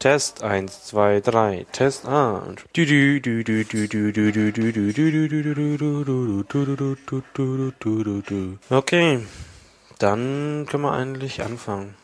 Test 0.00 0.42
1, 0.42 0.86
2, 0.86 1.20
3, 1.20 1.66
Test 1.72 2.06
A. 2.06 2.54
Okay, 8.70 9.20
dann 9.98 10.66
können 10.70 10.82
wir 10.84 10.92
eigentlich 10.92 11.42
anfangen. 11.42 11.99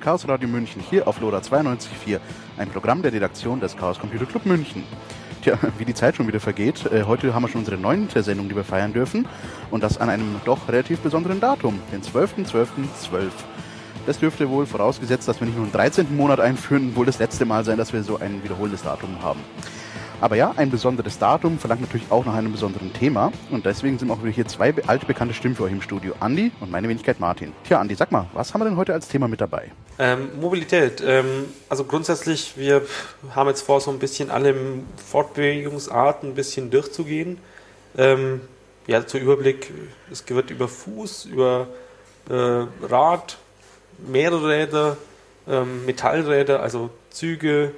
Beim 0.00 0.04
Chaos 0.04 0.26
Radio 0.26 0.48
München 0.48 0.82
hier 0.88 1.06
auf 1.06 1.20
Loda 1.20 1.38
92.4, 1.38 2.20
ein 2.56 2.70
Programm 2.70 3.02
der 3.02 3.12
Redaktion 3.12 3.60
des 3.60 3.76
Chaos 3.76 3.98
Computer 3.98 4.24
Club 4.24 4.46
München. 4.46 4.82
Tja, 5.42 5.58
wie 5.78 5.84
die 5.84 5.92
Zeit 5.92 6.16
schon 6.16 6.26
wieder 6.26 6.40
vergeht, 6.40 6.86
äh, 6.90 7.02
heute 7.04 7.34
haben 7.34 7.42
wir 7.42 7.48
schon 7.48 7.60
unsere 7.60 7.76
neunte 7.76 8.22
Sendung, 8.22 8.48
die 8.48 8.56
wir 8.56 8.64
feiern 8.64 8.94
dürfen 8.94 9.26
und 9.70 9.82
das 9.82 9.98
an 9.98 10.08
einem 10.08 10.40
doch 10.46 10.68
relativ 10.68 11.00
besonderen 11.00 11.38
Datum, 11.38 11.78
den 11.92 12.00
12.12.12. 12.00 13.30
Das 14.06 14.18
dürfte 14.18 14.48
wohl 14.48 14.64
vorausgesetzt, 14.64 15.28
dass 15.28 15.38
wir 15.38 15.46
nicht 15.46 15.56
nur 15.56 15.64
einen 15.64 15.72
13. 15.72 16.16
Monat 16.16 16.40
einführen, 16.40 16.96
wohl 16.96 17.04
das 17.04 17.18
letzte 17.18 17.44
Mal 17.44 17.64
sein, 17.64 17.76
dass 17.76 17.92
wir 17.92 18.02
so 18.02 18.18
ein 18.18 18.42
wiederholendes 18.42 18.82
Datum 18.82 19.22
haben. 19.22 19.40
Aber 20.20 20.36
ja, 20.36 20.52
ein 20.56 20.70
besonderes 20.70 21.18
Datum 21.18 21.58
verlangt 21.58 21.80
natürlich 21.80 22.10
auch 22.10 22.26
nach 22.26 22.34
einem 22.34 22.52
besonderen 22.52 22.92
Thema. 22.92 23.32
Und 23.50 23.64
deswegen 23.64 23.98
sind 23.98 24.10
auch 24.10 24.22
wieder 24.22 24.32
hier 24.32 24.46
zwei 24.46 24.74
altbekannte 24.86 25.32
Stimmen 25.32 25.56
für 25.56 25.62
euch 25.62 25.72
im 25.72 25.80
Studio. 25.80 26.14
Andi 26.20 26.52
und 26.60 26.70
meine 26.70 26.88
Wenigkeit 26.90 27.18
Martin. 27.20 27.54
Tja, 27.64 27.80
Andi, 27.80 27.94
sag 27.94 28.12
mal, 28.12 28.26
was 28.34 28.52
haben 28.52 28.60
wir 28.60 28.66
denn 28.66 28.76
heute 28.76 28.92
als 28.92 29.08
Thema 29.08 29.28
mit 29.28 29.40
dabei? 29.40 29.70
Ähm, 29.98 30.28
Mobilität. 30.38 31.02
Ähm, 31.06 31.46
also 31.70 31.84
grundsätzlich, 31.84 32.52
wir 32.56 32.82
haben 33.34 33.48
jetzt 33.48 33.62
vor, 33.62 33.80
so 33.80 33.90
ein 33.90 33.98
bisschen 33.98 34.30
alle 34.30 34.54
Fortbewegungsarten 35.08 36.30
ein 36.30 36.34
bisschen 36.34 36.70
durchzugehen. 36.70 37.38
Ähm, 37.96 38.42
ja, 38.86 39.06
zur 39.06 39.20
Überblick, 39.20 39.72
es 40.10 40.28
wird 40.28 40.50
über 40.50 40.68
Fuß, 40.68 41.26
über 41.26 41.66
äh, 42.28 42.34
Rad, 42.86 43.38
mehrere 44.06 44.48
Räder, 44.48 44.96
ähm, 45.48 45.86
Metallräder, 45.86 46.62
also 46.62 46.90
Züge 47.08 47.72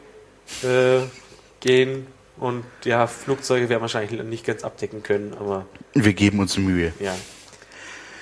äh, 0.62 1.02
gehen 1.60 2.08
und 2.42 2.64
ja, 2.84 3.06
Flugzeuge 3.06 3.68
werden 3.68 3.82
wahrscheinlich 3.82 4.20
nicht 4.24 4.44
ganz 4.44 4.64
abdecken 4.64 5.02
können, 5.02 5.34
aber. 5.38 5.66
Wir 5.94 6.12
geben 6.12 6.40
uns 6.40 6.58
Mühe. 6.58 6.92
Ja. 6.98 7.14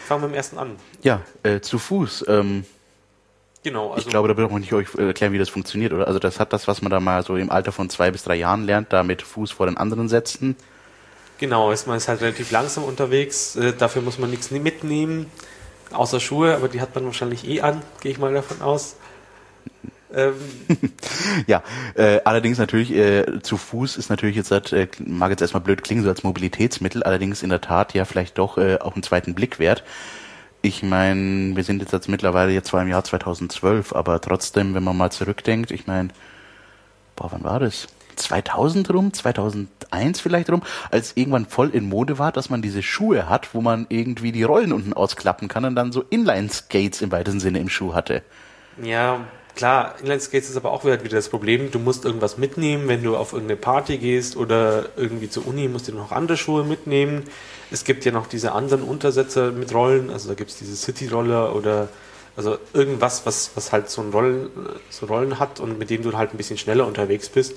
Fangen 0.06 0.22
wir 0.22 0.28
mit 0.28 0.34
dem 0.34 0.36
ersten 0.36 0.58
an. 0.58 0.76
Ja, 1.02 1.22
äh, 1.42 1.60
zu 1.60 1.78
Fuß. 1.78 2.26
Ähm, 2.28 2.64
genau. 3.62 3.92
Also 3.92 4.02
ich 4.02 4.08
glaube, 4.08 4.28
da 4.28 4.34
braucht 4.34 4.52
man 4.52 4.60
nicht 4.60 4.72
euch 4.72 4.94
erklären, 4.96 5.32
wie 5.32 5.38
das 5.38 5.48
funktioniert, 5.48 5.92
oder? 5.92 6.06
Also 6.06 6.18
das 6.18 6.38
hat 6.38 6.52
das, 6.52 6.68
was 6.68 6.82
man 6.82 6.90
da 6.90 7.00
mal 7.00 7.22
so 7.24 7.36
im 7.36 7.50
Alter 7.50 7.72
von 7.72 7.88
zwei 7.88 8.10
bis 8.10 8.24
drei 8.24 8.36
Jahren 8.36 8.64
lernt, 8.64 8.92
da 8.92 9.02
mit 9.02 9.22
Fuß 9.22 9.52
vor 9.52 9.66
den 9.66 9.76
anderen 9.76 10.08
setzen. 10.08 10.56
Genau, 11.38 11.72
ist 11.72 11.86
man 11.86 11.96
ist 11.96 12.08
halt 12.08 12.20
relativ 12.20 12.50
langsam 12.50 12.84
unterwegs. 12.84 13.56
Äh, 13.56 13.72
dafür 13.72 14.02
muss 14.02 14.18
man 14.18 14.28
nichts 14.28 14.50
mitnehmen, 14.50 15.30
außer 15.92 16.20
Schuhe, 16.20 16.54
aber 16.54 16.68
die 16.68 16.82
hat 16.82 16.94
man 16.94 17.06
wahrscheinlich 17.06 17.48
eh 17.48 17.62
an, 17.62 17.82
gehe 18.02 18.12
ich 18.12 18.18
mal 18.18 18.34
davon 18.34 18.60
aus. 18.60 18.96
Ähm. 20.14 20.34
ja, 21.46 21.62
äh, 21.94 22.20
allerdings 22.24 22.58
natürlich 22.58 22.92
äh, 22.92 23.40
zu 23.42 23.56
Fuß 23.56 23.96
ist 23.96 24.10
natürlich 24.10 24.36
jetzt, 24.36 24.50
äh, 24.50 24.88
mag 24.98 25.30
jetzt 25.30 25.40
erstmal 25.40 25.62
blöd 25.62 25.82
klingen, 25.82 26.02
so 26.02 26.08
als 26.08 26.22
Mobilitätsmittel, 26.22 27.02
allerdings 27.02 27.42
in 27.42 27.50
der 27.50 27.60
Tat 27.60 27.94
ja 27.94 28.04
vielleicht 28.04 28.38
doch 28.38 28.58
äh, 28.58 28.78
auch 28.78 28.94
einen 28.94 29.02
zweiten 29.02 29.34
Blick 29.34 29.58
wert. 29.58 29.84
Ich 30.62 30.82
meine, 30.82 31.56
wir 31.56 31.64
sind 31.64 31.80
jetzt, 31.80 31.92
jetzt 31.92 32.08
mittlerweile 32.08 32.52
jetzt 32.52 32.68
zwar 32.68 32.82
im 32.82 32.88
Jahr 32.88 33.04
2012, 33.04 33.94
aber 33.94 34.20
trotzdem, 34.20 34.74
wenn 34.74 34.84
man 34.84 34.96
mal 34.96 35.10
zurückdenkt, 35.10 35.70
ich 35.70 35.86
meine, 35.86 36.10
boah, 37.16 37.32
wann 37.32 37.44
war 37.44 37.60
das? 37.60 37.88
2000 38.16 38.92
rum, 38.92 39.12
2001 39.12 40.20
vielleicht 40.20 40.50
rum, 40.50 40.62
als 40.90 41.16
irgendwann 41.16 41.46
voll 41.46 41.70
in 41.70 41.88
Mode 41.88 42.18
war, 42.18 42.32
dass 42.32 42.50
man 42.50 42.60
diese 42.60 42.82
Schuhe 42.82 43.28
hat, 43.28 43.54
wo 43.54 43.62
man 43.62 43.86
irgendwie 43.88 44.32
die 44.32 44.42
Rollen 44.42 44.72
unten 44.72 44.92
ausklappen 44.92 45.48
kann 45.48 45.64
und 45.64 45.74
dann 45.74 45.92
so 45.92 46.02
Inline-Skates 46.02 47.00
im 47.00 47.12
weitesten 47.12 47.40
Sinne 47.40 47.60
im 47.60 47.70
Schuh 47.70 47.94
hatte. 47.94 48.22
Ja, 48.82 49.20
Klar, 49.54 49.96
Inline-Skates 50.00 50.48
ist 50.48 50.56
aber 50.56 50.70
auch 50.70 50.84
wieder 50.84 50.96
das 50.96 51.28
Problem, 51.28 51.70
du 51.70 51.78
musst 51.78 52.04
irgendwas 52.04 52.38
mitnehmen, 52.38 52.88
wenn 52.88 53.02
du 53.02 53.16
auf 53.16 53.32
irgendeine 53.32 53.60
Party 53.60 53.98
gehst 53.98 54.36
oder 54.36 54.86
irgendwie 54.96 55.28
zur 55.28 55.46
Uni, 55.46 55.68
musst 55.68 55.88
du 55.88 55.92
noch 55.92 56.12
andere 56.12 56.36
Schuhe 56.36 56.64
mitnehmen. 56.64 57.24
Es 57.70 57.84
gibt 57.84 58.04
ja 58.04 58.12
noch 58.12 58.26
diese 58.26 58.52
anderen 58.52 58.82
Untersetzer 58.82 59.50
mit 59.50 59.74
Rollen, 59.74 60.10
also 60.10 60.28
da 60.28 60.34
gibt 60.34 60.50
es 60.50 60.56
diese 60.56 60.76
City-Roller 60.76 61.54
oder 61.54 61.88
also 62.36 62.58
irgendwas, 62.72 63.26
was, 63.26 63.50
was 63.54 63.72
halt 63.72 63.90
so, 63.90 64.02
ein 64.02 64.10
Rollen, 64.10 64.50
so 64.88 65.06
Rollen 65.06 65.38
hat 65.38 65.60
und 65.60 65.78
mit 65.78 65.90
dem 65.90 66.02
du 66.02 66.16
halt 66.16 66.32
ein 66.32 66.36
bisschen 66.36 66.56
schneller 66.56 66.86
unterwegs 66.86 67.28
bist. 67.28 67.54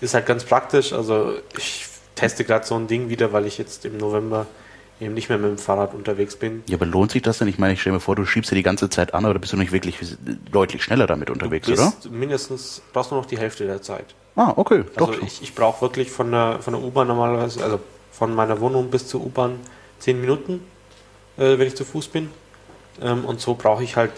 Ist 0.00 0.14
halt 0.14 0.26
ganz 0.26 0.44
praktisch. 0.44 0.92
Also 0.92 1.34
ich 1.56 1.86
teste 2.14 2.44
gerade 2.44 2.66
so 2.66 2.74
ein 2.76 2.86
Ding 2.86 3.08
wieder, 3.08 3.32
weil 3.32 3.46
ich 3.46 3.58
jetzt 3.58 3.84
im 3.84 3.96
November 3.96 4.46
eben 5.00 5.14
nicht 5.14 5.28
mehr 5.28 5.38
mit 5.38 5.50
dem 5.50 5.58
Fahrrad 5.58 5.94
unterwegs 5.94 6.36
bin. 6.36 6.62
Ja, 6.68 6.76
aber 6.76 6.86
lohnt 6.86 7.10
sich 7.10 7.22
das 7.22 7.38
denn? 7.38 7.48
Ich 7.48 7.58
meine, 7.58 7.72
ich 7.72 7.80
stelle 7.80 7.94
mir 7.94 8.00
vor, 8.00 8.16
du 8.16 8.26
schiebst 8.26 8.50
ja 8.50 8.54
die 8.54 8.62
ganze 8.62 8.90
Zeit 8.90 9.14
an, 9.14 9.24
oder 9.24 9.38
bist 9.38 9.52
du 9.52 9.56
nicht 9.56 9.72
wirklich 9.72 9.98
deutlich 10.50 10.82
schneller 10.82 11.06
damit 11.06 11.30
unterwegs, 11.30 11.66
du 11.66 11.72
bist 11.72 12.06
oder? 12.06 12.14
Mindestens 12.14 12.82
brauchst 12.92 13.10
du 13.10 13.14
noch 13.14 13.26
die 13.26 13.38
Hälfte 13.38 13.66
der 13.66 13.82
Zeit. 13.82 14.14
Ah, 14.36 14.52
okay. 14.56 14.84
Also 14.96 15.12
doch. 15.12 15.22
ich, 15.22 15.42
ich 15.42 15.54
brauche 15.54 15.80
wirklich 15.82 16.10
von 16.10 16.30
der, 16.30 16.58
von 16.60 16.74
der 16.74 16.82
U-Bahn 16.82 17.08
normalerweise, 17.08 17.62
also 17.64 17.80
von 18.12 18.34
meiner 18.34 18.60
Wohnung 18.60 18.90
bis 18.90 19.08
zur 19.08 19.22
U-Bahn 19.24 19.58
zehn 19.98 20.20
Minuten, 20.20 20.60
äh, 21.36 21.58
wenn 21.58 21.66
ich 21.66 21.76
zu 21.76 21.84
Fuß 21.84 22.08
bin. 22.08 22.30
Ähm, 23.02 23.24
und 23.24 23.40
so 23.40 23.54
brauche 23.54 23.82
ich 23.82 23.96
halt 23.96 24.12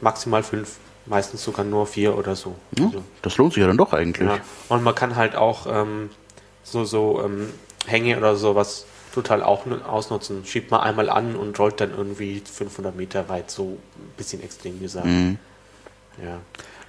maximal 0.00 0.42
fünf, 0.42 0.76
meistens 1.06 1.44
sogar 1.44 1.64
nur 1.64 1.86
vier 1.86 2.16
oder 2.16 2.36
so. 2.36 2.56
Ja, 2.78 2.86
also, 2.86 3.02
das 3.22 3.36
lohnt 3.36 3.54
sich 3.54 3.60
ja 3.60 3.66
dann 3.66 3.76
doch 3.76 3.92
eigentlich. 3.92 4.28
Ja. 4.28 4.38
Und 4.68 4.82
man 4.82 4.94
kann 4.94 5.16
halt 5.16 5.36
auch 5.36 5.66
ähm, 5.68 6.10
so, 6.62 6.84
so 6.84 7.22
ähm, 7.24 7.48
Hänge 7.86 8.16
oder 8.16 8.36
sowas 8.36 8.86
total 9.14 9.42
auch 9.42 9.64
ausnutzen. 9.86 10.44
Schiebt 10.44 10.70
man 10.70 10.80
einmal 10.80 11.08
an 11.08 11.36
und 11.36 11.58
rollt 11.58 11.80
dann 11.80 11.90
irgendwie 11.96 12.40
500 12.44 12.94
Meter 12.94 13.28
weit, 13.28 13.50
so 13.50 13.78
ein 13.96 14.12
bisschen 14.16 14.42
extrem 14.42 14.80
gesagt. 14.80 15.06
Mhm. 15.06 15.38
Ja. 16.22 16.40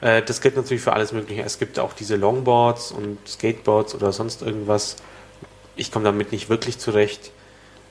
Äh, 0.01 0.21
das 0.23 0.41
gilt 0.41 0.55
natürlich 0.55 0.83
für 0.83 0.93
alles 0.93 1.11
Mögliche. 1.11 1.43
Es 1.43 1.59
gibt 1.59 1.79
auch 1.79 1.93
diese 1.93 2.15
Longboards 2.15 2.91
und 2.91 3.17
Skateboards 3.27 3.95
oder 3.95 4.11
sonst 4.11 4.41
irgendwas. 4.41 4.97
Ich 5.75 5.91
komme 5.91 6.05
damit 6.05 6.31
nicht 6.31 6.49
wirklich 6.49 6.79
zurecht, 6.79 7.31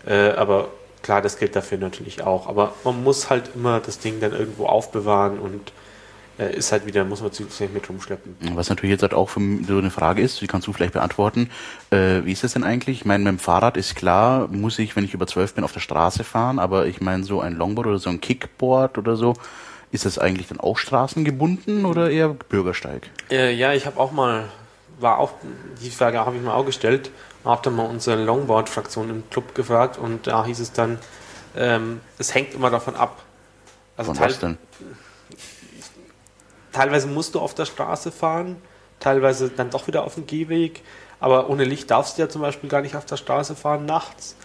äh, 0.07 0.31
aber 0.31 0.69
klar, 1.03 1.23
das 1.23 1.39
gilt 1.39 1.55
dafür 1.55 1.79
natürlich 1.79 2.23
auch. 2.23 2.47
Aber 2.49 2.75
man 2.83 3.03
muss 3.03 3.31
halt 3.31 3.51
immer 3.55 3.81
das 3.81 3.99
Ding 3.99 4.21
dann 4.21 4.33
irgendwo 4.33 4.67
aufbewahren 4.67 5.39
und 5.39 5.73
ist 6.39 6.73
halt 6.73 6.87
wieder, 6.87 7.05
muss 7.05 7.23
man 7.23 7.33
zusätzlich 7.33 7.71
mit 7.71 7.89
rumschleppen. 7.89 8.37
Was 8.55 8.69
natürlich 8.69 8.93
jetzt 8.93 9.03
halt 9.03 9.15
auch 9.15 9.29
für 9.29 9.41
so 9.67 9.79
eine 9.79 9.91
Frage 9.91 10.23
ist, 10.23 10.41
die 10.41 10.47
kannst 10.47 10.67
du 10.67 10.73
vielleicht 10.73 10.95
beantworten. 10.95 11.51
Äh, 11.91 12.25
wie 12.25 12.33
ist 12.33 12.43
das 12.43 12.55
denn 12.55 12.65
eigentlich? 12.65 13.01
Ich 13.01 13.05
meine, 13.05 13.25
mit 13.25 13.33
dem 13.33 13.39
Fahrrad 13.39 13.77
ist 13.77 13.95
klar, 13.95 14.49
muss 14.49 14.79
ich, 14.79 14.97
wenn 14.97 15.05
ich 15.05 15.15
über 15.15 15.27
zwölf 15.27 15.55
bin, 15.55 15.65
auf 15.65 15.73
der 15.73 15.81
Straße 15.81 16.25
fahren, 16.25 16.59
aber 16.59 16.87
ich 16.87 17.01
meine, 17.01 17.25
so 17.25 17.41
ein 17.41 17.55
Longboard 17.55 17.87
oder 17.87 17.99
so 17.99 18.11
ein 18.11 18.21
Kickboard 18.21 18.99
oder 18.99 19.17
so, 19.17 19.35
ist 19.93 20.05
das 20.05 20.19
eigentlich 20.19 20.49
dann 20.49 20.59
auch 20.59 20.77
straßengebunden 20.77 21.85
oder 21.85 22.11
eher 22.11 22.29
Bürgersteig? 22.31 23.09
Äh, 23.31 23.55
ja, 23.55 23.73
ich 23.73 23.87
habe 23.87 24.01
auch 24.01 24.11
mal, 24.11 24.47
war 24.99 25.19
auch, 25.19 25.35
die 25.81 25.91
Frage 25.91 26.19
habe 26.19 26.37
ich 26.37 26.43
mir 26.43 26.53
auch 26.53 26.67
gestellt, 26.67 27.13
habe 27.45 27.61
dann 27.63 27.77
mal 27.77 27.87
unsere 27.87 28.23
Longboard-Fraktion 28.25 29.11
im 29.11 29.31
Club 29.31 29.55
gefragt 29.55 29.99
und 29.99 30.27
da 30.27 30.45
hieß 30.45 30.59
es 30.59 30.73
dann, 30.73 30.99
ähm, 31.57 32.01
es 32.19 32.35
hängt 32.35 32.55
immer 32.55 32.71
davon 32.71 32.97
ab. 32.97 33.23
Also 33.97 34.13
Von 34.13 34.25
was 34.25 34.41
denn? 34.41 34.59
Teilweise 36.75 37.07
musst 37.07 37.35
du 37.35 37.41
auf 37.41 37.55
der 37.55 37.65
Straße 37.65 38.13
fahren, 38.13 38.57
teilweise 39.01 39.49
dann 39.49 39.71
doch 39.71 39.87
wieder 39.87 40.05
auf 40.05 40.15
dem 40.15 40.27
Gehweg, 40.27 40.83
aber 41.21 41.49
ohne 41.49 41.65
Licht 41.65 41.91
darfst 41.91 42.19
du 42.19 42.23
ja 42.23 42.29
zum 42.29 42.43
Beispiel 42.43 42.69
gar 42.69 42.83
nicht 42.83 42.97
auf 42.97 43.07
der 43.07 43.17
Straße 43.17 43.55
fahren 43.55 43.87
nachts. 43.87 44.37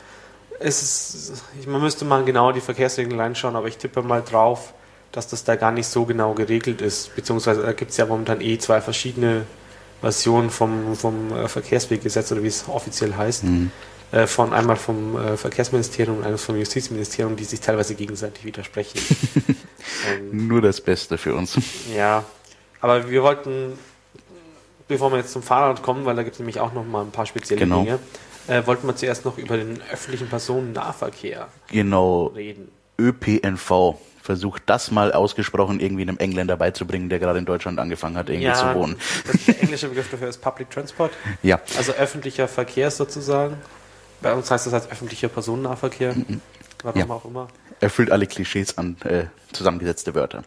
Es 0.59 0.81
ist, 0.83 1.43
man 1.67 1.81
müsste 1.81 2.05
mal 2.05 2.23
genau 2.23 2.51
die 2.51 2.61
Verkehrsregeln 2.61 3.19
reinschauen, 3.19 3.55
aber 3.55 3.67
ich 3.67 3.77
tippe 3.77 4.01
mal 4.01 4.21
drauf, 4.21 4.73
dass 5.11 5.27
das 5.27 5.43
da 5.43 5.55
gar 5.55 5.71
nicht 5.71 5.87
so 5.87 6.05
genau 6.05 6.33
geregelt 6.33 6.81
ist. 6.81 7.15
Beziehungsweise 7.15 7.61
da 7.61 7.73
gibt 7.73 7.91
es 7.91 7.97
ja 7.97 8.05
momentan 8.05 8.41
eh 8.41 8.57
zwei 8.57 8.81
verschiedene 8.81 9.45
Versionen 10.01 10.49
vom, 10.49 10.95
vom 10.95 11.35
äh, 11.35 11.47
Verkehrsweggesetz 11.47 12.31
oder 12.31 12.43
wie 12.43 12.47
es 12.47 12.65
offiziell 12.67 13.15
heißt. 13.15 13.43
Mhm. 13.45 13.71
Äh, 14.11 14.25
von 14.25 14.53
einmal 14.53 14.75
vom 14.75 15.15
äh, 15.17 15.37
Verkehrsministerium 15.37 16.17
und 16.17 16.23
eines 16.23 16.43
vom 16.43 16.55
Justizministerium, 16.55 17.35
die 17.35 17.43
sich 17.43 17.59
teilweise 17.59 17.93
gegenseitig 17.93 18.43
widersprechen. 18.43 18.99
ähm, 20.09 20.47
Nur 20.47 20.61
das 20.61 20.81
Beste 20.81 21.19
für 21.19 21.35
uns. 21.35 21.59
Ja, 21.95 22.23
aber 22.81 23.07
wir 23.09 23.21
wollten, 23.21 23.77
bevor 24.87 25.11
wir 25.11 25.19
jetzt 25.19 25.31
zum 25.31 25.43
Fahrrad 25.43 25.83
kommen, 25.83 26.05
weil 26.05 26.15
da 26.15 26.23
gibt 26.23 26.33
es 26.33 26.39
nämlich 26.39 26.59
auch 26.59 26.73
noch 26.73 26.85
mal 26.85 27.03
ein 27.03 27.11
paar 27.11 27.27
spezielle 27.27 27.59
genau. 27.59 27.83
Dinge, 27.83 27.99
äh, 28.47 28.65
wollten 28.65 28.87
wir 28.87 28.95
zuerst 28.95 29.25
noch 29.25 29.37
über 29.37 29.57
den 29.57 29.79
öffentlichen 29.91 30.27
Personennahverkehr 30.27 31.47
genau. 31.69 32.27
reden. 32.27 32.69
ÖPNV. 32.97 33.95
Versucht 34.21 34.63
das 34.65 34.91
mal 34.91 35.11
ausgesprochen 35.11 35.79
irgendwie 35.79 36.01
einem 36.03 36.17
Engländer 36.17 36.57
beizubringen, 36.57 37.09
der 37.09 37.19
gerade 37.19 37.39
in 37.39 37.45
Deutschland 37.45 37.79
angefangen 37.79 38.17
hat, 38.17 38.29
irgendwie 38.29 38.47
Ja, 38.47 38.53
zu 38.55 38.75
wohnen. 38.75 38.95
Der 39.47 39.61
englische 39.61 39.87
Begriff 39.87 40.09
dafür 40.09 40.29
ist 40.29 40.41
Public 40.41 40.69
Transport. 40.71 41.11
Ja, 41.43 41.59
Also 41.77 41.93
öffentlicher 41.93 42.47
Verkehr 42.47 42.91
sozusagen. 42.91 43.55
Bei 44.21 44.33
uns 44.33 44.49
heißt 44.51 44.65
das 44.65 44.73
als 44.73 44.91
öffentlicher 44.91 45.27
Personennahverkehr. 45.29 46.15
Warum 46.83 46.99
Ja. 46.99 47.07
auch 47.09 47.25
immer. 47.25 47.47
erfüllt 47.81 48.11
alle 48.11 48.27
Klischees 48.27 48.77
an 48.77 48.97
äh, 49.05 49.25
zusammengesetzte 49.53 50.13
Wörter. 50.13 50.43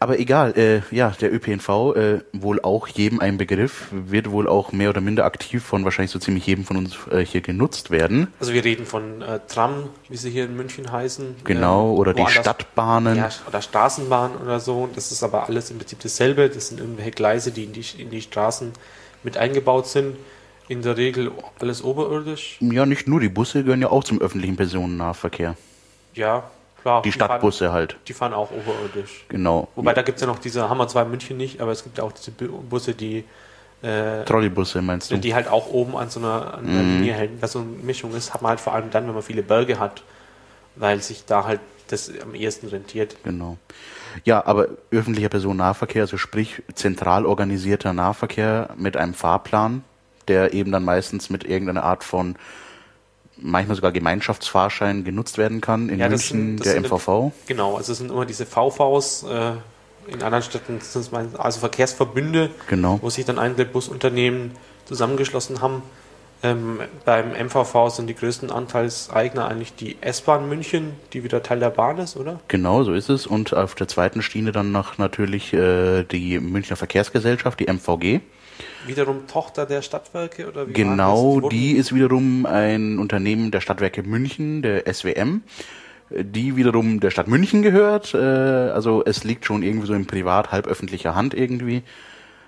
Aber 0.00 0.18
egal, 0.18 0.56
äh, 0.58 0.80
ja, 0.90 1.10
der 1.10 1.30
ÖPNV, 1.32 1.68
äh, 1.94 2.20
wohl 2.32 2.58
auch 2.62 2.86
jedem 2.88 3.20
ein 3.20 3.36
Begriff, 3.36 3.88
wird 3.90 4.30
wohl 4.30 4.48
auch 4.48 4.72
mehr 4.72 4.88
oder 4.88 5.02
minder 5.02 5.26
aktiv 5.26 5.62
von 5.62 5.84
wahrscheinlich 5.84 6.10
so 6.10 6.18
ziemlich 6.18 6.46
jedem 6.46 6.64
von 6.64 6.78
uns 6.78 6.96
äh, 7.10 7.20
hier 7.24 7.42
genutzt 7.42 7.90
werden. 7.90 8.28
Also 8.40 8.54
wir 8.54 8.64
reden 8.64 8.86
von 8.86 9.20
äh, 9.20 9.40
Tram, 9.46 9.90
wie 10.08 10.16
sie 10.16 10.30
hier 10.30 10.46
in 10.46 10.56
München 10.56 10.90
heißen. 10.90 11.36
Genau, 11.44 11.92
Ähm, 11.92 11.98
oder 11.98 12.14
die 12.14 12.22
woanders- 12.22 12.32
Stadtbahnen. 12.40 13.16
Ja, 13.18 13.28
oder 13.46 13.60
Straßenbahn 13.60 14.36
oder 14.36 14.60
so. 14.60 14.88
Das 14.94 15.12
ist 15.12 15.22
aber 15.22 15.46
alles 15.46 15.70
im 15.70 15.76
Prinzip 15.76 16.00
dasselbe. 16.00 16.48
Das 16.48 16.68
sind 16.68 16.80
irgendwelche 16.80 17.10
Gleise, 17.10 17.50
die 17.52 17.64
in 17.64 17.74
die, 17.74 17.84
in 17.98 18.08
die 18.08 18.22
Straßen 18.22 18.72
mit 19.22 19.36
eingebaut 19.36 19.86
sind. 19.86 20.16
In 20.68 20.80
der 20.82 20.96
Regel 20.96 21.30
alles 21.60 21.82
oberirdisch. 21.82 22.56
Ja, 22.60 22.86
nicht 22.86 23.06
nur, 23.06 23.20
die 23.20 23.28
Busse 23.28 23.62
gehören 23.64 23.82
ja 23.82 23.90
auch 23.90 24.02
zum 24.04 24.20
öffentlichen 24.20 24.56
Personennahverkehr. 24.56 25.56
Ja, 26.14 26.44
klar. 26.82 27.02
Die 27.02 27.12
Stadtbusse 27.12 27.70
halt, 27.72 27.92
Fahren, 27.92 28.02
die 28.08 28.12
fahren 28.14 28.32
auch 28.32 28.50
oberirdisch. 28.50 29.24
genau. 29.28 29.68
Wobei 29.74 29.92
da 29.92 30.02
gibt 30.02 30.16
es 30.16 30.22
ja 30.22 30.26
noch 30.26 30.38
diese, 30.38 30.68
haben 30.70 30.78
wir 30.78 30.88
zwar 30.88 31.04
in 31.04 31.10
München 31.10 31.36
nicht, 31.36 31.60
aber 31.60 31.72
es 31.72 31.82
gibt 31.82 31.98
ja 31.98 32.04
auch 32.04 32.12
diese 32.12 32.30
Bu- 32.30 32.62
Busse, 32.62 32.94
die, 32.94 33.24
äh, 33.82 34.24
Trolleybusse 34.24 34.80
meinst 34.80 35.10
du? 35.10 35.18
die 35.18 35.34
halt 35.34 35.48
auch 35.48 35.68
oben 35.68 35.96
an 35.96 36.08
so 36.08 36.20
einer, 36.20 36.54
an 36.54 36.66
einer 36.66 36.82
Mhm. 36.82 36.96
Linie 36.96 37.12
hängen. 37.14 37.36
Was 37.40 37.52
so 37.52 37.58
eine 37.58 37.68
Mischung 37.68 38.14
ist, 38.14 38.32
hat 38.32 38.40
man 38.40 38.50
halt 38.50 38.60
vor 38.60 38.72
allem 38.72 38.90
dann, 38.90 39.06
wenn 39.06 39.12
man 39.14 39.22
viele 39.22 39.42
Berge 39.42 39.78
hat, 39.78 40.02
weil 40.76 41.02
sich 41.02 41.26
da 41.26 41.44
halt 41.44 41.60
das 41.88 42.10
am 42.22 42.34
ehesten 42.34 42.68
rentiert. 42.68 43.16
Genau. 43.24 43.58
Ja, 44.24 44.46
aber 44.46 44.68
öffentlicher 44.90 45.28
Personennahverkehr, 45.28 46.02
also 46.02 46.16
sprich 46.16 46.62
zentral 46.74 47.26
organisierter 47.26 47.92
Nahverkehr 47.92 48.70
mit 48.78 48.96
einem 48.96 49.12
Fahrplan, 49.12 49.84
der 50.28 50.52
eben 50.54 50.72
dann 50.72 50.84
meistens 50.84 51.30
mit 51.30 51.44
irgendeiner 51.44 51.84
Art 51.84 52.04
von 52.04 52.36
manchmal 53.36 53.74
sogar 53.76 53.92
Gemeinschaftsfahrschein 53.92 55.04
genutzt 55.04 55.38
werden 55.38 55.60
kann. 55.60 55.88
In 55.88 55.98
Ja, 55.98 56.08
das 56.08 56.30
München 56.32 56.58
sind- 56.58 56.60
das 56.60 56.68
der 56.68 56.76
MVV. 56.82 57.32
Genau, 57.46 57.76
also 57.76 57.92
es 57.92 57.98
sind 57.98 58.10
immer 58.10 58.26
diese 58.26 58.46
VVs, 58.46 59.24
äh, 59.24 59.52
in 60.06 60.22
anderen 60.22 60.42
Städten 60.44 60.80
sind 60.80 61.00
es 61.02 61.10
meist- 61.12 61.38
also 61.38 61.60
Verkehrsverbünde, 61.60 62.50
Genau. 62.68 62.98
wo 63.02 63.10
sich 63.10 63.24
dann 63.24 63.38
einzelne 63.38 63.66
Busunternehmen 63.66 64.52
zusammengeschlossen 64.84 65.60
haben. 65.60 65.82
Ähm, 66.42 66.78
beim 67.06 67.32
MVV 67.34 67.88
sind 67.88 68.06
die 68.06 68.14
größten 68.14 68.50
Anteilseigner 68.50 69.48
eigentlich 69.48 69.74
die 69.74 69.96
S-Bahn 70.02 70.46
München, 70.46 70.92
die 71.14 71.24
wieder 71.24 71.42
Teil 71.42 71.58
der 71.58 71.70
Bahn 71.70 71.96
ist, 71.98 72.18
oder? 72.18 72.38
Genau, 72.48 72.84
so 72.84 72.92
ist 72.92 73.08
es. 73.08 73.26
Und 73.26 73.54
auf 73.54 73.74
der 73.74 73.88
zweiten 73.88 74.20
Schiene 74.20 74.52
dann 74.52 74.70
noch 74.70 74.98
natürlich 74.98 75.54
äh, 75.54 76.04
die 76.04 76.38
Münchner 76.38 76.76
Verkehrsgesellschaft, 76.76 77.58
die 77.60 77.66
MVG. 77.68 78.20
Wiederum 78.86 79.26
Tochter 79.26 79.66
der 79.66 79.82
Stadtwerke 79.82 80.46
oder 80.48 80.68
wie 80.68 80.72
Genau, 80.72 81.34
wurden- 81.42 81.48
die 81.50 81.72
ist 81.72 81.94
wiederum 81.94 82.46
ein 82.46 82.98
Unternehmen 82.98 83.50
der 83.50 83.60
Stadtwerke 83.60 84.02
München, 84.02 84.62
der 84.62 84.86
SWM, 84.92 85.42
die 86.10 86.56
wiederum 86.56 87.00
der 87.00 87.10
Stadt 87.10 87.28
München 87.28 87.62
gehört. 87.62 88.14
Äh, 88.14 88.18
Also 88.18 89.02
es 89.04 89.24
liegt 89.24 89.44
schon 89.46 89.62
irgendwie 89.62 89.86
so 89.86 89.94
in 89.94 90.06
privat, 90.06 90.52
halböffentlicher 90.52 91.14
Hand 91.14 91.34
irgendwie. 91.34 91.82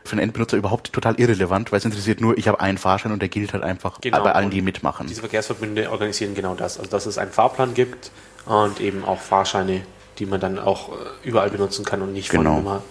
Für 0.04 0.14
den 0.16 0.22
Endbenutzer 0.22 0.56
überhaupt 0.56 0.92
total 0.92 1.18
irrelevant, 1.18 1.72
weil 1.72 1.78
es 1.78 1.84
interessiert 1.84 2.20
nur, 2.20 2.38
ich 2.38 2.46
habe 2.46 2.60
einen 2.60 2.78
Fahrschein 2.78 3.10
und 3.10 3.20
der 3.22 3.28
gilt 3.28 3.52
halt 3.52 3.64
einfach 3.64 4.00
Genau, 4.00 4.22
bei 4.22 4.32
allen, 4.32 4.50
die 4.50 4.62
mitmachen. 4.62 5.08
Diese 5.08 5.20
Verkehrsverbünde 5.20 5.90
organisieren 5.90 6.34
genau 6.34 6.54
das. 6.54 6.78
Also 6.78 6.90
dass 6.90 7.06
es 7.06 7.18
einen 7.18 7.32
Fahrplan 7.32 7.74
gibt 7.74 8.12
und 8.44 8.80
eben 8.80 9.04
auch 9.04 9.18
Fahrscheine, 9.20 9.80
die 10.20 10.26
man 10.26 10.38
dann 10.38 10.58
auch 10.60 10.90
äh, 10.92 10.94
überall 11.24 11.50
benutzen 11.50 11.84
kann 11.84 12.02
und 12.02 12.12
nicht 12.12 12.30
von 12.30 12.40
Genau. 12.44 12.58
immer 12.60 12.82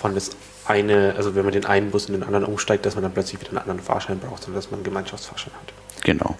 von 0.00 0.14
das 0.14 0.30
eine, 0.68 1.14
also 1.16 1.34
wenn 1.34 1.44
man 1.44 1.52
den 1.52 1.64
einen 1.64 1.90
Bus 1.90 2.06
in 2.06 2.14
den 2.14 2.22
anderen 2.22 2.44
umsteigt, 2.44 2.86
dass 2.86 2.94
man 2.94 3.02
dann 3.02 3.12
plötzlich 3.12 3.40
wieder 3.40 3.50
einen 3.50 3.58
anderen 3.58 3.80
Fahrschein 3.80 4.18
braucht, 4.18 4.42
sondern 4.42 4.60
dass 4.60 4.70
man 4.70 4.78
einen 4.78 4.84
Gemeinschaftsfahrschein 4.84 5.52
hat. 5.54 6.04
Genau. 6.04 6.36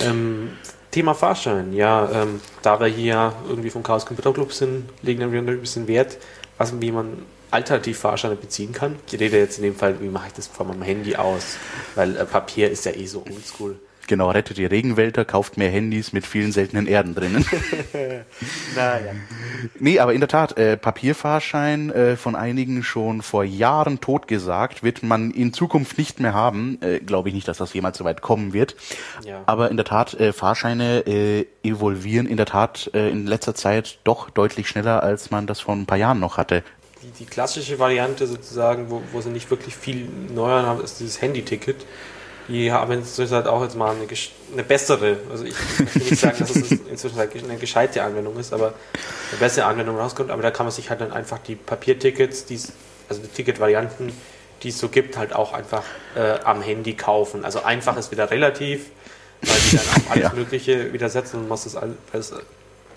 Ähm, 0.00 0.50
Thema 0.90 1.14
Fahrschein, 1.14 1.72
ja, 1.72 2.08
ähm, 2.12 2.40
da 2.62 2.78
wir 2.78 2.86
hier 2.86 3.32
irgendwie 3.48 3.70
vom 3.70 3.82
Chaos 3.82 4.06
Computer 4.06 4.32
Club 4.32 4.52
sind, 4.52 4.88
legen 5.02 5.32
wir 5.32 5.40
ein 5.40 5.60
bisschen 5.60 5.88
Wert, 5.88 6.18
was, 6.56 6.80
wie 6.80 6.92
man 6.92 7.22
alternativ 7.50 7.98
Fahrscheine 7.98 8.36
beziehen 8.36 8.72
kann. 8.72 8.96
Ich 9.06 9.18
rede 9.18 9.38
jetzt 9.38 9.58
in 9.58 9.64
dem 9.64 9.76
Fall, 9.76 10.00
wie 10.00 10.08
mache 10.08 10.28
ich 10.28 10.32
das 10.34 10.46
von 10.46 10.68
meinem 10.68 10.82
Handy 10.82 11.16
aus, 11.16 11.56
weil 11.94 12.16
äh, 12.16 12.24
Papier 12.24 12.70
ist 12.70 12.84
ja 12.84 12.92
eh 12.92 13.06
so 13.06 13.24
oldschool. 13.28 13.76
Genau, 14.06 14.30
rettet 14.30 14.58
die 14.58 14.66
Regenwälder, 14.66 15.24
kauft 15.24 15.56
mehr 15.56 15.70
Handys 15.70 16.12
mit 16.12 16.26
vielen 16.26 16.52
seltenen 16.52 16.86
Erden 16.86 17.14
drinnen. 17.14 17.44
Naja. 18.74 19.12
Nee, 19.78 19.98
aber 19.98 20.12
in 20.14 20.20
der 20.20 20.28
Tat, 20.28 20.58
äh, 20.58 20.76
Papierfahrschein 20.76 21.90
äh, 21.90 22.16
von 22.16 22.34
einigen 22.34 22.82
schon 22.82 23.22
vor 23.22 23.44
Jahren 23.44 24.00
totgesagt, 24.00 24.82
wird 24.82 25.02
man 25.02 25.30
in 25.30 25.52
Zukunft 25.52 25.96
nicht 25.96 26.20
mehr 26.20 26.34
haben. 26.34 26.78
Äh, 26.82 26.98
Glaube 26.98 27.28
ich 27.28 27.34
nicht, 27.34 27.46
dass 27.46 27.58
das 27.58 27.72
jemals 27.72 27.98
so 27.98 28.04
weit 28.04 28.20
kommen 28.20 28.52
wird. 28.52 28.76
Ja. 29.24 29.42
Aber 29.46 29.70
in 29.70 29.76
der 29.76 29.86
Tat, 29.86 30.14
äh, 30.14 30.32
Fahrscheine 30.32 31.06
äh, 31.06 31.46
evolvieren 31.62 32.26
in 32.26 32.36
der 32.36 32.46
Tat 32.46 32.90
äh, 32.94 33.10
in 33.10 33.26
letzter 33.26 33.54
Zeit 33.54 33.98
doch 34.04 34.30
deutlich 34.30 34.68
schneller, 34.68 35.02
als 35.02 35.30
man 35.30 35.46
das 35.46 35.60
vor 35.60 35.74
ein 35.74 35.86
paar 35.86 35.98
Jahren 35.98 36.20
noch 36.20 36.36
hatte. 36.36 36.62
Die, 37.18 37.26
klassische 37.26 37.78
Variante 37.78 38.26
sozusagen, 38.26 38.90
wo, 38.90 39.02
wo 39.12 39.20
sie 39.20 39.28
nicht 39.28 39.50
wirklich 39.50 39.76
viel 39.76 40.08
neuer 40.34 40.62
haben, 40.62 40.82
ist 40.82 41.00
dieses 41.00 41.20
Handy-Ticket. 41.20 41.84
Die 42.48 42.70
haben 42.70 42.92
inzwischen 42.92 43.34
halt 43.34 43.46
auch 43.46 43.62
jetzt 43.62 43.76
mal 43.76 43.94
eine, 43.94 44.06
eine 44.52 44.64
bessere, 44.64 45.16
also 45.30 45.44
ich 45.44 45.54
möchte 45.78 45.98
nicht 45.98 46.16
sagen, 46.20 46.36
dass 46.38 46.54
es 46.54 46.72
inzwischen 46.72 47.16
halt 47.16 47.30
eine 47.42 47.56
gescheite 47.56 48.02
Anwendung 48.02 48.38
ist, 48.38 48.52
aber 48.52 48.74
eine 49.30 49.38
bessere 49.40 49.66
Anwendung 49.66 49.96
rauskommt, 49.98 50.30
aber 50.30 50.42
da 50.42 50.50
kann 50.50 50.66
man 50.66 50.72
sich 50.72 50.90
halt 50.90 51.00
dann 51.00 51.12
einfach 51.12 51.38
die 51.38 51.54
Papiertickets, 51.54 52.44
die's, 52.44 52.72
also 53.08 53.22
die 53.22 53.28
Ticketvarianten, 53.28 54.12
die 54.62 54.68
es 54.68 54.78
so 54.78 54.88
gibt, 54.88 55.16
halt 55.16 55.34
auch 55.34 55.52
einfach 55.52 55.84
äh, 56.16 56.38
am 56.44 56.60
Handy 56.62 56.94
kaufen. 56.94 57.44
Also 57.44 57.62
einfach 57.62 57.96
ist 57.96 58.10
wieder 58.10 58.30
relativ, 58.30 58.90
weil 59.42 59.56
die 59.70 59.76
dann 59.76 59.86
auf 59.86 60.02
alles 60.10 60.24
Ja. 60.24 60.32
Mögliche 60.34 60.92
wieder 60.92 61.08
setzen 61.08 61.40
und 61.40 61.48
muss 61.48 61.64
das 61.64 61.76
alles 61.76 62.32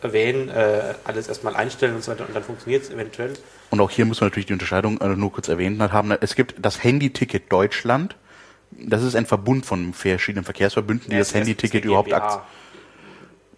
erwähnen, 0.02 0.50
äh, 0.50 0.94
alles 1.06 1.28
erstmal 1.28 1.56
einstellen 1.56 1.96
und 1.96 2.04
so 2.04 2.12
weiter 2.12 2.26
und 2.28 2.36
dann 2.36 2.44
funktioniert 2.44 2.84
es 2.84 2.90
eventuell. 2.90 3.34
Und 3.70 3.80
auch 3.82 3.90
hier 3.90 4.06
muss 4.06 4.22
man 4.22 4.30
natürlich 4.30 4.46
die 4.46 4.54
Unterscheidung 4.54 5.00
äh, 5.02 5.08
nur 5.08 5.32
kurz 5.32 5.48
erwähnt 5.48 5.80
haben. 5.82 6.12
Es 6.22 6.36
gibt 6.36 6.56
das 6.60 6.84
Handy-Ticket 6.84 7.52
Deutschland. 7.52 8.16
Das 8.80 9.04
ist 9.04 9.16
ein 9.16 9.26
Verbund 9.26 9.66
von 9.66 9.94
verschiedenen 9.94 10.46
Verkehrsverbünden, 10.46 11.10
die 11.10 11.14
Ja, 11.14 11.20
das 11.20 11.30
ist 11.30 11.36
Handy-Ticket 11.36 11.86
überhaupt 11.86 12.12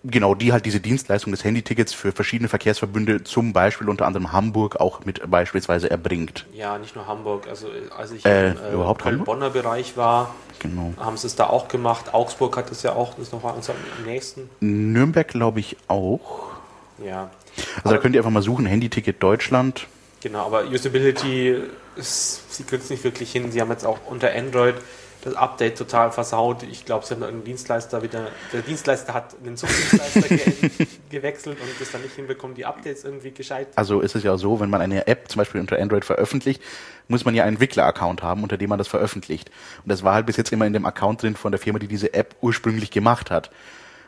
genau, 0.04 0.36
die 0.36 0.54
halt 0.54 0.66
diese 0.66 0.80
Dienstleistung 0.80 1.32
des 1.32 1.44
Handytickets 1.44 1.94
für 1.94 2.12
verschiedene 2.12 2.48
Verkehrsverbünde, 2.48 3.24
zum 3.24 3.54
Beispiel 3.54 3.90
unter 3.90 4.06
anderem 4.06 4.32
Hamburg, 4.32 4.78
auch 4.78 5.06
mit 5.06 5.30
beispielsweise 5.30 5.90
erbringt. 5.90 6.46
Ja, 6.54 6.78
nicht 6.78 6.96
nur 6.96 7.08
Hamburg. 7.08 7.48
Also 7.48 7.68
als 7.98 8.12
ich 8.12 8.26
Äh, 8.26 8.52
im 8.52 8.82
äh? 8.82 8.94
Köln-Bonner 8.98 9.50
Bereich 9.50 9.98
war, 9.98 10.34
Genau. 10.60 10.94
haben 10.98 11.18
sie 11.18 11.28
es 11.28 11.36
da 11.36 11.48
auch 11.48 11.68
gemacht. 11.68 12.14
Augsburg 12.14 12.56
hat 12.58 12.72
es 12.72 12.84
ja 12.84 12.94
auch, 12.94 13.14
das 13.16 13.28
ist 13.28 13.34
noch 13.34 13.44
uns 13.56 13.70
am 13.70 13.76
nächsten. 14.06 14.50
Nürnberg 14.60 15.28
glaube 15.28 15.60
ich 15.60 15.78
auch. 15.88 16.50
Ja, 17.04 17.30
Also 17.84 17.96
da 17.96 18.02
könnt 18.02 18.16
ihr 18.16 18.22
einfach 18.22 18.32
mal 18.32 18.42
suchen, 18.42 18.66
Handyticket 18.66 19.22
Deutschland. 19.24 19.88
genau. 20.22 20.46
Aber 20.46 20.66
Usability, 20.66 21.58
ist, 21.96 22.54
sie 22.56 22.64
kriegt 22.64 22.84
es 22.84 22.90
nicht 22.90 23.04
wirklich 23.04 23.32
hin. 23.32 23.52
Sie 23.52 23.62
haben 23.62 23.70
jetzt 23.72 23.86
auch 23.86 24.00
unter 24.08 24.34
Android 24.34 24.76
das 25.30 25.38
Update 25.38 25.78
total 25.78 26.12
versaut. 26.12 26.64
Ich 26.64 26.86
glaube, 26.86 27.06
sie 27.06 27.14
haben 27.14 27.24
einen 27.24 27.44
Dienstleister 27.44 28.02
wieder, 28.02 28.28
der 28.52 28.62
Dienstleister 28.62 29.14
hat 29.14 29.36
den 29.46 29.58
Subdienstleister 29.58 30.22
ge 30.22 30.40
gewechselt 31.10 31.58
und 31.62 31.70
das 31.80 31.92
dann 31.92 32.02
nicht 32.02 32.16
hinbekommen, 32.16 32.56
die 32.56 32.66
Updates 32.66 33.04
irgendwie 33.04 33.32
gescheit. 33.32 33.68
Also 33.76 34.02
ist 34.02 34.16
es 34.16 34.24
ja 34.24 34.38
so, 34.38 34.60
wenn 34.60 34.70
man 34.70 34.82
eine 34.82 35.08
App 35.08 35.30
zum 35.30 35.40
Beispiel 35.40 35.62
unter 35.62 35.80
Android 35.80 36.06
veröffentlicht, 36.06 36.62
muss 37.08 37.26
man 37.26 37.36
ja 37.36 37.44
einen 37.44 37.56
Entwickler-Account 37.56 38.24
haben, 38.24 38.44
unter 38.44 38.58
dem 38.58 38.70
man 38.70 38.78
das 38.78 38.88
veröffentlicht. 38.88 39.50
Und 39.84 39.92
das 39.92 40.04
war 40.04 40.14
halt 40.14 40.26
bis 40.26 40.38
jetzt 40.38 40.52
immer 40.52 40.66
in 40.66 40.74
dem 40.74 40.86
Account 40.86 41.24
drin 41.24 41.36
von 41.36 41.52
der 41.52 41.60
Firma, 41.60 41.80
die 41.80 41.88
diese 41.88 42.14
App 42.14 42.36
ursprünglich 42.42 42.92
gemacht 42.92 43.32
hat. 43.32 43.50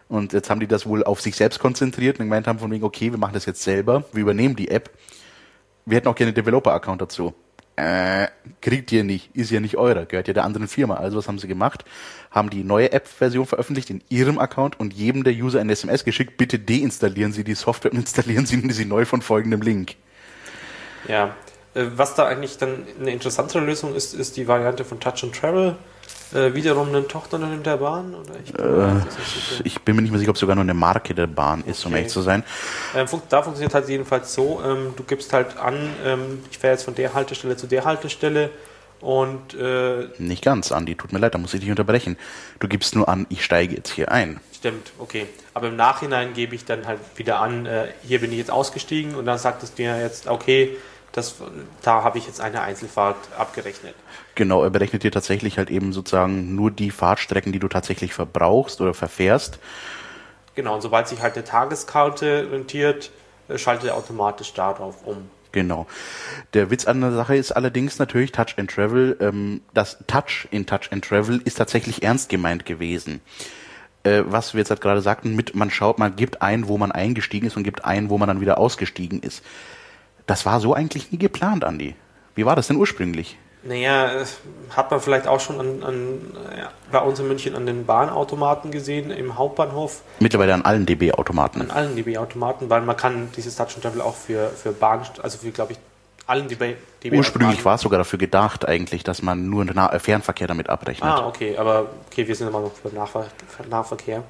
Und 0.10 0.34
jetzt 0.34 0.50
haben 0.50 0.60
die 0.60 0.68
das 0.68 0.86
wohl 0.86 1.04
auf 1.04 1.22
sich 1.22 1.36
selbst 1.36 1.60
konzentriert 1.60 2.20
und 2.20 2.26
gemeint 2.26 2.48
haben 2.48 2.60
von 2.60 2.70
wegen, 2.70 2.84
okay, 2.84 3.12
wir 3.12 3.18
machen 3.18 3.34
das 3.34 3.46
jetzt 3.46 3.64
selber, 3.64 4.04
wir 4.12 4.22
übernehmen 4.22 4.56
die 4.56 4.70
App. 4.70 4.90
Wir 5.86 5.98
hätten 5.98 6.10
auch 6.10 6.16
gerne 6.16 6.30
einen 6.30 6.36
Developer-Account 6.36 7.02
dazu. 7.02 7.34
Äh, 7.78 8.28
kriegt 8.60 8.92
ihr 8.92 9.04
nicht, 9.04 9.36
ist 9.36 9.50
ja 9.50 9.60
nicht 9.60 9.78
eurer, 9.78 10.06
gehört 10.06 10.28
ja 10.28 10.34
der 10.34 10.44
anderen 10.44 10.68
Firma. 10.68 10.96
Also 10.96 11.18
was 11.18 11.28
haben 11.28 11.40
sie 11.40 11.48
gemacht? 11.48 11.86
Haben 12.30 12.50
die 12.50 12.64
neue 12.64 12.92
App-Version 12.92 13.46
veröffentlicht 13.46 13.90
in 13.90 14.04
ihrem 14.10 14.40
Account 14.40 14.80
und 14.80 14.94
jedem 14.94 15.24
der 15.24 15.34
User 15.34 15.62
ein 15.62 15.70
SMS 15.70 16.04
geschickt, 16.04 16.38
bitte 16.38 16.60
deinstallieren 16.60 17.32
Sie 17.32 17.44
die 17.44 17.56
Software 17.56 17.92
und 17.92 18.00
installieren 18.00 18.46
Sie 18.46 18.62
sie 18.72 18.86
neu 18.86 19.06
von 19.06 19.22
folgendem 19.22 19.62
Link. 19.62 19.96
Ja, 21.08 21.36
was 21.74 22.16
da 22.16 22.26
eigentlich 22.26 22.58
dann 22.58 22.86
eine 23.00 23.12
interessantere 23.12 23.64
Lösung 23.64 23.96
ist, 23.96 24.14
ist 24.14 24.38
die 24.38 24.48
Variante 24.48 24.84
von 24.84 25.00
Touch 25.00 25.24
and 25.24 25.36
Travel. 25.36 25.76
Äh, 26.34 26.54
wiederum 26.54 26.88
eine 26.90 27.06
Tochterunternehmen 27.06 27.64
der 27.64 27.76
Bahn? 27.78 28.16
Oder 28.16 28.36
ich 28.44 28.54
bin 28.54 28.66
mir 28.78 28.94
nicht 28.94 29.12
so 29.12 29.20
sicher. 29.22 29.62
Ich 29.66 29.82
bin 29.82 29.96
mir 29.98 30.02
nicht 30.02 30.12
mehr 30.12 30.20
sicher, 30.20 30.30
ob 30.30 30.36
es 30.38 30.40
sogar 30.40 30.56
nur 30.56 30.64
eine 30.64 30.74
Marke 30.74 31.14
der 31.14 31.28
Bahn 31.28 31.62
ist, 31.66 31.86
um 31.86 31.92
Okay. 31.92 32.00
ehrlich 32.00 32.14
zu 32.14 32.22
sein. 32.22 32.44
Ähm, 32.96 33.08
fun 33.08 33.22
da 33.28 33.42
funktioniert 33.44 33.74
halt 33.74 33.90
jedenfalls 33.90 34.34
so, 34.34 34.62
ähm, 34.66 34.94
du 34.96 35.04
gibst 35.04 35.34
halt 35.34 35.58
an, 35.58 35.76
ähm, 36.06 36.42
ich 36.50 36.58
fahre 36.58 36.74
jetzt 36.74 36.84
von 36.84 36.96
der 36.96 37.14
Haltestelle 37.14 37.58
zu 37.58 37.68
der 37.68 37.84
Haltestelle 37.84 38.50
und 39.02 39.56
äh, 39.56 40.08
Nicht 40.20 40.44
ganz, 40.44 40.72
Andi, 40.72 40.96
tut 40.96 41.12
mir 41.12 41.20
leid, 41.20 41.34
da 41.34 41.38
muss 41.38 41.54
ich 41.54 41.60
dich 41.60 41.70
unterbrechen. 41.70 42.18
Du 42.60 42.68
gibst 42.70 42.96
nur 42.96 43.10
an, 43.10 43.26
ich 43.30 43.44
steige 43.44 43.76
jetzt 43.76 43.90
hier 43.92 44.10
ein. 44.12 44.40
Stimmt, 44.56 44.92
okay. 45.00 45.26
Aber 45.54 45.68
im 45.68 45.76
Nachhinein 45.76 46.34
gebe 46.34 46.56
ich 46.56 46.64
dann 46.64 46.88
halt 46.88 47.00
wieder 47.16 47.40
an, 47.42 47.66
äh, 47.66 47.88
hier 48.08 48.22
bin 48.22 48.32
ich 48.32 48.38
jetzt 48.38 48.52
ausgestiegen 48.52 49.16
und 49.16 49.26
dann 49.26 49.38
sagt 49.38 49.64
es 49.64 49.74
dir 49.74 50.00
jetzt, 50.00 50.28
okay, 50.28 50.78
das, 51.12 51.36
da 51.82 52.04
habe 52.04 52.18
ich 52.18 52.28
jetzt 52.28 52.40
eine 52.40 52.62
Einzelfahrt 52.62 53.18
abgerechnet. 53.38 53.96
Genau, 54.36 54.64
er 54.64 54.70
berechnet 54.70 55.04
dir 55.04 55.12
tatsächlich 55.12 55.58
halt 55.58 55.70
eben 55.70 55.94
sozusagen 55.94 56.56
nur 56.56 56.72
die 56.72 56.92
Fahrtstrecken, 56.92 57.52
die 57.52 57.60
du 57.60 57.68
tatsächlich 57.68 58.14
verbrauchst 58.14 58.80
oder 58.82 58.94
verfährst. 58.94 59.60
Genau, 60.56 60.76
und 60.76 60.82
sobald 60.82 61.08
sich 61.08 61.22
halt 61.22 61.36
eine 61.36 61.44
Tageskarte 61.44 62.50
rentiert, 62.52 63.12
äh, 63.48 63.58
schaltet 63.58 63.90
er 63.90 63.96
automatisch 63.96 64.54
darauf 64.54 65.06
um. 65.06 65.30
Genau. 65.52 65.86
Der 66.54 66.70
Witz 66.70 66.86
an 66.86 67.02
der 67.02 67.12
Sache 67.12 67.36
ist 67.36 67.52
allerdings 67.52 68.00
natürlich 68.00 68.32
Touch 68.32 68.58
and 68.58 68.72
Travel. 68.72 69.18
Ähm, 69.20 69.62
das 69.74 69.98
Touch 70.08 70.48
in 70.52 70.66
Touch 70.66 70.92
and 70.92 71.04
Travel 71.04 71.42
ist 71.44 71.56
tatsächlich 71.56 72.04
ernst 72.04 72.30
gemeint 72.30 72.66
gewesen. 72.66 73.20
Äh, 74.04 74.24
was 74.26 74.54
wir 74.54 74.60
jetzt 74.60 74.70
halt 74.70 74.82
gerade 74.82 75.02
sagten, 75.02 75.36
mit 75.36 75.56
man 75.56 75.70
schaut, 75.70 76.00
man 76.00 76.16
gibt 76.16 76.42
ein, 76.42 76.68
wo 76.68 76.78
man 76.78 76.92
eingestiegen 76.92 77.48
ist 77.48 77.58
und 77.58 77.64
gibt 77.64 77.84
ein, 77.84 78.10
wo 78.10 78.18
man 78.18 78.28
dann 78.28 78.42
wieder 78.42 78.58
ausgestiegen 78.58 79.22
ist. 79.22 79.44
Das 80.32 80.46
war 80.46 80.62
so 80.62 80.74
eigentlich 80.74 81.12
nie 81.12 81.18
geplant, 81.18 81.66
Andi. 81.66 81.94
Wie 82.36 82.46
war 82.46 82.56
das 82.56 82.68
denn 82.68 82.78
ursprünglich? 82.78 83.38
Naja, 83.64 84.10
hat 84.70 84.90
man 84.90 85.02
vielleicht 85.02 85.28
auch 85.28 85.42
schon 85.42 85.60
an, 85.60 85.84
an, 85.84 86.22
ja, 86.58 86.70
bei 86.90 87.00
uns 87.00 87.20
in 87.20 87.28
München 87.28 87.54
an 87.54 87.66
den 87.66 87.86
Bahnautomaten 87.86 88.72
gesehen, 88.72 89.12
im 89.12 89.38
Hauptbahnhof. 89.38 90.04
Mittlerweile 90.22 90.54
an 90.54 90.62
allen 90.62 90.86
DB-Automaten. 90.86 91.60
An 91.60 91.72
allen 91.72 91.98
DB-Automaten, 91.98 92.70
weil 92.70 92.80
man 92.80 92.96
kann 92.96 93.28
dieses 93.36 93.58
Touch 93.58 93.76
and 93.76 93.82
Travel 93.82 94.00
auch 94.00 94.16
für, 94.16 94.48
für 94.52 94.72
Bahn, 94.72 95.02
also 95.22 95.38
für, 95.38 95.52
glaube 95.52 95.74
ich, 95.74 95.80
allen 96.28 96.48
DB, 96.48 96.76
DB 97.04 97.18
Ursprünglich 97.18 97.66
war 97.66 97.76
es 97.76 97.82
sogar 97.82 97.98
dafür 97.98 98.18
gedacht, 98.18 98.66
eigentlich, 98.66 99.04
dass 99.04 99.22
man 99.22 99.50
nur 99.50 99.66
den 99.66 99.78
äh, 99.78 100.00
Fernverkehr 100.00 100.48
damit 100.48 100.70
abrechnet. 100.70 101.10
Ah, 101.10 101.28
okay, 101.28 101.58
aber 101.58 101.88
okay, 102.10 102.26
wir 102.26 102.36
sind 102.38 102.48
immer 102.48 102.62
noch 102.62 102.72
für 102.72 102.88
Nahver 102.96 103.26
Nahverkehr. 103.70 104.24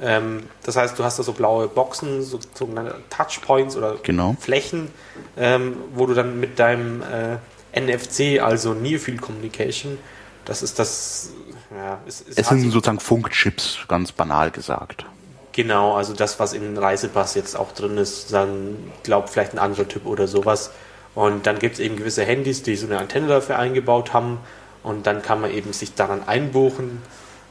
Ähm, 0.00 0.44
das 0.62 0.76
heißt, 0.76 0.98
du 0.98 1.04
hast 1.04 1.18
da 1.18 1.22
so 1.22 1.32
blaue 1.32 1.68
Boxen, 1.68 2.22
so 2.22 2.38
sogenannte 2.54 2.96
Touchpoints 3.10 3.76
oder 3.76 3.96
genau. 4.02 4.36
Flächen, 4.40 4.90
ähm, 5.36 5.76
wo 5.94 6.06
du 6.06 6.14
dann 6.14 6.38
mit 6.38 6.58
deinem 6.58 7.02
äh, 7.02 7.38
NFC, 7.80 8.40
also 8.40 8.74
Near 8.74 9.00
Field 9.00 9.20
Communication. 9.20 9.98
Das 10.44 10.62
ist 10.62 10.78
das. 10.78 11.30
Ja, 11.76 12.00
es, 12.06 12.24
es, 12.28 12.38
es 12.38 12.48
sind 12.48 12.70
sozusagen 12.70 13.00
Funkchips, 13.00 13.80
ganz 13.88 14.12
banal 14.12 14.50
gesagt. 14.50 15.04
Genau, 15.52 15.96
also 15.96 16.14
das, 16.14 16.38
was 16.38 16.52
im 16.52 16.78
Reisepass 16.78 17.34
jetzt 17.34 17.56
auch 17.56 17.72
drin 17.72 17.98
ist, 17.98 18.32
dann 18.32 18.76
glaubt 19.02 19.28
vielleicht 19.28 19.54
ein 19.54 19.58
anderer 19.58 19.88
Typ 19.88 20.06
oder 20.06 20.28
sowas. 20.28 20.70
Und 21.16 21.46
dann 21.46 21.58
gibt 21.58 21.74
es 21.74 21.80
eben 21.80 21.96
gewisse 21.96 22.24
Handys, 22.24 22.62
die 22.62 22.76
so 22.76 22.86
eine 22.86 22.98
Antenne 22.98 23.26
dafür 23.26 23.58
eingebaut 23.58 24.12
haben. 24.12 24.38
Und 24.84 25.06
dann 25.08 25.20
kann 25.20 25.40
man 25.40 25.50
eben 25.50 25.72
sich 25.72 25.94
daran 25.94 26.26
einbuchen 26.28 27.02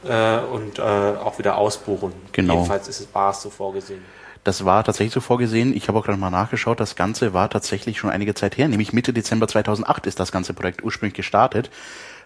äh, 0.04 0.38
und 0.38 0.78
äh, 0.78 0.82
auch 0.82 1.38
wieder 1.38 1.56
ausbuchen. 1.56 2.12
Genau. 2.32 2.54
Jedenfalls 2.54 2.88
ist 2.88 3.00
es 3.00 3.14
war 3.14 3.30
es 3.30 3.42
so 3.42 3.50
vorgesehen. 3.50 4.02
Das 4.44 4.64
war 4.64 4.84
tatsächlich 4.84 5.12
so 5.12 5.20
vorgesehen. 5.20 5.76
Ich 5.76 5.88
habe 5.88 5.98
auch 5.98 6.04
gerade 6.04 6.18
mal 6.18 6.30
nachgeschaut. 6.30 6.80
Das 6.80 6.96
Ganze 6.96 7.34
war 7.34 7.50
tatsächlich 7.50 7.98
schon 7.98 8.10
einige 8.10 8.34
Zeit 8.34 8.56
her, 8.56 8.68
nämlich 8.68 8.92
Mitte 8.92 9.12
Dezember 9.12 9.48
2008 9.48 10.06
ist 10.06 10.20
das 10.20 10.32
ganze 10.32 10.54
Projekt 10.54 10.82
ursprünglich 10.82 11.14
gestartet. 11.14 11.70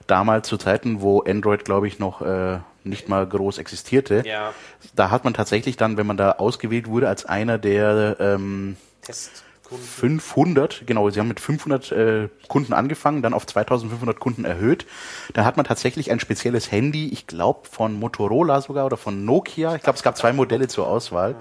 Damals 0.06 0.48
zu 0.48 0.56
Zeiten, 0.56 1.00
wo 1.00 1.22
Android, 1.22 1.64
glaube 1.64 1.88
ich, 1.88 1.98
noch 1.98 2.22
äh, 2.22 2.58
nicht 2.84 3.08
mal 3.08 3.26
groß 3.26 3.58
existierte. 3.58 4.22
Ja. 4.26 4.52
Da 4.94 5.10
hat 5.10 5.24
man 5.24 5.34
tatsächlich 5.34 5.76
dann, 5.76 5.96
wenn 5.96 6.06
man 6.06 6.16
da 6.16 6.32
ausgewählt 6.32 6.88
wurde 6.88 7.08
als 7.08 7.24
einer 7.24 7.58
der 7.58 8.16
ähm, 8.20 8.76
Test 9.02 9.44
500, 9.78 10.86
genau, 10.86 11.10
sie 11.10 11.20
haben 11.20 11.28
mit 11.28 11.40
500 11.40 11.92
äh, 11.92 12.28
Kunden 12.48 12.72
angefangen, 12.72 13.22
dann 13.22 13.34
auf 13.34 13.46
2500 13.46 14.18
Kunden 14.18 14.44
erhöht. 14.44 14.86
Dann 15.34 15.44
hat 15.44 15.56
man 15.56 15.66
tatsächlich 15.66 16.10
ein 16.10 16.20
spezielles 16.20 16.70
Handy, 16.70 17.08
ich 17.08 17.26
glaube 17.26 17.68
von 17.68 17.94
Motorola 17.94 18.60
sogar 18.60 18.86
oder 18.86 18.96
von 18.96 19.24
Nokia, 19.24 19.74
ich 19.74 19.82
glaube 19.82 19.96
es 19.96 20.02
gab 20.02 20.16
zwei 20.16 20.32
Modelle 20.32 20.68
zur 20.68 20.86
Auswahl. 20.86 21.36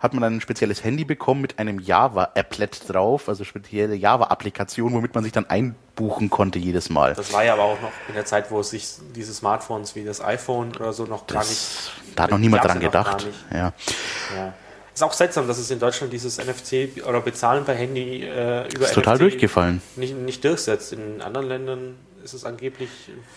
Hat 0.00 0.12
man 0.12 0.22
dann 0.22 0.36
ein 0.36 0.40
spezielles 0.42 0.84
Handy 0.84 1.04
bekommen 1.04 1.40
mit 1.40 1.58
einem 1.58 1.78
Java-Applet 1.80 2.92
drauf, 2.92 3.28
also 3.28 3.42
spezielle 3.44 3.94
Java-Applikation, 3.94 4.92
womit 4.92 5.14
man 5.14 5.24
sich 5.24 5.32
dann 5.32 5.48
einbuchen 5.48 6.28
konnte 6.28 6.58
jedes 6.58 6.90
Mal. 6.90 7.14
Das 7.14 7.32
war 7.32 7.42
ja 7.42 7.54
aber 7.54 7.62
auch 7.62 7.80
noch 7.80 7.92
in 8.08 8.14
der 8.14 8.26
Zeit, 8.26 8.50
wo 8.50 8.60
es 8.60 8.70
sich 8.70 8.86
diese 9.14 9.32
Smartphones 9.32 9.94
wie 9.94 10.04
das 10.04 10.22
iPhone 10.22 10.76
oder 10.76 10.92
so 10.92 11.04
noch 11.04 11.24
das, 11.26 11.34
gar 11.34 11.44
nicht. 11.44 12.16
Da 12.16 12.22
hat 12.24 12.30
noch 12.32 12.38
niemand 12.38 12.64
dran 12.64 12.80
gedacht. 12.80 13.26
Ja. 13.50 13.72
ja. 14.36 14.52
Ist 14.94 15.02
auch 15.02 15.12
seltsam, 15.12 15.48
dass 15.48 15.58
es 15.58 15.70
in 15.72 15.80
Deutschland 15.80 16.12
dieses 16.12 16.38
NFC 16.38 17.04
oder 17.04 17.20
Bezahlen 17.20 17.64
per 17.64 17.74
Handy 17.74 18.22
äh, 18.22 18.68
über 18.72 18.86
ist 18.86 18.94
total 18.94 19.18
durchgefallen. 19.18 19.82
Nicht, 19.96 20.16
nicht 20.16 20.44
durchsetzt. 20.44 20.92
In 20.92 21.20
anderen 21.20 21.48
Ländern 21.48 21.96
ist 22.24 22.32
es 22.32 22.44
angeblich 22.44 22.88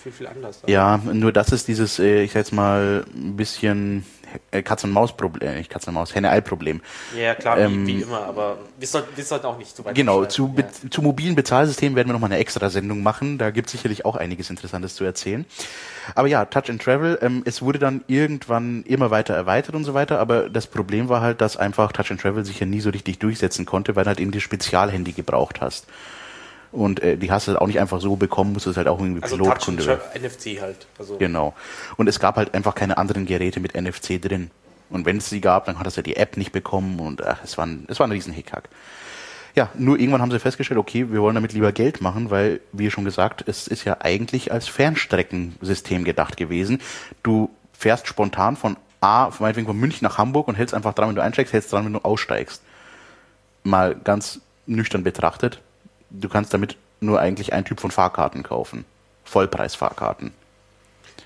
viel, 0.01 0.11
viel 0.11 0.27
anders. 0.27 0.61
Ja, 0.65 0.97
nur 0.97 1.31
das 1.33 1.51
ist 1.51 1.67
dieses, 1.67 1.99
äh, 1.99 2.23
ich 2.23 2.31
sag 2.31 2.39
jetzt 2.39 2.53
mal, 2.53 3.05
ein 3.13 3.35
bisschen 3.35 4.05
äh, 4.51 4.61
Katz-und-Maus-Problem, 4.61 5.49
äh, 5.49 5.57
nicht 5.57 5.69
Katz-und-Maus, 5.69 6.15
Henne-Ei-Problem. 6.15 6.81
Ja, 7.17 7.35
klar, 7.35 7.57
ähm, 7.57 7.85
wie, 7.85 7.97
wie, 7.97 8.01
immer, 8.03 8.21
aber 8.21 8.57
wir 8.79 8.87
sollten, 8.87 9.15
wir 9.15 9.23
sollten 9.23 9.45
auch 9.45 9.57
nicht 9.57 9.75
zu 9.75 9.83
weit 9.83 9.93
Genau, 9.95 10.25
zu, 10.25 10.55
ja. 10.57 10.89
zu 10.89 11.01
mobilen 11.01 11.35
Bezahlsystemen 11.35 11.95
werden 11.95 12.07
wir 12.07 12.13
nochmal 12.13 12.31
eine 12.31 12.39
extra 12.39 12.69
Sendung 12.69 13.03
machen. 13.03 13.37
Da 13.37 13.51
gibt 13.51 13.67
es 13.67 13.73
sicherlich 13.73 14.05
auch 14.05 14.15
einiges 14.15 14.49
Interessantes 14.49 14.95
zu 14.95 15.03
erzählen. 15.03 15.45
Aber 16.15 16.27
ja, 16.27 16.45
Touch 16.45 16.69
and 16.69 16.81
Travel, 16.81 17.19
ähm, 17.21 17.43
es 17.45 17.61
wurde 17.61 17.79
dann 17.79 18.03
irgendwann 18.07 18.83
immer 18.83 19.11
weiter 19.11 19.33
erweitert 19.33 19.75
und 19.75 19.83
so 19.83 19.93
weiter, 19.93 20.19
aber 20.19 20.49
das 20.49 20.67
Problem 20.67 21.09
war 21.09 21.21
halt, 21.21 21.41
dass 21.41 21.57
einfach 21.57 21.91
Touch 21.91 22.11
and 22.11 22.21
Travel 22.21 22.45
sich 22.45 22.59
ja 22.59 22.65
nie 22.65 22.79
so 22.79 22.89
richtig 22.89 23.19
durchsetzen 23.19 23.65
konnte, 23.65 23.95
weil 23.95 24.05
halt 24.05 24.19
eben 24.19 24.31
die 24.31 24.41
Spezialhandy 24.41 25.11
gebraucht 25.11 25.59
hast. 25.59 25.87
Und 26.71 27.01
äh, 27.01 27.17
die 27.17 27.31
hast 27.31 27.47
du 27.47 27.51
halt 27.51 27.61
auch 27.61 27.67
nicht 27.67 27.79
einfach 27.79 28.01
so 28.01 28.15
bekommen, 28.15 28.53
musstest 28.53 28.77
halt 28.77 28.87
auch 28.87 28.99
irgendwie 28.99 29.23
also 29.23 29.37
Pilotkunde 29.37 29.85
werden. 29.85 30.01
NFC 30.21 30.61
halt. 30.61 30.87
Also 30.99 31.17
genau. 31.17 31.53
Und 31.95 32.07
es 32.07 32.19
gab 32.19 32.35
halt 32.35 32.53
einfach 32.53 32.75
keine 32.75 32.97
anderen 32.97 33.25
Geräte 33.25 33.59
mit 33.59 33.79
NFC 33.79 34.21
drin. 34.21 34.51
Und 34.89 35.05
wenn 35.05 35.17
es 35.17 35.29
sie 35.29 35.41
gab, 35.41 35.65
dann 35.65 35.79
hattest 35.79 35.97
du 35.97 36.01
die 36.01 36.15
App 36.15 36.37
nicht 36.37 36.51
bekommen 36.51 36.99
und 36.99 37.25
ach, 37.25 37.43
es 37.43 37.57
war 37.57 37.65
ein, 37.65 37.85
es 37.89 37.99
war 37.99 38.07
ein 38.07 38.11
riesen 38.11 38.33
Hickhack. 38.33 38.69
Ja, 39.55 39.69
nur 39.75 39.99
irgendwann 39.99 40.21
haben 40.21 40.31
sie 40.31 40.39
festgestellt, 40.39 40.79
okay, 40.79 41.11
wir 41.11 41.21
wollen 41.21 41.35
damit 41.35 41.51
lieber 41.51 41.71
Geld 41.71 41.99
machen, 41.99 42.29
weil, 42.29 42.61
wie 42.73 42.91
schon 42.91 43.05
gesagt, 43.05 43.43
es 43.47 43.67
ist 43.67 43.85
ja 43.85 43.97
eigentlich 44.01 44.51
als 44.51 44.67
Fernstreckensystem 44.67 46.03
gedacht 46.03 46.37
gewesen. 46.37 46.79
Du 47.23 47.49
fährst 47.73 48.07
spontan 48.07 48.55
von 48.55 48.77
A, 49.01 49.31
meinetwegen 49.39 49.67
von 49.67 49.77
München 49.77 50.05
nach 50.05 50.17
Hamburg 50.17 50.47
und 50.47 50.55
hältst 50.55 50.75
einfach 50.75 50.93
dran, 50.93 51.09
wenn 51.09 51.15
du 51.15 51.23
einsteigst, 51.23 51.53
hältst 51.53 51.73
dran, 51.73 51.85
wenn 51.85 51.93
du 51.93 51.99
aussteigst. 51.99 52.61
Mal 53.63 53.95
ganz 53.95 54.41
nüchtern 54.67 55.03
betrachtet, 55.03 55.59
du 56.09 56.29
kannst 56.29 56.53
damit 56.53 56.77
nur 56.99 57.19
eigentlich 57.19 57.53
einen 57.53 57.65
Typ 57.65 57.79
von 57.79 57.91
Fahrkarten 57.91 58.43
kaufen. 58.43 58.85
Vollpreisfahrkarten. 59.25 60.31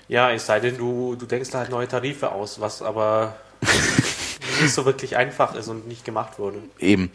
Ja, 0.08 0.30
es 0.30 0.46
sei 0.46 0.60
denn, 0.60 0.76
du, 0.76 1.14
du 1.14 1.26
denkst 1.26 1.54
halt 1.54 1.70
neue 1.70 1.88
Tarife 1.88 2.32
aus, 2.32 2.60
was 2.60 2.82
aber 2.82 3.36
nicht 4.60 4.74
so 4.74 4.84
wirklich 4.84 5.16
einfach 5.16 5.54
ist 5.54 5.68
und 5.68 5.86
nicht 5.86 6.04
gemacht 6.04 6.38
wurde. 6.38 6.58
Eben. 6.78 7.10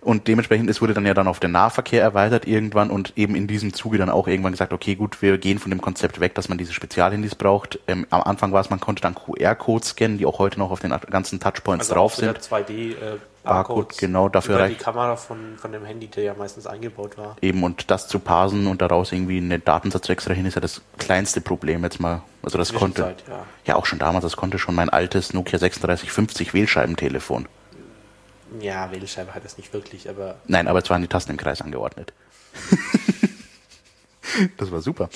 Und 0.00 0.26
dementsprechend, 0.26 0.70
es 0.70 0.80
wurde 0.80 0.94
dann 0.94 1.06
ja 1.06 1.14
dann 1.14 1.28
auf 1.28 1.40
den 1.40 1.52
Nahverkehr 1.52 2.02
erweitert 2.02 2.46
irgendwann 2.46 2.90
und 2.90 3.12
eben 3.16 3.34
in 3.34 3.46
diesem 3.46 3.72
Zuge 3.74 3.98
dann 3.98 4.10
auch 4.10 4.26
irgendwann 4.26 4.52
gesagt, 4.52 4.72
okay, 4.72 4.94
gut, 4.94 5.20
wir 5.22 5.38
gehen 5.38 5.58
von 5.58 5.70
dem 5.70 5.80
Konzept 5.80 6.20
weg, 6.20 6.34
dass 6.34 6.48
man 6.48 6.58
diese 6.58 6.72
Spezialhandys 6.72 7.34
braucht. 7.34 7.78
Ähm, 7.86 8.06
am 8.10 8.22
Anfang 8.22 8.52
war 8.52 8.60
es, 8.60 8.70
man 8.70 8.80
konnte 8.80 9.02
dann 9.02 9.14
QR-Codes 9.14 9.90
scannen, 9.90 10.18
die 10.18 10.26
auch 10.26 10.38
heute 10.38 10.58
noch 10.58 10.70
auf 10.70 10.80
den 10.80 10.90
ganzen 11.10 11.40
Touchpoints 11.40 11.90
also 11.90 11.94
drauf 11.94 12.14
sind. 12.14 12.38
2D, 12.38 12.92
äh, 12.92 13.18
Barcode, 13.42 13.96
genau, 13.96 14.28
dafür 14.28 14.56
über 14.56 14.68
die 14.68 14.74
Kamera 14.74 15.16
von, 15.16 15.56
von 15.56 15.72
dem 15.72 15.84
Handy, 15.84 16.08
der 16.08 16.24
ja 16.24 16.34
meistens 16.34 16.66
eingebaut 16.66 17.16
war. 17.16 17.36
Eben, 17.40 17.62
und 17.62 17.90
das 17.90 18.06
zu 18.06 18.18
parsen 18.18 18.66
und 18.66 18.82
daraus 18.82 19.12
irgendwie 19.12 19.38
einen 19.38 19.64
Datensatz 19.64 20.06
zu 20.06 20.12
extrahieren, 20.12 20.46
ist 20.46 20.54
ja 20.56 20.60
das 20.60 20.82
kleinste 20.98 21.40
Problem 21.40 21.82
jetzt 21.82 22.00
mal. 22.00 22.22
Also 22.42 22.58
das 22.58 22.74
konnte, 22.74 23.14
ja. 23.28 23.46
ja 23.64 23.76
auch 23.76 23.86
schon 23.86 23.98
damals, 23.98 24.24
das 24.24 24.36
konnte 24.36 24.58
schon 24.58 24.74
mein 24.74 24.90
altes 24.90 25.32
Nokia 25.32 25.58
3650 25.58 26.52
Wählscheibentelefon. 26.52 27.48
Ja, 28.60 28.90
Wählscheibe 28.90 29.34
hat 29.34 29.44
es 29.44 29.56
nicht 29.56 29.72
wirklich, 29.72 30.08
aber... 30.08 30.36
Nein, 30.46 30.68
aber 30.68 30.80
es 30.80 30.90
waren 30.90 31.02
die 31.02 31.08
Tasten 31.08 31.32
im 31.32 31.36
Kreis 31.36 31.62
angeordnet. 31.62 32.12
Das 34.56 34.70
war 34.70 34.80
super. 34.80 35.08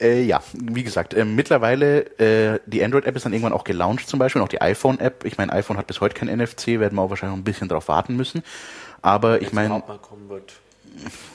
Äh, 0.00 0.22
ja, 0.22 0.42
wie 0.54 0.82
gesagt, 0.82 1.14
äh, 1.14 1.24
mittlerweile, 1.24 2.18
äh, 2.18 2.60
die 2.66 2.82
Android-App 2.82 3.16
ist 3.16 3.24
dann 3.24 3.32
irgendwann 3.32 3.52
auch 3.52 3.64
gelauncht 3.64 4.08
zum 4.08 4.18
Beispiel, 4.18 4.42
auch 4.42 4.48
die 4.48 4.60
iPhone-App. 4.60 5.24
Ich 5.24 5.38
meine, 5.38 5.52
iPhone 5.52 5.76
hat 5.76 5.86
bis 5.86 6.00
heute 6.00 6.14
kein 6.14 6.28
NFC, 6.28 6.78
werden 6.78 6.96
wir 6.96 7.02
auch 7.02 7.10
wahrscheinlich 7.10 7.36
noch 7.36 7.40
ein 7.40 7.44
bisschen 7.44 7.68
drauf 7.68 7.88
warten 7.88 8.16
müssen. 8.16 8.42
Aber 9.02 9.40
ich 9.42 9.52
meine... 9.52 9.82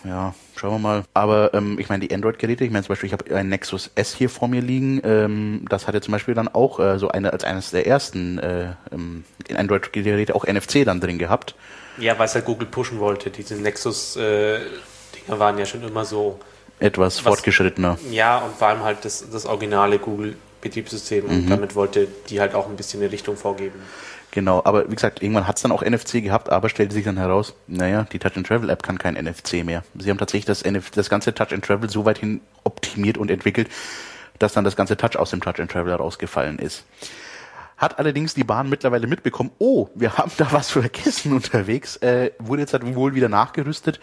Ja, 0.03 0.36
schauen 0.55 0.74
wir 0.74 0.79
mal. 0.79 1.03
Aber 1.13 1.53
ähm, 1.53 1.79
ich 1.79 1.89
meine, 1.89 2.05
die 2.05 2.13
Android-Geräte, 2.13 2.63
ich 2.63 2.72
meine 2.72 2.84
zum 2.84 2.89
Beispiel, 2.89 3.08
ich 3.08 3.13
habe 3.13 3.36
ein 3.36 3.50
Nexus 3.50 3.89
S 3.96 4.13
hier 4.13 4.29
vor 4.29 4.48
mir 4.48 4.62
liegen, 4.62 5.01
ähm, 5.03 5.65
das 5.70 5.88
hatte 5.88 6.01
zum 6.01 6.12
Beispiel 6.12 6.34
dann 6.34 6.48
auch 6.48 6.79
äh, 6.79 7.00
so 7.00 7.08
eine 7.08 7.34
als 7.34 7.44
eines 7.44 7.72
der 7.72 7.88
ersten 7.88 8.38
äh, 8.38 8.74
ähm, 8.91 9.24
Android-Geräte 9.55 10.36
auch 10.36 10.46
NFC 10.46 10.84
dann 10.86 11.00
drin 11.00 11.17
gehabt. 11.17 11.55
Ja, 11.98 12.17
weil 12.20 12.25
es 12.25 12.36
halt 12.36 12.46
Google 12.46 12.67
pushen 12.67 13.00
wollte. 13.00 13.29
Diese 13.29 13.55
Nexus-Dinger 13.55 15.36
äh, 15.36 15.39
waren 15.39 15.58
ja 15.58 15.65
schon 15.65 15.84
immer 15.84 16.05
so 16.05 16.39
etwas 16.79 17.17
was, 17.17 17.34
fortgeschrittener. 17.34 17.98
Ja, 18.12 18.39
und 18.39 18.55
vor 18.55 18.67
allem 18.67 18.84
halt 18.84 19.05
das, 19.05 19.25
das 19.32 19.46
originale 19.46 20.00
Google-Betriebssystem. 20.00 21.25
Und 21.25 21.46
mhm. 21.46 21.50
damit 21.50 21.75
wollte 21.75 22.08
die 22.29 22.39
halt 22.39 22.55
auch 22.55 22.67
ein 22.67 22.75
bisschen 22.75 23.01
eine 23.01 23.12
Richtung 23.12 23.38
vorgeben. 23.38 23.79
Genau, 24.32 24.62
aber 24.65 24.91
wie 24.91 24.96
gesagt, 24.96 25.24
irgendwann 25.24 25.48
hat 25.48 25.55
es 25.55 25.62
dann 25.62 25.72
auch 25.72 25.82
NFC 25.82 26.22
gehabt, 26.22 26.50
aber 26.50 26.67
stellte 26.67 26.94
sich 26.94 27.05
dann 27.05 27.15
heraus, 27.15 27.53
naja, 27.67 28.05
die 28.12 28.20
Touch-and-Travel-App 28.20 28.84
kann 28.84 28.98
kein 28.98 29.13
NFC 29.13 29.63
mehr. 29.63 29.86
Sie 29.98 30.10
haben 30.10 30.17
tatsächlich 30.17 30.44
das, 30.44 30.62
NF 30.62 30.91
das 30.91 31.10
ganze 31.10 31.34
Touch-and-Travel 31.34 31.89
so 31.89 32.03
weit 32.03 32.17
hin 32.17 32.41
optimiert 32.65 33.17
und 33.17 33.32
entwickelt, 33.32 33.70
dass 34.38 34.51
dann 34.51 34.65
das 34.65 34.75
ganze 34.75 34.98
Touch 34.98 35.15
aus 35.15 35.29
dem 35.29 35.39
Touch-and-Travel 35.39 35.89
herausgefallen 35.89 36.60
ist. 36.60 36.84
Hat 37.77 38.00
allerdings 38.00 38.34
die 38.34 38.44
Bahn 38.44 38.70
mittlerweile 38.70 39.08
mitbekommen, 39.08 39.51
oh, 39.60 39.89
wir 39.96 40.17
haben 40.17 40.32
da 40.38 40.51
was 40.51 40.72
vergessen 40.72 41.34
unterwegs. 41.34 41.98
Äh, 41.98 42.32
wurde 42.39 42.62
jetzt 42.62 42.74
halt 42.74 42.96
wohl 42.96 43.15
wieder 43.15 43.29
nachgerüstet. 43.29 44.00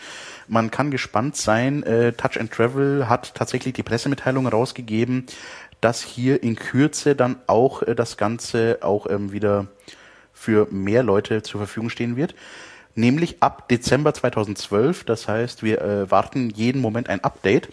Man 0.46 0.70
kann 0.70 0.90
gespannt 0.90 1.36
sein. 1.36 1.82
Äh, 1.82 2.12
Touch 2.12 2.38
and 2.38 2.52
Travel 2.52 3.08
hat 3.08 3.34
tatsächlich 3.34 3.74
die 3.74 3.82
Pressemitteilung 3.82 4.46
rausgegeben, 4.46 5.26
dass 5.80 6.02
hier 6.02 6.42
in 6.42 6.56
Kürze 6.56 7.16
dann 7.16 7.36
auch 7.46 7.82
äh, 7.82 7.94
das 7.94 8.16
Ganze 8.16 8.78
auch 8.82 9.06
ähm, 9.08 9.32
wieder 9.32 9.68
für 10.32 10.66
mehr 10.70 11.02
Leute 11.02 11.42
zur 11.42 11.60
Verfügung 11.60 11.88
stehen 11.88 12.16
wird 12.16 12.34
nämlich 12.94 13.42
ab 13.42 13.68
Dezember 13.68 14.14
2012. 14.14 15.04
Das 15.04 15.28
heißt, 15.28 15.62
wir 15.62 15.80
äh, 15.80 16.10
warten 16.10 16.50
jeden 16.50 16.80
Moment 16.80 17.08
ein 17.08 17.22
Update. 17.24 17.68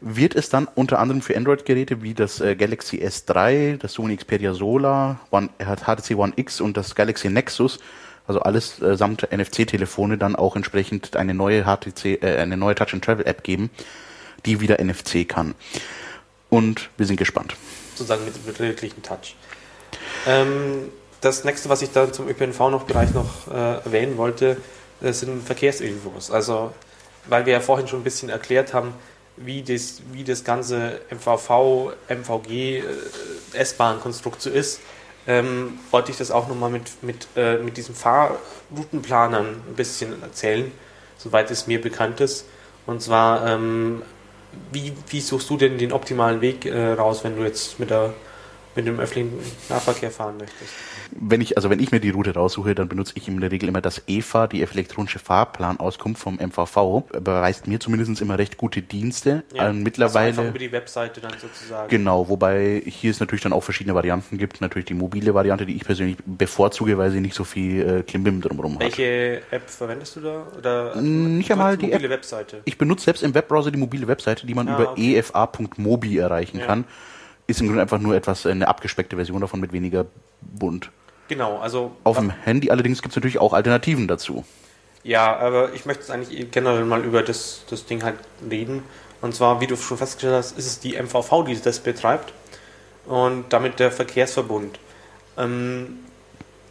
Wird 0.00 0.34
es 0.34 0.48
dann 0.48 0.68
unter 0.74 0.98
anderem 0.98 1.22
für 1.22 1.36
Android-Geräte 1.36 2.02
wie 2.02 2.14
das 2.14 2.40
äh, 2.40 2.56
Galaxy 2.56 2.98
S3, 2.98 3.76
das 3.76 3.92
Sony 3.94 4.16
Xperia 4.16 4.54
Solar, 4.54 5.20
One, 5.30 5.50
HTC 5.58 6.16
One 6.16 6.32
X 6.36 6.60
und 6.60 6.76
das 6.76 6.94
Galaxy 6.94 7.28
Nexus, 7.28 7.78
also 8.26 8.40
alles 8.40 8.80
äh, 8.82 8.96
samt 8.96 9.28
NFC-Telefone, 9.32 10.18
dann 10.18 10.36
auch 10.36 10.54
entsprechend 10.54 11.16
eine 11.16 11.34
neue 11.34 11.64
HTC, 11.64 12.22
äh, 12.22 12.36
eine 12.38 12.56
neue 12.56 12.74
Touch 12.74 12.92
and 12.92 13.04
Travel 13.04 13.26
App 13.26 13.42
geben, 13.42 13.70
die 14.44 14.60
wieder 14.60 14.82
NFC 14.82 15.26
kann. 15.26 15.54
Und 16.50 16.90
wir 16.96 17.06
sind 17.06 17.16
gespannt. 17.16 17.56
Sozusagen 17.94 18.24
mit, 18.24 18.46
mit 18.46 18.58
wirklichen 18.60 19.02
Touch. 19.02 19.34
Ähm, 20.26 20.90
das 21.20 21.44
nächste, 21.44 21.68
was 21.68 21.82
ich 21.82 21.90
da 21.90 22.12
zum 22.12 22.28
ÖPNV 22.28 22.58
noch 22.70 22.86
gleich 22.86 23.12
noch 23.12 23.48
äh, 23.48 23.84
erwähnen 23.84 24.16
wollte, 24.16 24.56
äh, 25.00 25.12
sind 25.12 25.42
Verkehrsinfos. 25.42 26.30
Also, 26.30 26.72
weil 27.26 27.46
wir 27.46 27.54
ja 27.54 27.60
vorhin 27.60 27.88
schon 27.88 28.00
ein 28.00 28.04
bisschen 28.04 28.28
erklärt 28.28 28.72
haben, 28.74 28.94
wie 29.36 29.62
das, 29.62 30.02
wie 30.12 30.24
das 30.24 30.44
ganze 30.44 31.00
MVV, 31.10 31.92
MVG, 32.08 32.78
äh, 32.78 32.82
S-Bahn-Konstrukt 33.52 34.42
so 34.42 34.50
ist, 34.50 34.80
ähm, 35.26 35.78
wollte 35.90 36.10
ich 36.10 36.18
das 36.18 36.30
auch 36.30 36.48
nochmal 36.48 36.70
mit, 36.70 37.02
mit, 37.02 37.28
äh, 37.36 37.58
mit 37.58 37.76
diesen 37.76 37.94
Fahrroutenplanern 37.94 39.46
ein 39.46 39.74
bisschen 39.74 40.22
erzählen, 40.22 40.72
soweit 41.18 41.50
es 41.50 41.66
mir 41.66 41.80
bekannt 41.80 42.20
ist. 42.20 42.46
Und 42.86 43.02
zwar, 43.02 43.46
ähm, 43.46 44.02
wie, 44.72 44.94
wie 45.08 45.20
suchst 45.20 45.50
du 45.50 45.56
denn 45.56 45.76
den 45.76 45.92
optimalen 45.92 46.40
Weg 46.40 46.64
äh, 46.64 46.92
raus, 46.92 47.24
wenn 47.24 47.36
du 47.36 47.42
jetzt 47.42 47.78
mit 47.78 47.90
der 47.90 48.14
mit 48.78 48.86
dem 48.86 49.00
öffentlichen 49.00 49.32
Nahverkehr 49.68 50.10
fahren 50.10 50.36
möchtest? 50.38 50.72
Wenn 51.10 51.40
ich, 51.40 51.56
also 51.56 51.68
wenn 51.68 51.80
ich 51.80 51.90
mir 51.90 52.00
die 52.00 52.10
Route 52.10 52.34
raussuche, 52.34 52.74
dann 52.74 52.88
benutze 52.88 53.14
ich 53.16 53.26
in 53.26 53.40
der 53.40 53.50
Regel 53.50 53.68
immer 53.68 53.80
das 53.80 54.02
EFA, 54.06 54.46
die 54.46 54.62
elektronische 54.62 55.18
Fahrplanauskunft 55.18 56.22
vom 56.22 56.36
MVV. 56.36 57.02
Beweist 57.20 57.66
mir 57.66 57.80
zumindest 57.80 58.20
immer 58.20 58.38
recht 58.38 58.56
gute 58.56 58.82
Dienste. 58.82 59.42
Ja, 59.52 59.70
ähm, 59.70 59.82
mittlerweile. 59.82 60.28
Also 60.28 60.44
über 60.44 60.58
die 60.58 60.70
Webseite 60.70 61.20
dann 61.20 61.32
sozusagen. 61.40 61.88
Genau, 61.88 62.28
wobei 62.28 62.80
hier 62.86 63.10
es 63.10 63.20
natürlich 63.20 63.42
dann 63.42 63.52
auch 63.52 63.62
verschiedene 63.64 63.94
Varianten 63.94 64.38
gibt. 64.38 64.60
Natürlich 64.60 64.86
die 64.86 64.94
mobile 64.94 65.34
Variante, 65.34 65.66
die 65.66 65.74
ich 65.74 65.84
persönlich 65.84 66.16
bevorzuge, 66.24 66.96
weil 66.98 67.10
sie 67.10 67.20
nicht 67.20 67.34
so 67.34 67.44
viel 67.44 67.82
äh, 67.82 68.02
Klimbim 68.02 68.40
drumherum 68.40 68.74
hat. 68.74 68.82
Welche 68.82 69.42
App 69.50 69.68
verwendest 69.68 70.16
du 70.16 70.20
da? 70.20 70.46
Oder 70.56 71.00
nicht 71.00 71.50
einmal 71.50 71.76
die 71.76 71.86
mobile 71.86 72.04
App. 72.04 72.10
Webseite. 72.10 72.60
Ich 72.64 72.78
benutze 72.78 73.06
selbst 73.06 73.22
im 73.24 73.34
Webbrowser 73.34 73.72
die 73.72 73.78
mobile 73.78 74.06
Webseite, 74.06 74.46
die 74.46 74.54
man 74.54 74.68
ah, 74.68 74.74
über 74.74 74.92
okay. 74.92 75.16
efa.mobi 75.16 76.18
erreichen 76.18 76.58
ja. 76.58 76.66
kann 76.66 76.84
ist 77.48 77.60
im 77.60 77.66
Grunde 77.66 77.82
einfach 77.82 77.98
nur 77.98 78.14
etwas 78.14 78.44
äh, 78.44 78.50
eine 78.50 78.68
abgespeckte 78.68 79.16
Version 79.16 79.40
davon 79.40 79.58
mit 79.58 79.72
weniger 79.72 80.06
bunt. 80.40 80.90
Genau, 81.26 81.58
also. 81.58 81.92
Auf 82.04 82.18
dem 82.18 82.30
Handy 82.30 82.70
allerdings 82.70 83.02
gibt 83.02 83.12
es 83.12 83.16
natürlich 83.16 83.38
auch 83.38 83.52
Alternativen 83.52 84.06
dazu. 84.06 84.44
Ja, 85.02 85.36
aber 85.36 85.72
ich 85.74 85.84
möchte 85.86 86.02
jetzt 86.02 86.10
eigentlich 86.10 86.50
generell 86.50 86.84
mal 86.84 87.04
über 87.04 87.22
das, 87.22 87.62
das 87.68 87.86
Ding 87.86 88.04
halt 88.04 88.16
reden. 88.48 88.82
Und 89.20 89.34
zwar, 89.34 89.60
wie 89.60 89.66
du 89.66 89.76
schon 89.76 89.98
festgestellt 89.98 90.34
hast, 90.34 90.58
ist 90.58 90.66
es 90.66 90.80
die 90.80 91.00
MVV, 91.00 91.44
die 91.46 91.60
das 91.60 91.80
betreibt. 91.80 92.32
Und 93.06 93.46
damit 93.50 93.78
der 93.78 93.90
Verkehrsverbund. 93.90 94.78
Ähm, 95.38 96.00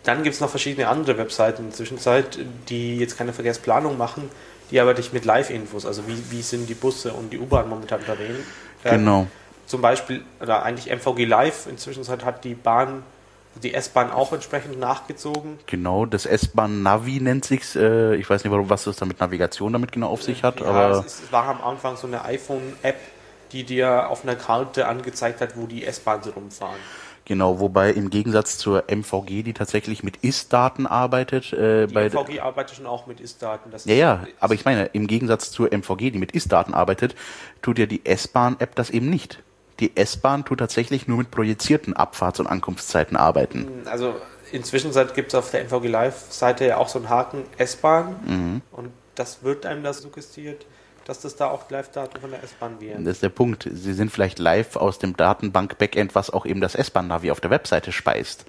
dann 0.03 0.23
gibt 0.23 0.35
es 0.35 0.41
noch 0.41 0.49
verschiedene 0.49 0.87
andere 0.87 1.17
Webseiten 1.17 1.63
in 1.63 1.69
der 1.69 1.77
Zwischenzeit, 1.77 2.37
die 2.69 2.97
jetzt 2.97 3.17
keine 3.17 3.33
Verkehrsplanung 3.33 3.97
machen, 3.97 4.29
die 4.69 4.79
aber 4.79 4.93
dich 4.93 5.11
mit 5.11 5.25
Live-Infos, 5.25 5.85
also 5.85 6.07
wie, 6.07 6.31
wie 6.31 6.41
sind 6.41 6.69
die 6.69 6.75
Busse 6.75 7.13
und 7.13 7.33
die 7.33 7.39
U-Bahn 7.39 7.67
momentan 7.67 7.99
unterwegs. 7.99 8.39
Genau 8.83 9.27
zum 9.67 9.81
Beispiel, 9.81 10.23
oder 10.41 10.63
eigentlich 10.63 10.89
MVG 10.89 11.25
Live, 11.25 11.67
inzwischen 11.67 12.07
hat 12.07 12.43
die 12.43 12.55
Bahn, 12.55 13.03
die 13.61 13.73
S-Bahn 13.73 14.11
auch 14.11 14.33
entsprechend 14.33 14.79
nachgezogen. 14.79 15.59
Genau, 15.65 16.05
das 16.05 16.25
S-Bahn 16.25 16.83
Navi 16.83 17.19
nennt 17.19 17.45
sich's. 17.45 17.75
Äh, 17.75 18.15
ich 18.15 18.29
weiß 18.29 18.43
nicht, 18.43 18.51
warum, 18.51 18.69
was 18.69 18.85
das 18.85 18.95
da 18.95 19.05
mit 19.05 19.19
Navigation 19.19 19.73
damit 19.73 19.91
genau 19.91 20.07
auf 20.07 20.23
sich 20.23 20.43
hat, 20.43 20.61
ja, 20.61 20.67
aber. 20.67 20.99
Es, 20.99 21.23
es, 21.23 21.31
war 21.31 21.45
am 21.47 21.61
Anfang 21.61 21.97
so 21.97 22.07
eine 22.07 22.23
iPhone-App, 22.23 22.97
die 23.51 23.63
dir 23.63 24.09
auf 24.09 24.23
einer 24.23 24.35
Karte 24.35 24.87
angezeigt 24.87 25.41
hat, 25.41 25.57
wo 25.57 25.67
die 25.67 25.85
S-Bahn 25.85 26.23
so 26.23 26.31
rumfahren. 26.31 26.79
Genau, 27.25 27.59
wobei 27.59 27.91
im 27.91 28.09
Gegensatz 28.09 28.57
zur 28.57 28.85
MVG, 28.87 29.43
die 29.43 29.53
tatsächlich 29.53 30.01
mit 30.01 30.15
Ist-Daten 30.17 30.87
arbeitet. 30.87 31.51
Äh, 31.51 31.87
die 31.87 31.93
MVG 31.93 32.39
arbeitet 32.39 32.77
schon 32.77 32.85
auch 32.85 33.05
mit 33.05 33.19
Ist-Daten. 33.19 33.69
Ja, 33.83 33.95
ja, 33.95 34.27
aber 34.39 34.53
ich 34.53 34.63
meine, 34.63 34.85
im 34.85 35.07
Gegensatz 35.07 35.51
zur 35.51 35.73
MVG, 35.73 36.11
die 36.11 36.19
mit 36.19 36.31
Ist-Daten 36.31 36.73
arbeitet, 36.73 37.15
tut 37.61 37.79
ja 37.79 37.85
die 37.85 38.05
S-Bahn-App 38.05 38.75
das 38.75 38.91
eben 38.91 39.09
nicht 39.09 39.43
die 39.79 39.95
S-Bahn 39.95 40.45
tut 40.45 40.59
tatsächlich 40.59 41.07
nur 41.07 41.17
mit 41.17 41.31
projizierten 41.31 41.93
Abfahrts- 41.93 42.39
und 42.39 42.47
Ankunftszeiten 42.47 43.17
arbeiten. 43.17 43.67
Also 43.85 44.15
inzwischen 44.51 44.91
gibt 45.13 45.29
es 45.29 45.35
auf 45.35 45.51
der 45.51 45.61
NVG 45.61 45.87
Live-Seite 45.87 46.65
ja 46.65 46.77
auch 46.77 46.87
so 46.87 46.99
einen 46.99 47.09
Haken 47.09 47.43
S-Bahn 47.57 48.15
mhm. 48.25 48.61
und 48.71 48.91
das 49.15 49.43
wird 49.43 49.65
einem 49.65 49.83
das 49.83 50.01
suggestiert, 50.01 50.65
dass 51.05 51.19
das 51.21 51.35
da 51.35 51.47
auch 51.47 51.69
Live-Daten 51.69 52.19
von 52.19 52.31
der 52.31 52.43
S-Bahn 52.43 52.79
wären. 52.79 53.05
Das 53.05 53.13
ist 53.13 53.23
der 53.23 53.29
Punkt. 53.29 53.67
Sie 53.71 53.93
sind 53.93 54.11
vielleicht 54.11 54.39
live 54.39 54.75
aus 54.75 54.99
dem 54.99 55.15
Datenbank-Backend, 55.15 56.15
was 56.15 56.29
auch 56.29 56.45
eben 56.45 56.61
das 56.61 56.75
S-Bahn-Navi 56.75 57.31
auf 57.31 57.39
der 57.39 57.49
Webseite 57.49 57.91
speist 57.91 58.45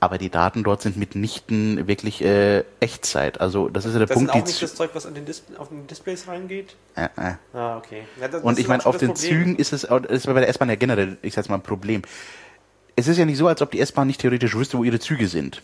aber 0.00 0.18
die 0.18 0.30
Daten 0.30 0.62
dort 0.62 0.82
sind 0.82 0.96
mitnichten 0.96 1.88
wirklich 1.88 2.22
äh, 2.24 2.64
Echtzeit. 2.80 3.40
Also 3.40 3.68
das 3.68 3.84
ist 3.84 3.92
ja 3.92 3.98
der 3.98 4.06
das 4.06 4.14
Punkt. 4.14 4.30
Das 4.30 4.36
ist 4.36 4.42
auch 4.42 4.46
nicht 4.46 4.62
das 4.62 4.74
Zeug, 4.74 4.90
was 4.94 5.06
an 5.06 5.14
den 5.14 5.24
Dis 5.24 5.42
auf 5.58 5.68
den 5.68 5.86
Displays 5.86 6.28
reingeht? 6.28 6.76
Äh, 6.94 7.08
äh. 7.16 7.34
Ah, 7.52 7.76
okay. 7.78 8.02
Ja, 8.20 8.28
das, 8.28 8.42
und 8.42 8.58
ich 8.58 8.68
meine, 8.68 8.86
auf 8.86 8.96
den 8.96 9.12
Problem. 9.12 9.30
Zügen 9.30 9.56
ist 9.56 9.72
es, 9.72 9.82
das 9.82 10.04
ist 10.10 10.26
bei 10.26 10.34
der 10.34 10.48
S-Bahn 10.48 10.68
ja 10.68 10.76
generell, 10.76 11.16
ich 11.22 11.34
sag's 11.34 11.48
mal, 11.48 11.56
ein 11.56 11.62
Problem. 11.62 12.02
Es 12.94 13.08
ist 13.08 13.16
ja 13.16 13.24
nicht 13.24 13.38
so, 13.38 13.48
als 13.48 13.62
ob 13.62 13.70
die 13.70 13.80
S-Bahn 13.80 14.06
nicht 14.06 14.20
theoretisch 14.20 14.54
wüsste, 14.54 14.78
wo 14.78 14.84
ihre 14.84 15.00
Züge 15.00 15.28
sind 15.28 15.62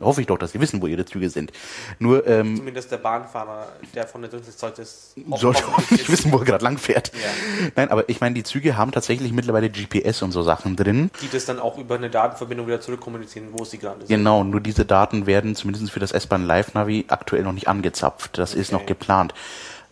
hoffe 0.00 0.20
ich 0.20 0.26
doch, 0.26 0.38
dass 0.38 0.52
sie 0.52 0.60
wissen, 0.60 0.80
wo 0.82 0.86
ihre 0.86 1.04
Züge 1.04 1.30
sind. 1.30 1.52
Nur, 1.98 2.26
ähm, 2.26 2.56
Zumindest 2.56 2.90
der 2.90 2.98
Bahnfahrer, 2.98 3.68
der 3.94 4.06
von 4.06 4.22
der 4.22 4.30
Dritte 4.30 4.50
sollte 4.50 4.82
es 4.82 5.14
sollte 5.36 5.62
nicht 5.90 6.10
wissen, 6.10 6.32
wo 6.32 6.38
er 6.38 6.44
gerade 6.44 6.64
lang 6.64 6.78
fährt. 6.78 7.12
Ja. 7.14 7.68
Nein, 7.76 7.90
aber 7.90 8.08
ich 8.08 8.20
meine, 8.20 8.34
die 8.34 8.42
Züge 8.42 8.76
haben 8.76 8.92
tatsächlich 8.92 9.32
mittlerweile 9.32 9.70
GPS 9.70 10.22
und 10.22 10.32
so 10.32 10.42
Sachen 10.42 10.76
drin. 10.76 11.10
Die 11.22 11.28
das 11.28 11.46
dann 11.46 11.58
auch 11.58 11.78
über 11.78 11.96
eine 11.96 12.10
Datenverbindung 12.10 12.66
wieder 12.66 12.80
zurückkommunizieren, 12.80 13.48
wo 13.52 13.64
sie 13.64 13.78
gerade 13.78 14.00
sind. 14.00 14.08
Genau, 14.08 14.44
nur 14.44 14.60
diese 14.60 14.84
Daten 14.84 15.26
werden 15.26 15.54
zumindest 15.54 15.90
für 15.90 16.00
das 16.00 16.12
S-Bahn 16.12 16.46
Live 16.46 16.74
Navi 16.74 17.04
aktuell 17.08 17.42
noch 17.42 17.52
nicht 17.52 17.68
angezapft. 17.68 18.38
Das 18.38 18.52
okay. 18.52 18.60
ist 18.60 18.72
noch 18.72 18.86
geplant. 18.86 19.34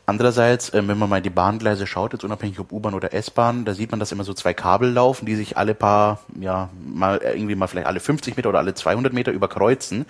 Andererseits, 0.08 0.70
äh, 0.70 0.86
wenn 0.86 0.98
man 0.98 1.08
mal 1.08 1.16
in 1.16 1.24
die 1.24 1.30
Bahngleise 1.30 1.86
schaut, 1.86 2.12
jetzt 2.12 2.24
unabhängig 2.24 2.60
ob 2.60 2.70
U-Bahn 2.70 2.94
oder 2.94 3.12
S-Bahn, 3.12 3.64
da 3.64 3.74
sieht 3.74 3.90
man, 3.90 3.98
dass 3.98 4.12
immer 4.12 4.22
so 4.22 4.32
zwei 4.34 4.54
Kabel 4.54 4.90
laufen, 4.92 5.26
die 5.26 5.34
sich 5.34 5.56
alle 5.56 5.74
paar, 5.74 6.20
ja, 6.40 6.70
mal 6.86 7.18
äh, 7.18 7.34
irgendwie 7.34 7.56
mal 7.56 7.66
vielleicht 7.66 7.88
alle 7.88 7.98
50 7.98 8.36
Meter 8.36 8.48
oder 8.48 8.60
alle 8.60 8.74
200 8.74 9.12
Meter 9.12 9.32
überkreuzen 9.32 10.06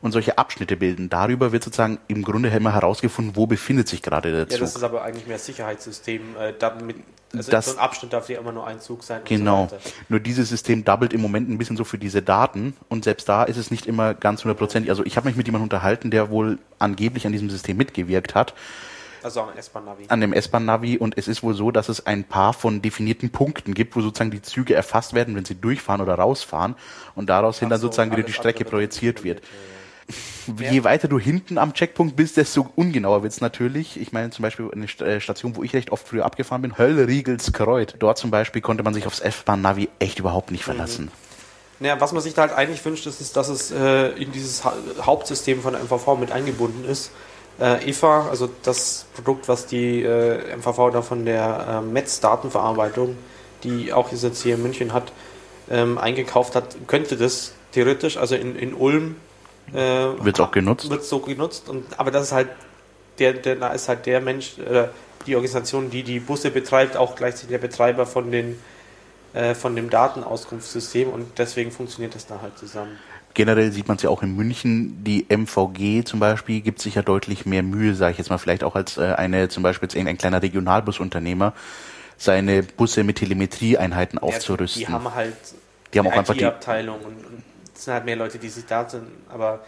und 0.00 0.12
solche 0.12 0.38
Abschnitte 0.38 0.78
bilden. 0.78 1.10
Darüber 1.10 1.52
wird 1.52 1.62
sozusagen 1.62 1.98
im 2.08 2.22
Grunde 2.22 2.48
immer 2.48 2.72
herausgefunden, 2.72 3.36
wo 3.36 3.46
befindet 3.46 3.86
sich 3.86 4.00
gerade 4.00 4.32
der 4.32 4.48
Zug. 4.48 4.60
Ja, 4.60 4.64
das 4.64 4.76
ist 4.76 4.82
aber 4.82 5.02
eigentlich 5.02 5.26
mehr 5.26 5.38
Sicherheitssystem. 5.38 6.22
Äh, 6.40 6.54
damit, 6.58 6.96
also 7.34 7.50
das, 7.50 7.66
so 7.66 7.72
ein 7.72 7.78
Abschnitt 7.80 8.14
darf 8.14 8.30
ja 8.30 8.40
immer 8.40 8.52
nur 8.52 8.66
ein 8.66 8.80
Zug 8.80 9.04
sein. 9.04 9.20
Genau. 9.26 9.68
So 9.70 9.76
nur 10.08 10.20
dieses 10.20 10.48
System 10.48 10.86
doublet 10.86 11.12
im 11.12 11.20
Moment 11.20 11.50
ein 11.50 11.58
bisschen 11.58 11.76
so 11.76 11.84
für 11.84 11.98
diese 11.98 12.22
Daten 12.22 12.74
und 12.88 13.04
selbst 13.04 13.28
da 13.28 13.44
ist 13.44 13.58
es 13.58 13.70
nicht 13.70 13.84
immer 13.84 14.14
ganz 14.14 14.42
hundertprozentig. 14.42 14.88
Also 14.88 15.04
ich 15.04 15.18
habe 15.18 15.28
mich 15.28 15.36
mit 15.36 15.46
jemandem 15.46 15.64
unterhalten, 15.64 16.10
der 16.10 16.30
wohl 16.30 16.58
angeblich 16.78 17.26
an 17.26 17.32
diesem 17.32 17.50
System 17.50 17.76
mitgewirkt 17.76 18.34
hat 18.34 18.54
also 19.24 19.40
am 19.40 19.56
S-Bahn-Navi. 19.56 20.04
An 20.08 20.20
dem 20.20 20.32
S-Bahn-Navi 20.32 20.98
und 20.98 21.16
es 21.16 21.28
ist 21.28 21.42
wohl 21.42 21.54
so, 21.54 21.70
dass 21.70 21.88
es 21.88 22.06
ein 22.06 22.24
paar 22.24 22.52
von 22.52 22.82
definierten 22.82 23.30
Punkten 23.30 23.74
gibt, 23.74 23.96
wo 23.96 24.00
sozusagen 24.00 24.30
die 24.30 24.42
Züge 24.42 24.74
erfasst 24.74 25.14
werden, 25.14 25.34
wenn 25.34 25.44
sie 25.44 25.54
durchfahren 25.54 26.00
oder 26.00 26.14
rausfahren 26.14 26.74
und 27.14 27.30
daraus 27.30 27.58
hin 27.58 27.70
dann 27.70 27.80
so, 27.80 27.86
sozusagen 27.86 28.12
wieder 28.12 28.22
die 28.22 28.32
Strecke 28.32 28.64
projiziert 28.64 29.24
wird. 29.24 29.40
Ja. 29.40 30.70
Je 30.70 30.84
weiter 30.84 31.08
du 31.08 31.18
hinten 31.18 31.56
am 31.56 31.72
Checkpunkt 31.72 32.16
bist, 32.16 32.36
desto 32.36 32.68
ungenauer 32.76 33.22
wird's 33.22 33.40
natürlich. 33.40 33.98
Ich 33.98 34.12
meine 34.12 34.28
zum 34.28 34.42
Beispiel 34.42 34.70
eine 34.70 34.84
äh, 34.84 35.20
Station, 35.20 35.56
wo 35.56 35.62
ich 35.62 35.72
recht 35.72 35.90
oft 35.90 36.06
früher 36.06 36.26
abgefahren 36.26 36.60
bin, 36.60 36.76
Höllriegelskreuz. 36.76 37.94
Dort 37.98 38.18
zum 38.18 38.30
Beispiel 38.30 38.60
konnte 38.60 38.82
man 38.82 38.92
sich 38.92 39.06
aufs 39.06 39.20
S-Bahn-Navi 39.20 39.88
echt 39.98 40.18
überhaupt 40.18 40.50
nicht 40.50 40.64
verlassen. 40.64 41.06
Mhm. 41.06 41.10
Naja, 41.80 42.00
was 42.00 42.12
man 42.12 42.22
sich 42.22 42.34
da 42.34 42.42
halt 42.42 42.52
eigentlich 42.52 42.84
wünscht, 42.84 43.06
ist, 43.06 43.20
ist 43.20 43.36
dass 43.36 43.48
es 43.48 43.70
äh, 43.70 44.08
in 44.10 44.30
dieses 44.30 44.64
ha 44.64 44.74
Hauptsystem 45.00 45.62
von 45.62 45.72
der 45.72 45.82
MVV 45.82 46.18
mit 46.20 46.30
eingebunden 46.30 46.84
ist 46.84 47.10
äh, 47.60 47.88
EVA, 47.88 48.28
also 48.28 48.50
das 48.62 49.06
Produkt, 49.14 49.48
was 49.48 49.66
die 49.66 50.02
äh, 50.02 50.56
MVV 50.56 50.90
da 50.92 51.02
von 51.02 51.24
der 51.24 51.82
äh, 51.82 51.86
Metz-Datenverarbeitung, 51.86 53.16
die 53.62 53.92
auch 53.92 54.10
jetzt 54.10 54.42
hier 54.42 54.56
in 54.56 54.62
München 54.62 54.92
hat, 54.92 55.12
ähm, 55.70 55.98
eingekauft 55.98 56.54
hat, 56.54 56.76
könnte 56.86 57.16
das 57.16 57.54
theoretisch, 57.72 58.16
also 58.16 58.34
in, 58.34 58.56
in 58.56 58.74
Ulm 58.74 59.16
äh, 59.72 59.76
wird 59.76 60.40
auch 60.40 60.50
genutzt. 60.50 60.90
Wird 60.90 61.04
so 61.04 61.20
genutzt, 61.20 61.68
und, 61.68 61.98
aber 61.98 62.10
das 62.10 62.24
ist 62.24 62.32
halt 62.32 62.48
der, 63.18 63.32
der, 63.32 63.56
da 63.56 63.68
ist 63.68 63.88
halt 63.88 64.06
der 64.06 64.20
Mensch, 64.20 64.58
äh, 64.58 64.88
die 65.26 65.36
Organisation, 65.36 65.90
die 65.90 66.02
die 66.02 66.20
Busse 66.20 66.50
betreibt, 66.50 66.96
auch 66.96 67.16
gleichzeitig 67.16 67.50
der 67.50 67.58
Betreiber 67.58 68.04
von 68.04 68.30
den 68.30 68.58
äh, 69.34 69.54
von 69.54 69.74
dem 69.74 69.90
Datenauskunftssystem 69.90 71.08
und 71.08 71.38
deswegen 71.38 71.72
funktioniert 71.72 72.14
das 72.14 72.26
da 72.26 72.40
halt 72.40 72.56
zusammen. 72.56 72.98
Generell 73.34 73.72
sieht 73.72 73.88
man 73.88 73.96
es 73.96 74.02
ja 74.02 74.10
auch 74.10 74.22
in 74.22 74.34
München. 74.36 75.04
Die 75.04 75.26
MVG 75.28 76.04
zum 76.04 76.20
Beispiel 76.20 76.60
gibt 76.60 76.80
sich 76.80 76.94
ja 76.94 77.02
deutlich 77.02 77.46
mehr 77.46 77.62
Mühe, 77.62 77.94
sage 77.94 78.12
ich 78.12 78.18
jetzt 78.18 78.30
mal, 78.30 78.38
vielleicht 78.38 78.64
auch 78.64 78.76
als 78.76 78.96
äh, 78.96 79.14
eine 79.16 79.48
zum 79.48 79.62
Beispiel 79.62 79.86
jetzt 79.86 79.94
irgendein 79.94 80.18
kleiner 80.18 80.40
Regionalbusunternehmer, 80.40 81.52
seine 82.16 82.62
Busse 82.62 83.04
mit 83.04 83.16
Telemetrieeinheiten 83.16 84.18
aufzurüsten. 84.18 84.82
Ja, 84.82 84.88
die 84.88 84.94
haben 84.94 85.14
halt 85.14 85.34
die 85.92 85.98
haben 85.98 86.06
auch 86.06 86.12
einfach 86.12 86.34
die 86.34 86.44
Abteilung 86.44 86.98
und, 87.00 87.24
und 87.24 87.42
es 87.74 87.84
sind 87.84 87.94
halt 87.94 88.04
mehr 88.04 88.16
Leute, 88.16 88.38
die 88.38 88.48
sich 88.48 88.66
da 88.66 88.88
sind, 88.88 89.06
aber 89.28 89.60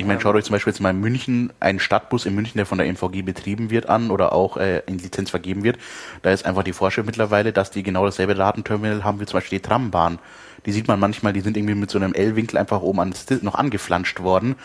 ich 0.00 0.06
meine, 0.06 0.20
schaut 0.20 0.36
euch 0.36 0.44
zum 0.44 0.52
Beispiel 0.52 0.72
jetzt 0.72 0.80
mal 0.80 0.90
in 0.90 1.00
München, 1.00 1.52
einen 1.58 1.80
Stadtbus 1.80 2.24
in 2.24 2.32
München, 2.32 2.56
der 2.56 2.66
von 2.66 2.78
der 2.78 2.86
MVG 2.86 3.22
betrieben 3.22 3.68
wird, 3.70 3.88
an 3.88 4.12
oder 4.12 4.32
auch 4.32 4.56
äh, 4.56 4.78
in 4.86 4.98
Lizenz 4.98 5.28
vergeben 5.28 5.64
wird. 5.64 5.76
Da 6.22 6.30
ist 6.30 6.46
einfach 6.46 6.62
die 6.62 6.72
Vorschrift 6.72 7.04
mittlerweile, 7.06 7.52
dass 7.52 7.72
die 7.72 7.82
genau 7.82 8.04
dasselbe 8.04 8.36
Datenterminal 8.36 9.02
haben 9.02 9.18
wie 9.20 9.26
zum 9.26 9.38
Beispiel 9.38 9.58
die 9.58 9.66
Trambahn. 9.66 10.20
Die 10.66 10.72
sieht 10.72 10.88
man 10.88 11.00
manchmal, 11.00 11.32
die 11.32 11.40
sind 11.40 11.56
irgendwie 11.56 11.74
mit 11.74 11.90
so 11.90 11.98
einem 11.98 12.14
L-Winkel 12.14 12.58
einfach 12.58 12.82
oben 12.82 13.00
an 13.00 13.14
noch 13.42 13.54
angeflanscht 13.54 14.20
worden, 14.20 14.56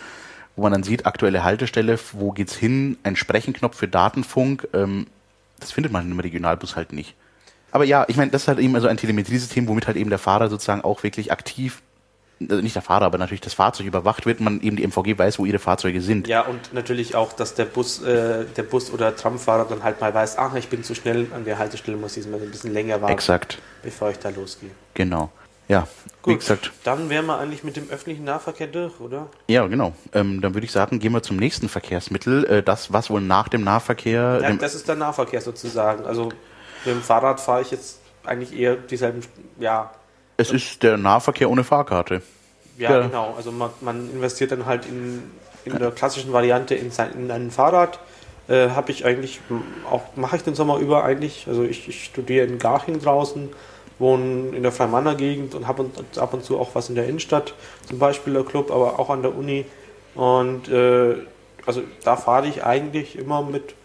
wo 0.56 0.64
man 0.64 0.72
dann 0.72 0.84
sieht, 0.84 1.06
aktuelle 1.06 1.44
Haltestelle, 1.44 2.00
wo 2.14 2.32
geht's 2.32 2.56
hin, 2.56 2.98
ein 3.04 3.16
Sprechenknopf 3.16 3.78
für 3.78 3.88
Datenfunk. 3.88 4.68
Ähm, 4.74 5.08
das 5.60 5.72
findet 5.72 5.92
man 5.92 6.10
im 6.10 6.20
Regionalbus 6.20 6.76
halt 6.76 6.94
nicht. 6.94 7.16
Aber 7.72 7.86
ja, 7.86 8.06
ich 8.08 8.18
meine, 8.18 8.32
das 8.32 8.44
ist 8.44 8.48
halt 8.48 8.60
eben 8.60 8.76
also 8.76 8.88
ein 8.88 8.98
Telemetriesystem, 8.98 9.68
womit 9.68 9.88
halt 9.88 9.98
eben 9.98 10.10
der 10.10 10.20
Fahrer 10.20 10.50
sozusagen 10.50 10.82
auch 10.82 11.04
wirklich 11.04 11.32
aktiv 11.32 11.82
also 12.50 12.62
nicht 12.62 12.76
der 12.76 12.82
Fahrer, 12.82 13.06
aber 13.06 13.18
natürlich 13.18 13.42
das 13.42 13.54
Fahrzeug 13.54 13.88
überwacht 13.88 14.26
wird, 14.26 14.40
man 14.40 14.62
eben 14.62 14.76
die 14.76 14.84
MVG 14.84 15.18
weiß, 15.18 15.40
wo 15.40 15.46
ihre 15.46 15.60
Fahrzeuge 15.60 16.02
sind. 16.02 16.28
Ja, 16.28 16.42
und 16.42 16.74
natürlich 16.74 17.16
auch, 17.16 17.34
dass 17.34 17.56
der 17.56 17.66
Bus, 17.66 18.02
äh, 18.02 18.46
der 18.46 18.64
Bus 18.64 18.92
oder 18.92 19.16
Tramfahrer 19.16 19.66
dann 19.66 19.84
halt 19.84 20.02
mal 20.02 20.14
weiß, 20.14 20.38
ach, 20.38 20.56
ich 20.56 20.68
bin 20.68 20.84
zu 20.84 20.96
schnell 20.96 21.28
an 21.34 21.46
der 21.46 21.58
Haltestelle, 21.58 21.98
muss 21.98 22.18
ich 22.18 22.28
mal 22.28 22.42
ein 22.42 22.52
bisschen 22.52 22.74
länger 22.74 23.02
warten, 23.02 23.14
Exakt. 23.14 23.60
bevor 23.82 24.12
ich 24.12 24.20
da 24.20 24.30
losgehe. 24.30 24.72
Genau. 24.94 25.32
Ja, 25.68 25.88
Gut, 26.22 26.34
wie 26.34 26.38
gesagt. 26.38 26.72
Dann 26.84 27.10
wären 27.10 27.26
wir 27.26 27.38
eigentlich 27.38 27.64
mit 27.64 27.76
dem 27.76 27.90
öffentlichen 27.90 28.24
Nahverkehr 28.24 28.68
durch, 28.68 29.00
oder? 29.00 29.28
Ja, 29.48 29.68
genau. 29.68 29.94
Ähm, 30.14 30.42
dann 30.42 30.54
würde 30.54 30.66
ich 30.66 30.72
sagen, 30.72 31.00
gehen 31.00 31.12
wir 31.12 31.22
zum 31.22 31.38
nächsten 31.38 31.68
Verkehrsmittel. 31.68 32.46
Äh, 32.46 32.64
das, 32.64 32.94
was 32.94 33.10
wohl 33.10 33.22
nach 33.22 33.50
dem 33.50 33.64
Nahverkehr. 33.64 34.40
Ja, 34.42 34.54
das 34.54 34.76
ist 34.76 34.88
der 34.88 34.96
Nahverkehr 34.96 35.42
sozusagen. 35.42 36.06
Also 36.06 36.26
mit 36.86 36.96
dem 36.96 37.02
Fahrrad 37.02 37.42
fahre 37.42 37.62
ich 37.62 37.72
jetzt 37.72 38.00
eigentlich 38.24 38.58
eher 38.58 38.76
dieselben, 38.76 39.22
ja, 39.60 39.92
es 40.38 40.52
ist 40.52 40.84
der 40.84 40.98
Nahverkehr 40.98 41.50
ohne 41.50 41.64
Fahrkarte. 41.64 42.22
Ja, 42.78 42.92
ja. 42.92 43.08
genau. 43.08 43.34
Also 43.38 43.52
man, 43.52 43.70
man, 43.82 44.10
investiert 44.12 44.52
dann 44.52 44.66
halt 44.66 44.86
in, 44.86 45.24
in 45.66 45.78
der 45.78 45.92
klassischen 45.92 46.34
Variante 46.34 46.76
in, 46.76 46.92
sein, 46.92 47.12
in 47.14 47.30
ein 47.30 47.52
Fahrrad. 47.52 48.00
Äh, 48.48 48.70
habe 48.70 48.92
ich 48.92 49.06
eigentlich 49.06 49.40
auch, 49.90 50.02
mache 50.16 50.36
ich 50.36 50.44
den 50.44 50.56
Sommer 50.56 50.80
über 50.80 51.04
eigentlich. 51.04 51.46
Also 51.48 51.64
ich, 51.64 51.88
ich 51.88 52.04
studiere 52.06 52.48
in 52.48 52.58
Garching 52.58 53.00
draußen, 53.00 53.50
wohne 54.00 54.56
in 54.56 54.64
der 54.64 54.72
Freimanner 54.72 55.16
Gegend 55.16 55.56
und 55.56 55.68
habe 55.68 55.90
ab 56.18 56.34
und 56.34 56.44
zu 56.44 56.60
auch 56.60 56.74
was 56.74 56.90
in 56.90 56.96
der 56.96 57.08
Innenstadt, 57.08 57.54
zum 57.88 58.00
Beispiel 58.00 58.34
der 58.34 58.44
Club, 58.44 58.72
aber 58.72 59.00
auch 59.00 59.10
an 59.10 59.22
der 59.22 59.36
Uni. 59.36 59.66
Und 60.16 60.68
äh, 60.70 61.16
also 61.66 61.82
da 62.04 62.16
fahre 62.16 62.48
ich 62.48 62.64
eigentlich 62.64 63.18
immer 63.18 63.42
mit, 63.42 63.76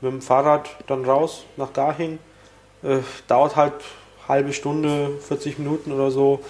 mit 0.00 0.12
dem 0.12 0.22
Fahrrad 0.22 0.68
dann 0.86 1.04
raus 1.04 1.44
nach 1.56 1.72
Garching. 1.72 2.18
Äh, 2.82 2.98
dauert 3.28 3.56
halt 3.56 3.74
halbe 4.28 4.52
Stunde, 4.52 5.10
40 5.26 5.58
Minuten 5.58 5.92
oder 5.92 6.10
so. 6.10 6.40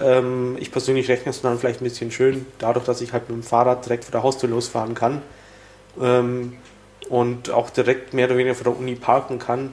Ähm, 0.00 0.56
ich 0.60 0.70
persönlich 0.70 1.08
rechne 1.08 1.30
es 1.30 1.40
dann 1.40 1.58
vielleicht 1.58 1.80
ein 1.80 1.84
bisschen 1.84 2.10
schön, 2.10 2.46
dadurch, 2.58 2.84
dass 2.84 3.00
ich 3.00 3.12
halt 3.12 3.28
mit 3.28 3.38
dem 3.38 3.42
Fahrrad 3.42 3.84
direkt 3.84 4.04
von 4.04 4.12
der 4.12 4.22
Haustür 4.22 4.48
losfahren 4.48 4.94
kann 4.94 5.22
ähm, 6.00 6.56
und 7.08 7.50
auch 7.50 7.70
direkt 7.70 8.14
mehr 8.14 8.26
oder 8.26 8.36
weniger 8.36 8.54
von 8.54 8.64
der 8.64 8.78
Uni 8.78 8.94
parken 8.94 9.38
kann, 9.38 9.72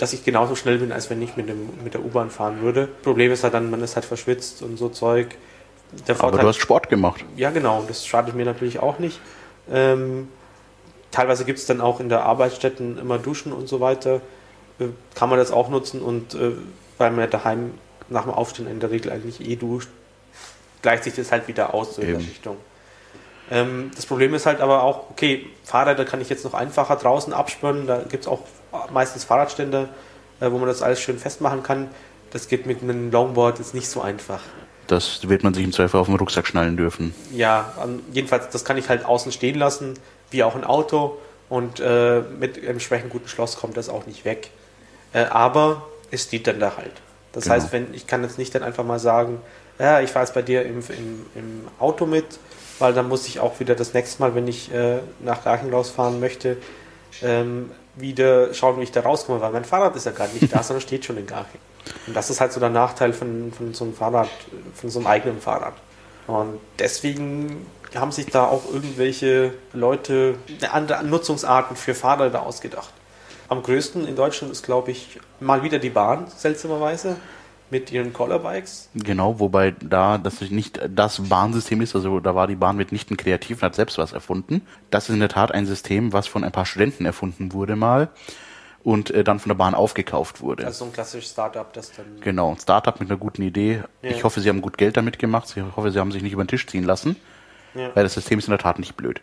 dass 0.00 0.14
ich 0.14 0.24
genauso 0.24 0.56
schnell 0.56 0.78
bin, 0.78 0.92
als 0.92 1.10
wenn 1.10 1.20
ich 1.20 1.36
mit, 1.36 1.50
dem, 1.50 1.68
mit 1.84 1.92
der 1.92 2.02
U-Bahn 2.02 2.30
fahren 2.30 2.62
würde. 2.62 2.88
Problem 3.02 3.30
ist 3.32 3.44
halt 3.44 3.52
dann, 3.52 3.68
man 3.70 3.82
ist 3.82 3.96
halt 3.96 4.06
verschwitzt 4.06 4.62
und 4.62 4.78
so 4.78 4.88
Zeug. 4.88 5.36
Der 6.08 6.18
Aber 6.22 6.38
du 6.38 6.48
hast 6.48 6.56
Sport 6.56 6.88
gemacht. 6.88 7.22
Ja, 7.36 7.50
genau, 7.50 7.84
das 7.86 8.06
schadet 8.06 8.34
mir 8.34 8.46
natürlich 8.46 8.78
auch 8.78 8.98
nicht. 8.98 9.20
Ähm, 9.70 10.28
teilweise 11.10 11.44
gibt 11.44 11.58
es 11.58 11.66
dann 11.66 11.82
auch 11.82 12.00
in 12.00 12.08
der 12.08 12.24
Arbeitsstätten 12.24 12.96
immer 12.96 13.18
Duschen 13.18 13.52
und 13.52 13.68
so 13.68 13.80
weiter. 13.80 14.22
Äh, 14.78 14.86
kann 15.14 15.28
man 15.28 15.38
das 15.38 15.52
auch 15.52 15.68
nutzen 15.68 16.00
und 16.00 16.32
äh, 16.32 16.52
weil 16.96 17.10
man 17.10 17.28
daheim 17.28 17.74
nach 18.08 18.22
dem 18.22 18.32
Aufstehen 18.32 18.68
in 18.68 18.80
der 18.80 18.90
Regel 18.90 19.12
eigentlich 19.12 19.46
eh 19.46 19.56
duscht, 19.56 19.90
gleicht 20.80 21.04
sich 21.04 21.14
das 21.14 21.30
halt 21.30 21.46
wieder 21.46 21.74
aus 21.74 21.96
so 21.96 22.00
in 22.00 22.08
der 22.08 22.20
Richtung. 22.20 22.56
Ähm, 23.50 23.90
das 23.94 24.06
Problem 24.06 24.32
ist 24.32 24.46
halt 24.46 24.62
aber 24.62 24.82
auch, 24.82 25.10
okay, 25.10 25.44
Fahrräder 25.62 26.06
kann 26.06 26.22
ich 26.22 26.30
jetzt 26.30 26.44
noch 26.44 26.54
einfacher 26.54 26.96
draußen 26.96 27.34
abspannen, 27.34 27.86
da 27.86 27.98
gibt 27.98 28.24
es 28.24 28.28
auch 28.28 28.40
meistens 28.92 29.24
Fahrradstände, 29.24 29.88
äh, 30.40 30.50
wo 30.50 30.58
man 30.58 30.66
das 30.66 30.82
alles 30.82 31.00
schön 31.00 31.18
festmachen 31.18 31.62
kann. 31.62 31.88
Das 32.30 32.48
geht 32.48 32.66
mit 32.66 32.82
einem 32.82 33.10
Longboard 33.10 33.58
jetzt 33.58 33.74
nicht 33.74 33.88
so 33.88 34.00
einfach. 34.00 34.40
Das 34.86 35.28
wird 35.28 35.44
man 35.44 35.54
sich 35.54 35.64
im 35.64 35.72
Zweifel 35.72 36.00
auf 36.00 36.06
den 36.06 36.16
Rucksack 36.16 36.46
schnallen 36.46 36.76
dürfen. 36.76 37.14
Ja, 37.32 37.72
jedenfalls, 38.12 38.48
das 38.50 38.64
kann 38.64 38.76
ich 38.76 38.88
halt 38.88 39.04
außen 39.04 39.30
stehen 39.30 39.56
lassen, 39.56 39.94
wie 40.30 40.42
auch 40.42 40.56
ein 40.56 40.64
Auto. 40.64 41.18
Und 41.48 41.80
äh, 41.80 42.22
mit 42.38 42.62
entsprechend 42.62 43.10
guten 43.10 43.28
Schloss 43.28 43.56
kommt 43.56 43.76
das 43.76 43.88
auch 43.88 44.06
nicht 44.06 44.24
weg. 44.24 44.50
Äh, 45.12 45.24
aber 45.24 45.86
es 46.10 46.24
steht 46.24 46.46
dann 46.46 46.60
da 46.60 46.76
halt. 46.76 46.92
Das 47.32 47.44
genau. 47.44 47.56
heißt, 47.56 47.72
wenn 47.72 47.92
ich 47.94 48.06
kann 48.06 48.22
jetzt 48.22 48.38
nicht 48.38 48.54
dann 48.54 48.62
einfach 48.62 48.84
mal 48.84 48.98
sagen, 48.98 49.40
ja, 49.78 50.00
ich 50.00 50.10
fahre 50.10 50.24
jetzt 50.24 50.34
bei 50.34 50.42
dir 50.42 50.62
im, 50.62 50.78
im, 50.78 51.26
im, 51.34 51.68
Auto 51.78 52.06
mit, 52.06 52.24
weil 52.78 52.92
dann 52.92 53.08
muss 53.08 53.26
ich 53.26 53.40
auch 53.40 53.60
wieder 53.60 53.74
das 53.74 53.94
nächste 53.94 54.20
Mal, 54.20 54.34
wenn 54.34 54.46
ich 54.46 54.72
äh, 54.72 54.98
nach 55.20 55.44
Garching 55.44 55.72
rausfahren 55.72 56.20
möchte, 56.20 56.56
ähm, 57.22 57.70
wieder 57.96 58.54
schauen, 58.54 58.78
wie 58.78 58.84
ich 58.84 58.92
da 58.92 59.00
rauskomme, 59.00 59.40
weil 59.40 59.52
mein 59.52 59.64
Fahrrad 59.64 59.96
ist 59.96 60.06
ja 60.06 60.12
gar 60.12 60.28
nicht 60.28 60.52
da, 60.52 60.62
sondern 60.62 60.80
steht 60.80 61.04
schon 61.04 61.16
in 61.16 61.26
Garching. 61.26 61.60
Und 62.06 62.14
das 62.14 62.30
ist 62.30 62.40
halt 62.40 62.52
so 62.52 62.60
der 62.60 62.70
Nachteil 62.70 63.12
von, 63.12 63.52
von 63.52 63.74
so 63.74 63.84
einem 63.84 63.94
Fahrrad, 63.94 64.28
von 64.74 64.90
so 64.90 64.98
einem 64.98 65.06
eigenen 65.06 65.40
Fahrrad. 65.40 65.74
Und 66.26 66.60
deswegen 66.78 67.66
haben 67.94 68.12
sich 68.12 68.26
da 68.26 68.46
auch 68.46 68.62
irgendwelche 68.72 69.54
Leute 69.72 70.36
andere 70.70 71.04
Nutzungsarten 71.04 71.76
für 71.76 71.94
Fahrräder 71.94 72.42
ausgedacht. 72.42 72.92
Am 73.48 73.62
größten 73.62 74.06
in 74.06 74.14
Deutschland 74.14 74.52
ist, 74.52 74.64
glaube 74.64 74.92
ich, 74.92 75.18
mal 75.40 75.64
wieder 75.64 75.80
die 75.80 75.90
Bahn, 75.90 76.26
seltsamerweise, 76.36 77.16
mit 77.70 77.92
ihren 77.92 78.12
Collerbikes. 78.12 78.90
Genau, 78.94 79.38
wobei 79.38 79.72
da 79.72 80.18
das 80.18 80.40
nicht 80.40 80.80
das 80.88 81.28
Bahnsystem 81.28 81.80
ist, 81.80 81.94
also 81.94 82.20
da 82.20 82.34
war 82.34 82.46
die 82.46 82.56
Bahn 82.56 82.76
mitnichten 82.76 83.16
kreativ 83.16 83.58
und 83.58 83.62
hat 83.62 83.74
selbst 83.74 83.98
was 83.98 84.12
erfunden. 84.12 84.62
Das 84.90 85.08
ist 85.08 85.14
in 85.14 85.20
der 85.20 85.28
Tat 85.28 85.52
ein 85.52 85.66
System, 85.66 86.12
was 86.12 86.26
von 86.26 86.44
ein 86.44 86.52
paar 86.52 86.66
Studenten 86.66 87.06
erfunden 87.06 87.52
wurde 87.52 87.76
mal 87.76 88.08
und 88.82 89.10
äh, 89.10 89.24
dann 89.24 89.38
von 89.38 89.50
der 89.50 89.56
Bahn 89.56 89.74
aufgekauft 89.74 90.40
wurde. 90.40 90.64
Also 90.66 90.80
so 90.80 90.84
ein 90.86 90.92
klassisches 90.92 91.30
Startup, 91.30 91.70
das 91.72 91.92
dann. 91.92 92.20
Genau, 92.20 92.52
ein 92.52 92.58
Startup 92.58 92.98
mit 92.98 93.10
einer 93.10 93.18
guten 93.18 93.42
Idee. 93.42 93.82
Ja. 94.02 94.10
Ich 94.10 94.24
hoffe, 94.24 94.40
sie 94.40 94.48
haben 94.48 94.62
gut 94.62 94.78
Geld 94.78 94.96
damit 94.96 95.18
gemacht. 95.18 95.52
Ich 95.54 95.62
hoffe, 95.76 95.92
sie 95.92 95.98
haben 95.98 96.12
sich 96.12 96.22
nicht 96.22 96.32
über 96.32 96.44
den 96.44 96.48
Tisch 96.48 96.66
ziehen 96.66 96.84
lassen. 96.84 97.16
Ja. 97.74 97.94
Weil 97.94 98.04
das 98.04 98.14
System 98.14 98.38
ist 98.38 98.46
in 98.46 98.52
der 98.52 98.58
Tat 98.58 98.78
nicht 98.78 98.96
blöd. 98.96 99.20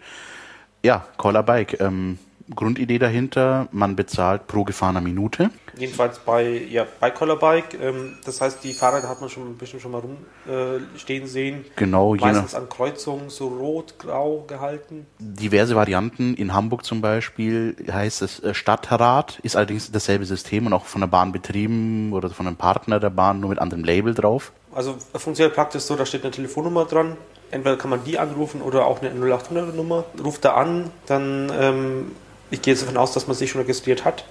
Ja, 0.83 1.05
Collerbike. 1.17 1.79
Ähm, 1.81 2.19
Grundidee 2.55 2.99
dahinter, 2.99 3.67
man 3.71 3.95
bezahlt 3.95 4.47
pro 4.47 4.63
gefahrener 4.63 5.01
Minute. 5.01 5.49
Jedenfalls 5.77 6.19
bei, 6.19 6.65
ja, 6.69 6.87
bei 6.99 7.11
Collerbike, 7.11 7.77
ähm, 7.79 8.17
das 8.25 8.41
heißt, 8.41 8.63
die 8.63 8.73
Fahrräder 8.73 9.09
hat 9.09 9.21
man 9.21 9.29
schon 9.29 9.57
bestimmt 9.57 9.81
schon 9.81 9.91
mal 9.91 10.01
rumstehen 10.01 11.23
äh, 11.23 11.27
sehen. 11.27 11.65
Genau, 11.75 12.15
Meistens 12.15 12.55
an 12.55 12.69
Kreuzungen 12.69 13.29
so 13.29 13.47
rot-grau 13.47 14.45
gehalten. 14.47 15.05
Diverse 15.19 15.75
Varianten, 15.75 16.33
in 16.33 16.53
Hamburg 16.53 16.85
zum 16.85 17.01
Beispiel 17.01 17.75
heißt 17.91 18.21
es 18.21 18.39
äh, 18.41 18.53
Stadtrad, 18.53 19.39
ist 19.43 19.55
allerdings 19.55 19.91
dasselbe 19.91 20.25
System 20.25 20.65
und 20.65 20.73
auch 20.73 20.85
von 20.85 21.01
der 21.01 21.07
Bahn 21.07 21.31
betrieben 21.31 22.13
oder 22.13 22.29
von 22.29 22.47
einem 22.47 22.55
Partner 22.55 22.99
der 22.99 23.09
Bahn, 23.09 23.39
nur 23.39 23.49
mit 23.49 23.59
anderem 23.59 23.83
Label 23.83 24.13
drauf. 24.13 24.51
Also 24.73 24.95
funktioniert 25.15 25.55
praktisch 25.55 25.83
so, 25.83 25.95
da 25.95 26.05
steht 26.05 26.23
eine 26.23 26.31
Telefonnummer 26.31 26.85
dran, 26.85 27.17
entweder 27.51 27.77
kann 27.77 27.89
man 27.89 28.03
die 28.03 28.19
anrufen 28.19 28.61
oder 28.61 28.85
auch 28.85 29.01
eine 29.01 29.09
0800 29.11 29.75
Nummer. 29.75 30.05
Ruft 30.23 30.45
da 30.45 30.53
an, 30.53 30.91
dann 31.07 31.51
ähm, 31.59 32.11
ich 32.51 32.61
gehe 32.61 32.73
jetzt 32.73 32.83
davon 32.83 32.97
aus, 32.97 33.11
dass 33.13 33.27
man 33.27 33.35
sich 33.35 33.51
schon 33.51 33.61
registriert 33.61 34.05
hat, 34.05 34.25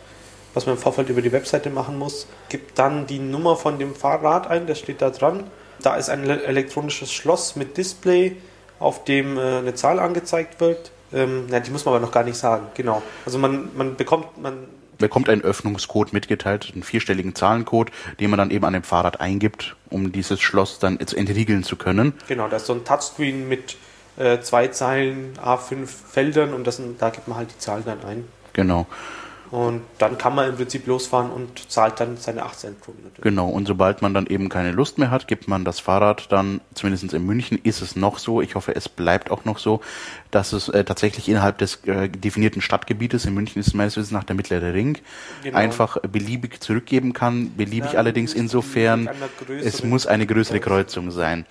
was 0.55 0.66
man 0.66 0.76
im 0.76 0.81
Vorfeld 0.81 1.09
über 1.09 1.22
die 1.22 1.33
Webseite 1.33 1.70
machen 1.70 1.98
muss. 1.98 2.26
Gibt 2.48 2.79
dann 2.79 3.07
die 3.07 3.18
Nummer 3.18 3.57
von 3.57 3.79
dem 3.79 3.94
Fahrrad 3.94 4.46
ein, 4.46 4.66
das 4.66 4.79
steht 4.79 5.02
da 5.02 5.11
dran. 5.11 5.44
Da 5.83 5.96
ist 5.96 6.09
ein 6.09 6.29
elektronisches 6.29 7.12
Schloss 7.12 7.57
mit 7.57 7.76
Display, 7.76 8.37
auf 8.79 9.05
dem 9.05 9.37
äh, 9.37 9.59
eine 9.59 9.74
Zahl 9.74 10.00
angezeigt 10.00 10.61
wird. 10.61 10.90
Ähm, 11.12 11.46
na, 11.48 11.61
die 11.61 11.70
muss 11.70 11.85
man 11.85 11.94
aber 11.94 12.05
noch 12.05 12.12
gar 12.12 12.24
nicht 12.24 12.37
sagen, 12.37 12.66
genau. 12.74 13.02
Also 13.24 13.38
man, 13.38 13.68
man 13.76 13.96
bekommt, 13.96 14.40
man 14.40 14.66
bekommt 14.98 15.29
einen 15.29 15.42
Öffnungscode 15.42 16.12
mitgeteilt, 16.12 16.70
einen 16.72 16.83
vierstelligen 16.83 17.35
Zahlencode, 17.35 17.90
den 18.20 18.31
man 18.31 18.38
dann 18.38 18.50
eben 18.50 18.64
an 18.64 18.72
dem 18.72 18.83
Fahrrad 18.83 19.20
eingibt, 19.20 19.76
um 19.90 20.12
dieses 20.12 20.40
Schloss 20.40 20.79
dann 20.79 20.98
jetzt 20.98 21.14
entriegeln 21.14 21.64
zu 21.64 21.76
können. 21.76 22.14
Genau, 22.29 22.48
da 22.48 22.57
ist 22.57 22.66
so 22.66 22.72
ein 22.72 22.85
Touchscreen 22.85 23.48
mit 23.48 23.76
äh, 24.16 24.40
zwei 24.40 24.68
Zeilen, 24.68 25.35
A5 25.42 25.87
Feldern 25.87 26.55
und 26.55 26.66
das, 26.66 26.81
da 26.98 27.11
gibt 27.11 27.29
man 27.29 27.38
halt 27.38 27.50
die 27.52 27.59
Zahlen 27.59 27.85
dann 27.85 28.05
ein. 28.05 28.24
Genau. 28.52 28.87
Und 29.50 29.83
dann 29.98 30.18
kann 30.18 30.35
man 30.35 30.48
im 30.48 30.57
Prinzip 30.57 30.87
losfahren 30.87 31.31
und 31.31 31.70
zahlt 31.70 32.00
dann 32.00 32.16
seine 32.16 32.44
8 32.44 32.59
Cent 32.59 32.81
pro 32.81 32.92
Minute. 32.92 33.22
Genau, 33.22 33.48
und 33.48 33.66
sobald 33.66 34.02
man 34.02 34.12
dann 34.12 34.26
eben 34.26 34.48
keine 34.48 34.72
Lust 34.72 34.98
mehr 34.98 35.11
hat, 35.11 35.29
gibt 35.29 35.46
man 35.46 35.64
das 35.64 35.79
Fahrrad 35.79 36.33
dann, 36.33 36.61
zumindest 36.74 37.12
in 37.14 37.24
München 37.24 37.59
ist 37.62 37.81
es 37.81 37.94
noch 37.94 38.18
so, 38.18 38.40
ich 38.40 38.57
hoffe 38.57 38.74
es 38.74 38.88
bleibt 38.88 39.31
auch 39.31 39.44
noch 39.44 39.59
so, 39.59 39.81
dass 40.31 40.52
es 40.52 40.68
äh, 40.68 40.85
tatsächlich 40.85 41.29
innerhalb 41.29 41.59
des 41.59 41.85
äh, 41.85 42.09
definierten 42.09 42.61
Stadtgebietes, 42.61 43.24
in 43.24 43.35
München 43.35 43.61
ist 43.61 43.68
es 43.68 43.74
meines 43.74 43.96
Wissens 43.96 44.11
nach 44.11 44.24
der 44.24 44.35
mittlere 44.35 44.74
Ring, 44.74 44.98
genau. 45.42 45.57
einfach 45.57 45.98
beliebig 46.00 46.61
zurückgeben 46.61 47.12
kann, 47.12 47.52
beliebig 47.57 47.92
ja, 47.92 47.98
allerdings 47.98 48.35
insofern, 48.35 49.09
es 49.62 49.85
muss 49.85 50.07
eine 50.07 50.26
größere 50.26 50.59
Kreuzung 50.59 51.12
sein. 51.12 51.46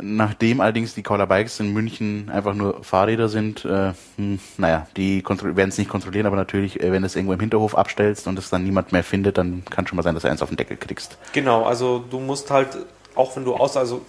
Nachdem 0.00 0.60
allerdings 0.60 0.94
die 0.94 1.02
Caller 1.02 1.26
Bikes 1.26 1.60
in 1.60 1.72
München 1.72 2.30
einfach 2.30 2.54
nur 2.54 2.84
Fahrräder 2.84 3.28
sind, 3.28 3.64
äh, 3.64 3.92
hm, 4.16 4.38
naja, 4.56 4.86
die 4.96 5.24
werden 5.24 5.68
es 5.68 5.78
nicht 5.78 5.88
kontrollieren, 5.88 6.26
aber 6.26 6.36
natürlich, 6.36 6.80
äh, 6.80 6.92
wenn 6.92 7.02
du 7.02 7.06
es 7.06 7.16
irgendwo 7.16 7.32
im 7.32 7.40
Hinterhof 7.40 7.76
abstellst 7.76 8.26
und 8.26 8.38
es 8.38 8.50
dann 8.50 8.64
niemand 8.64 8.92
mehr 8.92 9.04
findet, 9.04 9.38
dann 9.38 9.64
kann 9.70 9.86
schon 9.86 9.96
mal 9.96 10.02
sein, 10.02 10.14
dass 10.14 10.22
du 10.22 10.30
eins 10.30 10.42
auf 10.42 10.50
den 10.50 10.56
Deckel 10.56 10.76
kriegst. 10.76 11.16
Genau, 11.32 11.64
also 11.64 12.04
du 12.10 12.20
musst 12.20 12.50
halt, 12.50 12.76
auch 13.14 13.34
wenn 13.36 13.44
du 13.44 13.54
aus, 13.54 13.76
also 13.76 14.04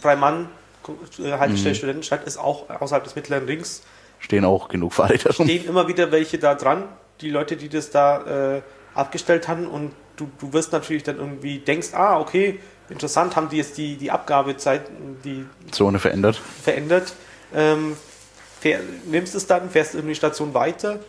Freimann, 0.00 0.48
Haltestelle 0.84 1.70
mhm. 1.70 1.76
Studentenstadt 1.76 2.24
ist 2.24 2.36
auch 2.36 2.68
außerhalb 2.68 3.04
des 3.04 3.14
mittleren 3.14 3.44
Rings. 3.44 3.82
Stehen 4.18 4.44
auch 4.44 4.68
genug 4.68 4.92
Fahrräder 4.92 5.34
rum. 5.36 5.46
Stehen 5.46 5.64
immer 5.66 5.88
wieder 5.88 6.12
welche 6.12 6.38
da 6.38 6.54
dran, 6.54 6.84
die 7.20 7.30
Leute, 7.30 7.56
die 7.56 7.68
das 7.68 7.90
da 7.90 8.56
äh, 8.56 8.62
abgestellt 8.94 9.48
haben 9.48 9.66
und 9.66 9.92
du, 10.16 10.30
du 10.38 10.52
wirst 10.52 10.72
natürlich 10.72 11.02
dann 11.02 11.16
irgendwie 11.16 11.58
denkst, 11.58 11.94
ah, 11.94 12.18
okay, 12.18 12.60
Interessant, 12.92 13.36
haben 13.36 13.48
die 13.48 13.56
jetzt 13.56 13.78
die, 13.78 13.96
die 13.96 14.10
Abgabezeit, 14.10 14.82
die 15.24 15.46
Zone 15.70 15.98
verändert. 15.98 16.36
Verändert. 16.36 17.14
Ähm, 17.54 17.96
fähr, 18.60 18.80
nimmst 19.06 19.34
es 19.34 19.46
dann, 19.46 19.70
fährst 19.70 19.94
in 19.94 20.06
die 20.06 20.14
Station 20.14 20.54
weiter, 20.54 21.00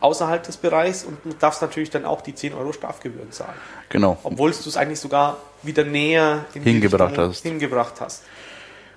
außerhalb 0.00 0.42
des 0.42 0.56
Bereichs 0.56 1.04
und 1.04 1.16
darfst 1.40 1.62
natürlich 1.62 1.90
dann 1.90 2.04
auch 2.04 2.20
die 2.20 2.34
10 2.34 2.54
Euro 2.54 2.72
Strafgebühren 2.72 3.30
zahlen. 3.30 3.54
Genau. 3.88 4.18
Obwohl 4.24 4.50
du 4.50 4.68
es 4.68 4.76
eigentlich 4.76 5.00
sogar 5.00 5.38
wieder 5.62 5.84
näher 5.84 6.44
hingebracht 6.52 7.16
hast. 7.16 7.42
hingebracht 7.42 8.00
hast. 8.00 8.24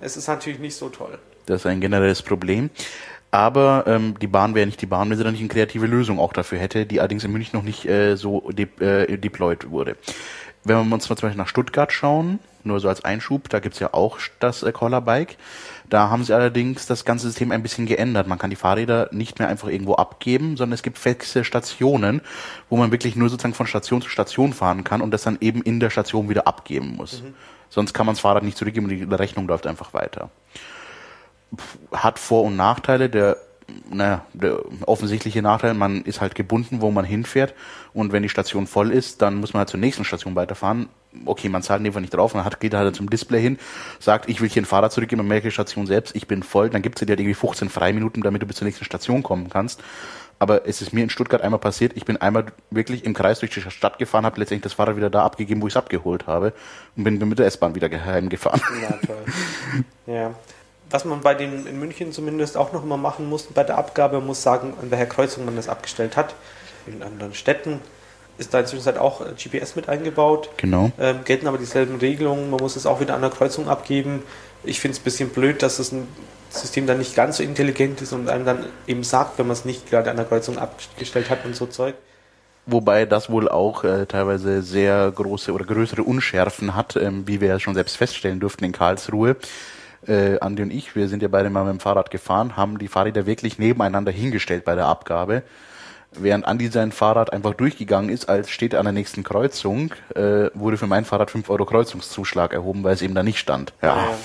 Es 0.00 0.16
ist 0.16 0.26
natürlich 0.26 0.58
nicht 0.58 0.76
so 0.76 0.88
toll. 0.88 1.18
Das 1.46 1.60
ist 1.60 1.66
ein 1.66 1.80
generelles 1.80 2.22
Problem. 2.22 2.70
Aber 3.30 3.84
ähm, 3.86 4.14
die 4.20 4.26
Bahn 4.26 4.54
wäre 4.54 4.66
nicht 4.66 4.80
die 4.80 4.86
Bahn, 4.86 5.10
wenn 5.10 5.18
sie 5.18 5.24
dann 5.24 5.32
nicht 5.32 5.42
eine 5.42 5.48
kreative 5.48 5.86
Lösung 5.86 6.18
auch 6.18 6.32
dafür 6.32 6.58
hätte, 6.58 6.86
die 6.86 7.00
allerdings 7.00 7.24
in 7.24 7.32
München 7.32 7.56
noch 7.56 7.64
nicht 7.64 7.84
äh, 7.84 8.16
so 8.16 8.50
de 8.50 8.66
äh, 8.80 9.18
deployed 9.18 9.70
wurde. 9.70 9.96
Wenn 10.66 10.88
wir 10.88 10.94
uns 10.94 11.04
zum 11.04 11.14
Beispiel 11.14 11.36
nach 11.36 11.46
Stuttgart 11.46 11.92
schauen, 11.92 12.40
nur 12.64 12.80
so 12.80 12.88
als 12.88 13.04
Einschub, 13.04 13.48
da 13.48 13.60
gibt's 13.60 13.78
ja 13.78 13.94
auch 13.94 14.18
das 14.40 14.64
äh, 14.64 14.72
Collar-Bike. 14.72 15.36
Da 15.88 16.10
haben 16.10 16.24
sie 16.24 16.34
allerdings 16.34 16.86
das 16.86 17.04
ganze 17.04 17.28
System 17.28 17.52
ein 17.52 17.62
bisschen 17.62 17.86
geändert. 17.86 18.26
Man 18.26 18.38
kann 18.38 18.50
die 18.50 18.56
Fahrräder 18.56 19.08
nicht 19.12 19.38
mehr 19.38 19.46
einfach 19.46 19.68
irgendwo 19.68 19.94
abgeben, 19.94 20.56
sondern 20.56 20.74
es 20.74 20.82
gibt 20.82 20.98
feste 20.98 21.44
Stationen, 21.44 22.20
wo 22.68 22.76
man 22.76 22.90
wirklich 22.90 23.14
nur 23.14 23.28
sozusagen 23.28 23.54
von 23.54 23.68
Station 23.68 24.02
zu 24.02 24.08
Station 24.08 24.52
fahren 24.52 24.82
kann 24.82 25.02
und 25.02 25.12
das 25.12 25.22
dann 25.22 25.38
eben 25.40 25.62
in 25.62 25.78
der 25.78 25.90
Station 25.90 26.28
wieder 26.28 26.48
abgeben 26.48 26.96
muss. 26.96 27.22
Mhm. 27.22 27.34
Sonst 27.68 27.92
kann 27.92 28.06
man 28.06 28.16
das 28.16 28.20
Fahrrad 28.20 28.42
nicht 28.42 28.58
zurückgeben 28.58 28.86
und 28.86 28.90
die 28.90 29.14
Rechnung 29.14 29.46
läuft 29.46 29.68
einfach 29.68 29.94
weiter. 29.94 30.30
Hat 31.92 32.18
Vor- 32.18 32.42
und 32.42 32.56
Nachteile. 32.56 33.08
Der 33.08 33.36
naja, 33.90 34.24
der 34.32 34.60
offensichtliche 34.86 35.42
Nachteil, 35.42 35.74
man 35.74 36.02
ist 36.02 36.20
halt 36.20 36.34
gebunden, 36.34 36.80
wo 36.80 36.90
man 36.90 37.04
hinfährt 37.04 37.54
und 37.94 38.12
wenn 38.12 38.22
die 38.22 38.28
Station 38.28 38.66
voll 38.66 38.90
ist, 38.90 39.22
dann 39.22 39.36
muss 39.36 39.52
man 39.52 39.60
halt 39.60 39.70
zur 39.70 39.80
nächsten 39.80 40.04
Station 40.04 40.34
weiterfahren. 40.36 40.88
Okay, 41.24 41.48
man 41.48 41.62
zahlt 41.62 41.80
Fall 41.92 42.02
nicht 42.02 42.14
drauf, 42.14 42.34
man 42.34 42.44
hat, 42.44 42.60
geht 42.60 42.74
halt 42.74 42.94
zum 42.94 43.08
Display 43.08 43.40
hin, 43.40 43.58
sagt, 43.98 44.28
ich 44.28 44.40
will 44.40 44.48
hier 44.48 44.62
ein 44.62 44.66
Fahrrad 44.66 44.92
zurückgeben, 44.92 45.20
man 45.20 45.28
merkt 45.28 45.46
die 45.46 45.50
Station 45.50 45.86
selbst, 45.86 46.14
ich 46.14 46.28
bin 46.28 46.42
voll, 46.42 46.68
dann 46.68 46.82
gibt 46.82 46.96
es 46.98 47.06
dir 47.06 47.10
halt 47.10 47.20
irgendwie 47.20 47.34
15 47.34 47.70
Freiminuten, 47.70 48.22
damit 48.22 48.42
du 48.42 48.46
bis 48.46 48.56
zur 48.56 48.66
nächsten 48.66 48.84
Station 48.84 49.22
kommen 49.22 49.48
kannst. 49.48 49.82
Aber 50.38 50.68
es 50.68 50.82
ist 50.82 50.92
mir 50.92 51.02
in 51.02 51.08
Stuttgart 51.08 51.40
einmal 51.40 51.58
passiert, 51.58 51.92
ich 51.96 52.04
bin 52.04 52.18
einmal 52.18 52.46
wirklich 52.70 53.04
im 53.06 53.14
Kreis 53.14 53.40
durch 53.40 53.52
die 53.52 53.62
Stadt 53.62 53.98
gefahren, 53.98 54.26
habe 54.26 54.38
letztendlich 54.38 54.64
das 54.64 54.74
Fahrrad 54.74 54.96
wieder 54.96 55.08
da 55.08 55.24
abgegeben, 55.24 55.62
wo 55.62 55.66
ich 55.66 55.72
es 55.72 55.78
abgeholt 55.78 56.26
habe 56.26 56.52
und 56.94 57.04
bin 57.04 57.18
mit 57.18 57.38
der 57.38 57.46
S-Bahn 57.46 57.74
wieder 57.74 57.88
heimgefahren. 57.88 58.60
Ja, 58.82 58.98
toll. 59.06 59.24
ja 60.06 60.34
was 60.90 61.04
man 61.04 61.20
bei 61.20 61.34
den 61.34 61.66
in 61.66 61.78
München 61.78 62.12
zumindest 62.12 62.56
auch 62.56 62.72
noch 62.72 62.82
immer 62.82 62.96
machen 62.96 63.28
muss 63.28 63.44
bei 63.44 63.64
der 63.64 63.78
Abgabe, 63.78 64.20
muss 64.20 64.42
sagen, 64.42 64.74
an 64.80 64.90
welcher 64.90 65.06
Kreuzung 65.06 65.44
man 65.44 65.56
das 65.56 65.68
abgestellt 65.68 66.16
hat. 66.16 66.34
In 66.86 67.02
anderen 67.02 67.34
Städten 67.34 67.80
ist 68.38 68.54
da 68.54 68.60
inzwischen 68.60 68.86
halt 68.86 68.98
auch 68.98 69.24
GPS 69.34 69.76
mit 69.76 69.88
eingebaut. 69.88 70.50
Genau. 70.58 70.92
Ähm, 70.98 71.20
gelten 71.24 71.48
aber 71.48 71.58
dieselben 71.58 71.96
Regelungen. 71.96 72.50
Man 72.50 72.60
muss 72.60 72.76
es 72.76 72.86
auch 72.86 73.00
wieder 73.00 73.14
an 73.14 73.22
der 73.22 73.30
Kreuzung 73.30 73.68
abgeben. 73.68 74.22
Ich 74.62 74.80
finde 74.80 74.94
es 74.94 75.00
ein 75.00 75.04
bisschen 75.04 75.28
blöd, 75.30 75.62
dass 75.62 75.78
das 75.78 75.92
ein 75.92 76.06
System 76.50 76.86
dann 76.86 76.98
nicht 76.98 77.14
ganz 77.14 77.38
so 77.38 77.42
intelligent 77.42 78.00
ist 78.02 78.12
und 78.12 78.28
einem 78.28 78.44
dann 78.44 78.66
eben 78.86 79.02
sagt, 79.02 79.38
wenn 79.38 79.46
man 79.46 79.54
es 79.54 79.64
nicht 79.64 79.90
gerade 79.90 80.10
an 80.10 80.16
der 80.16 80.26
Kreuzung 80.26 80.58
abgestellt 80.58 81.30
hat 81.30 81.44
und 81.44 81.56
so 81.56 81.66
Zeug. 81.66 81.94
Wobei 82.66 83.06
das 83.06 83.30
wohl 83.30 83.48
auch 83.48 83.84
äh, 83.84 84.06
teilweise 84.06 84.62
sehr 84.62 85.10
große 85.12 85.52
oder 85.52 85.64
größere 85.64 86.02
Unschärfen 86.02 86.74
hat, 86.74 86.96
ähm, 86.96 87.26
wie 87.26 87.40
wir 87.40 87.48
ja 87.48 87.60
schon 87.60 87.74
selbst 87.74 87.96
feststellen 87.96 88.40
durften 88.40 88.64
in 88.64 88.72
Karlsruhe 88.72 89.36
äh, 90.08 90.38
Andi 90.40 90.62
und 90.62 90.70
ich, 90.70 90.94
wir 90.96 91.08
sind 91.08 91.22
ja 91.22 91.28
beide 91.28 91.50
mal 91.50 91.64
mit 91.64 91.74
dem 91.74 91.80
Fahrrad 91.80 92.10
gefahren, 92.10 92.56
haben 92.56 92.78
die 92.78 92.88
Fahrräder 92.88 93.26
wirklich 93.26 93.58
nebeneinander 93.58 94.12
hingestellt 94.12 94.64
bei 94.64 94.74
der 94.74 94.86
Abgabe. 94.86 95.42
Während 96.12 96.46
Andi 96.46 96.68
sein 96.68 96.92
Fahrrad 96.92 97.32
einfach 97.32 97.54
durchgegangen 97.54 98.10
ist, 98.10 98.28
als 98.28 98.50
steht 98.50 98.74
an 98.74 98.84
der 98.84 98.92
nächsten 98.92 99.22
Kreuzung, 99.22 99.92
äh, 100.14 100.50
wurde 100.54 100.78
für 100.78 100.86
mein 100.86 101.04
Fahrrad 101.04 101.30
5 101.30 101.50
Euro 101.50 101.66
Kreuzungszuschlag 101.66 102.52
erhoben, 102.52 102.84
weil 102.84 102.94
es 102.94 103.02
eben 103.02 103.14
da 103.14 103.22
nicht 103.22 103.38
stand. 103.38 103.72
Ja. 103.82 103.96
Naja, 103.96 104.18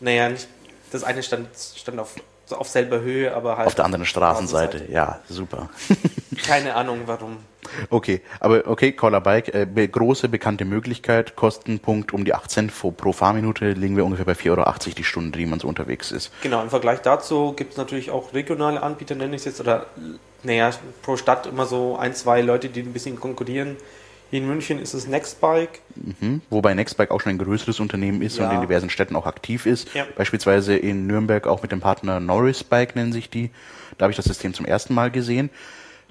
naja 0.00 0.28
nicht, 0.28 0.48
das 0.92 1.02
eine 1.02 1.22
stand, 1.22 1.48
stand 1.54 1.98
auf 1.98 2.14
auf 2.50 2.68
selber 2.68 3.00
Höhe, 3.00 3.34
aber 3.34 3.56
halt. 3.56 3.66
Auf 3.66 3.74
der 3.74 3.84
anderen 3.84 4.04
Straßenseite, 4.04 4.90
ja, 4.90 5.20
super. 5.28 5.70
Keine 6.46 6.74
Ahnung 6.74 7.00
warum. 7.06 7.38
Okay, 7.90 8.20
aber 8.40 8.66
okay, 8.66 8.92
Caller 8.92 9.20
Bike, 9.20 9.54
äh, 9.54 9.66
große 9.88 10.28
bekannte 10.28 10.64
Möglichkeit, 10.64 11.36
Kostenpunkt 11.36 12.12
um 12.12 12.24
die 12.24 12.34
8 12.34 12.50
Cent 12.50 12.72
pro 12.96 13.12
Fahrminute, 13.12 13.72
liegen 13.72 13.96
wir 13.96 14.04
ungefähr 14.04 14.24
bei 14.24 14.32
4,80 14.32 14.50
Euro 14.50 14.94
die 14.96 15.04
Stunde, 15.04 15.38
die 15.38 15.46
man 15.46 15.60
so 15.60 15.68
unterwegs 15.68 16.10
ist. 16.10 16.32
Genau, 16.42 16.62
im 16.62 16.70
Vergleich 16.70 17.00
dazu 17.00 17.52
gibt 17.52 17.72
es 17.72 17.76
natürlich 17.76 18.10
auch 18.10 18.34
regionale 18.34 18.82
Anbieter, 18.82 19.14
nenne 19.14 19.36
ich 19.36 19.42
es 19.42 19.46
jetzt, 19.46 19.60
oder 19.60 19.86
naja, 20.42 20.70
pro 21.02 21.16
Stadt 21.16 21.46
immer 21.46 21.66
so 21.66 21.96
ein, 21.96 22.14
zwei 22.14 22.40
Leute, 22.40 22.68
die 22.68 22.80
ein 22.80 22.92
bisschen 22.92 23.18
konkurrieren. 23.18 23.76
Hier 24.30 24.40
in 24.40 24.48
München 24.48 24.78
ist 24.78 24.94
es 24.94 25.06
Nextbike. 25.06 25.80
Mhm. 25.94 26.40
Wobei 26.48 26.72
Nextbike 26.72 27.10
auch 27.10 27.20
schon 27.20 27.32
ein 27.32 27.38
größeres 27.38 27.80
Unternehmen 27.80 28.22
ist 28.22 28.38
ja. 28.38 28.48
und 28.48 28.54
in 28.54 28.62
diversen 28.62 28.88
Städten 28.88 29.14
auch 29.14 29.26
aktiv 29.26 29.66
ist. 29.66 29.92
Ja. 29.92 30.06
Beispielsweise 30.16 30.74
in 30.74 31.06
Nürnberg 31.06 31.46
auch 31.46 31.60
mit 31.60 31.70
dem 31.70 31.80
Partner 31.80 32.18
Norris 32.18 32.64
Bike 32.64 32.96
nennen 32.96 33.12
sich 33.12 33.28
die. 33.28 33.50
Da 33.98 34.04
habe 34.04 34.10
ich 34.10 34.16
das 34.16 34.24
System 34.24 34.54
zum 34.54 34.64
ersten 34.64 34.94
Mal 34.94 35.10
gesehen. 35.10 35.50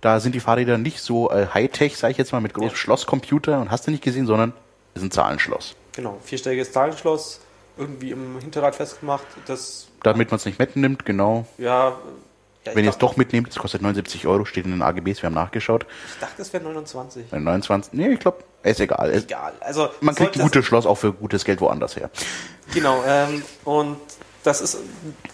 Da 0.01 0.19
sind 0.19 0.33
die 0.33 0.39
Fahrräder 0.39 0.77
nicht 0.77 0.99
so 0.99 1.31
äh, 1.31 1.47
Hightech, 1.53 1.97
sage 1.97 2.11
ich 2.11 2.17
jetzt 2.17 2.31
mal, 2.31 2.41
mit 2.41 2.53
großem 2.53 2.69
ja. 2.69 2.75
Schlosscomputer 2.75 3.59
und 3.59 3.71
hast 3.71 3.87
du 3.87 3.91
nicht 3.91 4.03
gesehen, 4.03 4.25
sondern 4.25 4.53
es 4.93 5.01
ist 5.01 5.07
ein 5.07 5.11
Zahlenschloss. 5.11 5.75
Genau, 5.93 6.17
vierstelliges 6.23 6.71
Zahlenschloss, 6.71 7.39
irgendwie 7.77 8.11
im 8.11 8.39
Hinterrad 8.39 8.75
festgemacht. 8.75 9.25
Das 9.45 9.87
Damit 10.03 10.31
man 10.31 10.37
es 10.37 10.45
nicht 10.45 10.59
mitnimmt, 10.59 11.05
genau. 11.05 11.45
Ja, 11.57 11.97
ja, 12.65 12.75
Wenn 12.75 12.85
ihr 12.85 12.91
es 12.91 12.99
doch 12.99 13.17
mitnehmt, 13.17 13.49
es 13.49 13.55
kostet 13.55 13.81
79 13.81 14.27
Euro, 14.27 14.45
steht 14.45 14.65
in 14.65 14.71
den 14.71 14.83
AGBs, 14.83 15.23
wir 15.23 15.27
haben 15.27 15.33
nachgeschaut. 15.33 15.87
Ich 16.13 16.19
dachte, 16.19 16.43
es 16.43 16.53
wäre 16.53 16.63
29. 16.63 17.31
29, 17.31 17.93
nee, 17.93 18.09
ich 18.09 18.19
glaube, 18.19 18.43
ist 18.61 18.79
egal. 18.79 19.11
Egal. 19.13 19.53
Also, 19.61 19.89
man 19.99 20.13
kriegt 20.13 20.35
ein 20.35 20.43
gutes 20.43 20.65
Schloss 20.65 20.85
auch 20.85 20.95
für 20.95 21.11
gutes 21.11 21.43
Geld 21.43 21.59
woanders 21.59 21.95
her. 21.95 22.11
Genau, 22.73 23.03
ähm, 23.07 23.43
und 23.65 23.97
das 24.43 24.61
ist 24.61 24.77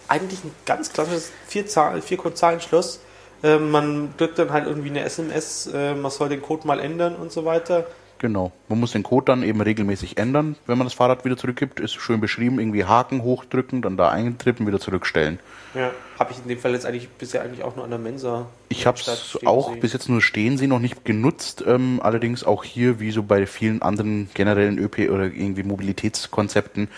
eigentlich 0.08 0.42
ein 0.44 0.52
ganz 0.66 0.94
klassisches 0.94 1.32
Vier-Code-Zahlen-Schloss. 1.48 3.02
Ähm, 3.44 3.72
man 3.72 4.14
drückt 4.18 4.40
dann 4.40 4.52
halt 4.52 4.68
irgendwie 4.68 4.90
eine 4.90 5.02
SMS, 5.04 5.68
äh, 5.68 5.94
man 5.94 6.12
soll 6.12 6.30
den 6.30 6.42
Code 6.42 6.68
mal 6.68 6.80
ändern 6.80 7.16
und 7.16 7.32
so 7.32 7.46
weiter. 7.46 7.86
Genau. 8.20 8.52
Man 8.68 8.80
muss 8.80 8.92
den 8.92 9.04
Code 9.04 9.26
dann 9.26 9.44
eben 9.44 9.62
regelmäßig 9.62 10.18
ändern, 10.18 10.56
wenn 10.66 10.78
man 10.78 10.88
das 10.88 10.94
Fahrrad 10.94 11.24
wieder 11.24 11.38
zurückgibt. 11.38 11.80
Ist 11.80 11.94
schön 11.96 12.20
beschrieben, 12.20 12.60
irgendwie 12.60 12.86
Haken 12.86 13.22
hochdrücken, 13.22 13.82
dann 13.82 13.98
da 13.98 14.10
eintrippen, 14.10 14.66
wieder 14.66 14.80
zurückstellen. 14.80 15.40
Ja, 15.76 15.92
habe 16.18 16.32
ich 16.32 16.40
in 16.40 16.48
dem 16.48 16.58
Fall 16.58 16.72
jetzt 16.72 16.86
eigentlich 16.86 17.10
bisher 17.10 17.44
eigentlich 17.44 17.64
auch 17.64 17.76
nur 17.76 17.86
an 17.86 17.92
der 17.92 18.00
Mensa. 18.00 18.48
Ich 18.70 18.88
habe 18.88 18.98
es 18.98 19.38
auch 19.46 19.76
bis 19.76 19.94
jetzt 19.94 20.10
nur 20.10 20.22
stehen 20.22 20.58
sehen, 20.58 20.70
noch 20.70 20.80
nicht 20.80 21.06
genutzt. 21.06 21.64
Ähm, 21.68 22.00
allerdings 22.02 22.44
auch 22.44 22.64
hier, 22.64 23.00
wie 23.00 23.12
so 23.12 23.22
bei 23.22 23.46
vielen 23.46 23.82
anderen 23.82 24.30
generellen 24.34 24.80
ÖP 24.80 25.10
oder 25.12 25.26
irgendwie 25.26 25.64
Mobilitätskonzepten, 25.64 26.90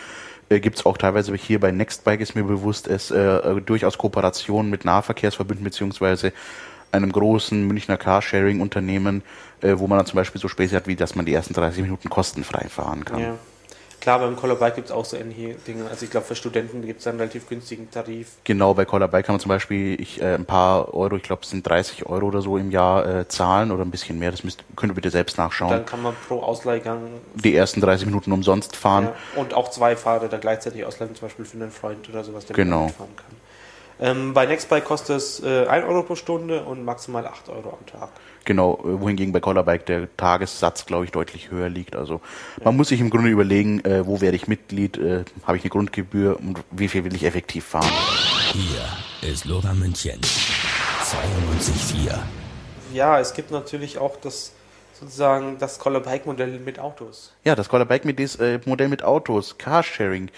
äh, 0.49 0.59
gibt 0.59 0.77
es 0.77 0.85
auch 0.85 0.97
teilweise 0.97 1.33
hier 1.35 1.59
bei 1.59 1.71
Nextbike 1.71 2.21
ist 2.21 2.35
mir 2.35 2.43
bewusst, 2.43 2.87
es 2.87 3.11
äh, 3.11 3.61
durchaus 3.61 3.97
Kooperationen 3.97 4.69
mit 4.69 4.85
Nahverkehrsverbünden 4.85 5.63
beziehungsweise 5.63 6.33
einem 6.91 7.11
großen 7.11 7.67
Münchner 7.67 7.97
Carsharing-Unternehmen, 7.97 9.21
äh, 9.61 9.75
wo 9.77 9.87
man 9.87 9.99
dann 9.99 10.07
zum 10.07 10.17
Beispiel 10.17 10.41
so 10.41 10.47
Späße 10.47 10.75
hat, 10.75 10.87
wie 10.87 10.95
dass 10.95 11.15
man 11.15 11.25
die 11.25 11.33
ersten 11.33 11.53
30 11.53 11.83
Minuten 11.83 12.09
kostenfrei 12.09 12.67
fahren 12.67 13.05
kann. 13.05 13.19
Ja. 13.19 13.35
Klar, 14.01 14.19
beim 14.19 14.35
Collar 14.35 14.71
gibt 14.71 14.87
es 14.87 14.91
auch 14.91 15.05
so 15.05 15.17
ähnliche 15.17 15.55
Dinge. 15.67 15.89
Also 15.89 16.05
ich 16.05 16.11
glaube, 16.11 16.25
für 16.25 16.35
Studenten 16.35 16.85
gibt 16.85 17.01
es 17.01 17.07
einen 17.07 17.19
relativ 17.19 17.49
günstigen 17.49 17.91
Tarif. 17.91 18.29
Genau, 18.43 18.73
bei 18.73 18.85
Collar 18.85 19.09
kann 19.09 19.33
man 19.33 19.39
zum 19.39 19.49
Beispiel 19.49 19.99
ich, 19.99 20.21
äh, 20.21 20.35
ein 20.35 20.45
paar 20.45 20.93
Euro, 20.93 21.15
ich 21.15 21.23
glaube 21.23 21.41
es 21.43 21.49
sind 21.49 21.67
30 21.67 22.05
Euro 22.05 22.27
oder 22.27 22.41
so 22.41 22.57
im 22.57 22.71
Jahr 22.71 23.05
äh, 23.05 23.27
zahlen 23.27 23.71
oder 23.71 23.83
ein 23.83 23.91
bisschen 23.91 24.17
mehr. 24.19 24.31
Das 24.31 24.43
müsst, 24.43 24.63
könnt 24.75 24.91
ihr 24.91 24.95
bitte 24.95 25.09
selbst 25.09 25.37
nachschauen. 25.37 25.71
Dann 25.71 25.85
kann 25.85 26.01
man 26.01 26.15
pro 26.27 26.41
Ausleihgang 26.41 27.07
die 27.35 27.55
ersten 27.55 27.81
30 27.81 28.05
Minuten 28.05 28.31
umsonst 28.31 28.75
fahren. 28.75 29.05
Ja, 29.05 29.41
und 29.41 29.53
auch 29.53 29.69
zwei 29.69 29.95
Fahrer 29.95 30.29
da 30.29 30.37
gleichzeitig 30.37 30.85
ausleihen, 30.85 31.15
zum 31.15 31.27
Beispiel 31.27 31.45
für 31.45 31.57
einen 31.57 31.71
Freund 31.71 32.07
oder 32.09 32.23
sowas, 32.23 32.45
der 32.45 32.55
genau. 32.55 32.87
fahren 32.87 33.15
kann. 33.15 33.35
Ähm, 34.01 34.33
bei 34.33 34.45
Nextbike 34.45 34.85
kostet 34.85 35.17
es 35.17 35.43
äh, 35.43 35.65
1 35.67 35.85
Euro 35.85 36.03
pro 36.03 36.15
Stunde 36.15 36.63
und 36.63 36.85
maximal 36.85 37.27
8 37.27 37.49
Euro 37.49 37.77
am 37.77 37.85
Tag. 37.85 38.09
Genau, 38.45 38.79
äh, 38.79 39.01
wohingegen 39.01 39.31
bei 39.31 39.39
Collerbike 39.39 39.85
der 39.85 40.15
Tagessatz, 40.17 40.85
glaube 40.85 41.05
ich, 41.05 41.11
deutlich 41.11 41.51
höher 41.51 41.69
liegt. 41.69 41.95
Also 41.95 42.21
man 42.63 42.75
muss 42.75 42.89
sich 42.89 42.99
im 42.99 43.09
Grunde 43.09 43.29
überlegen, 43.29 43.83
äh, 43.85 44.05
wo 44.05 44.21
werde 44.21 44.35
ich 44.35 44.47
Mitglied, 44.47 44.97
äh, 44.97 45.23
habe 45.43 45.57
ich 45.57 45.63
eine 45.63 45.69
Grundgebühr 45.69 46.39
und 46.39 46.59
wie 46.71 46.87
viel 46.87 47.03
will 47.03 47.15
ich 47.15 47.23
effektiv 47.23 47.65
fahren. 47.65 47.91
Hier 48.53 49.29
ist 49.29 49.45
Lora 49.45 49.73
München. 49.73 50.19
92.4. 50.21 52.17
Ja, 52.93 53.19
es 53.19 53.33
gibt 53.33 53.51
natürlich 53.51 53.97
auch 53.97 54.15
das 54.17 54.53
sozusagen 54.99 55.57
das 55.59 55.79
Collerbike-Modell 55.79 56.59
mit 56.59 56.79
Autos. 56.79 57.33
Ja, 57.45 57.55
das 57.55 57.69
Collerbike-Modell 57.69 58.87
mit 58.87 59.03
Autos, 59.03 59.57
Carsharing. 59.57 60.29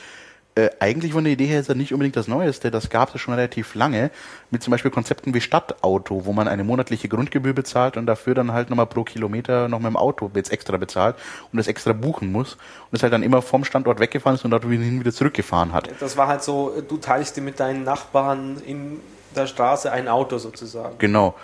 Äh, 0.53 0.69
eigentlich 0.79 1.13
von 1.13 1.23
der 1.23 1.31
Idee 1.31 1.45
her 1.45 1.61
ist 1.61 1.69
das 1.69 1.77
nicht 1.77 1.93
unbedingt 1.93 2.17
das 2.17 2.27
Neueste. 2.27 2.71
Das 2.71 2.89
gab 2.89 3.15
es 3.15 3.21
schon 3.21 3.33
relativ 3.33 3.73
lange. 3.73 4.11
Mit 4.49 4.61
zum 4.61 4.71
Beispiel 4.71 4.91
Konzepten 4.91 5.33
wie 5.33 5.39
Stadtauto, 5.39 6.25
wo 6.25 6.33
man 6.33 6.49
eine 6.49 6.65
monatliche 6.65 7.07
Grundgebühr 7.07 7.53
bezahlt 7.53 7.95
und 7.95 8.05
dafür 8.05 8.35
dann 8.35 8.51
halt 8.51 8.69
nochmal 8.69 8.87
pro 8.87 9.03
Kilometer 9.03 9.69
noch 9.69 9.79
mit 9.79 9.87
dem 9.87 9.95
Auto 9.95 10.29
jetzt 10.35 10.51
extra 10.51 10.75
bezahlt 10.75 11.15
und 11.53 11.57
das 11.57 11.67
extra 11.67 11.93
buchen 11.93 12.33
muss. 12.33 12.55
Und 12.55 12.91
das 12.91 13.03
halt 13.03 13.13
dann 13.13 13.23
immer 13.23 13.41
vom 13.41 13.63
Standort 13.63 14.01
weggefahren 14.01 14.35
ist 14.35 14.43
und 14.43 14.51
dort 14.51 14.69
wieder 14.69 15.13
zurückgefahren 15.13 15.71
hat. 15.71 15.89
Das 16.01 16.17
war 16.17 16.27
halt 16.27 16.43
so, 16.43 16.81
du 16.85 16.97
teilst 16.97 17.37
dir 17.37 17.41
mit 17.41 17.61
deinen 17.61 17.85
Nachbarn 17.85 18.61
in 18.65 18.99
der 19.33 19.47
Straße 19.47 19.89
ein 19.89 20.09
Auto 20.09 20.37
sozusagen. 20.37 20.97
Genau 20.97 21.35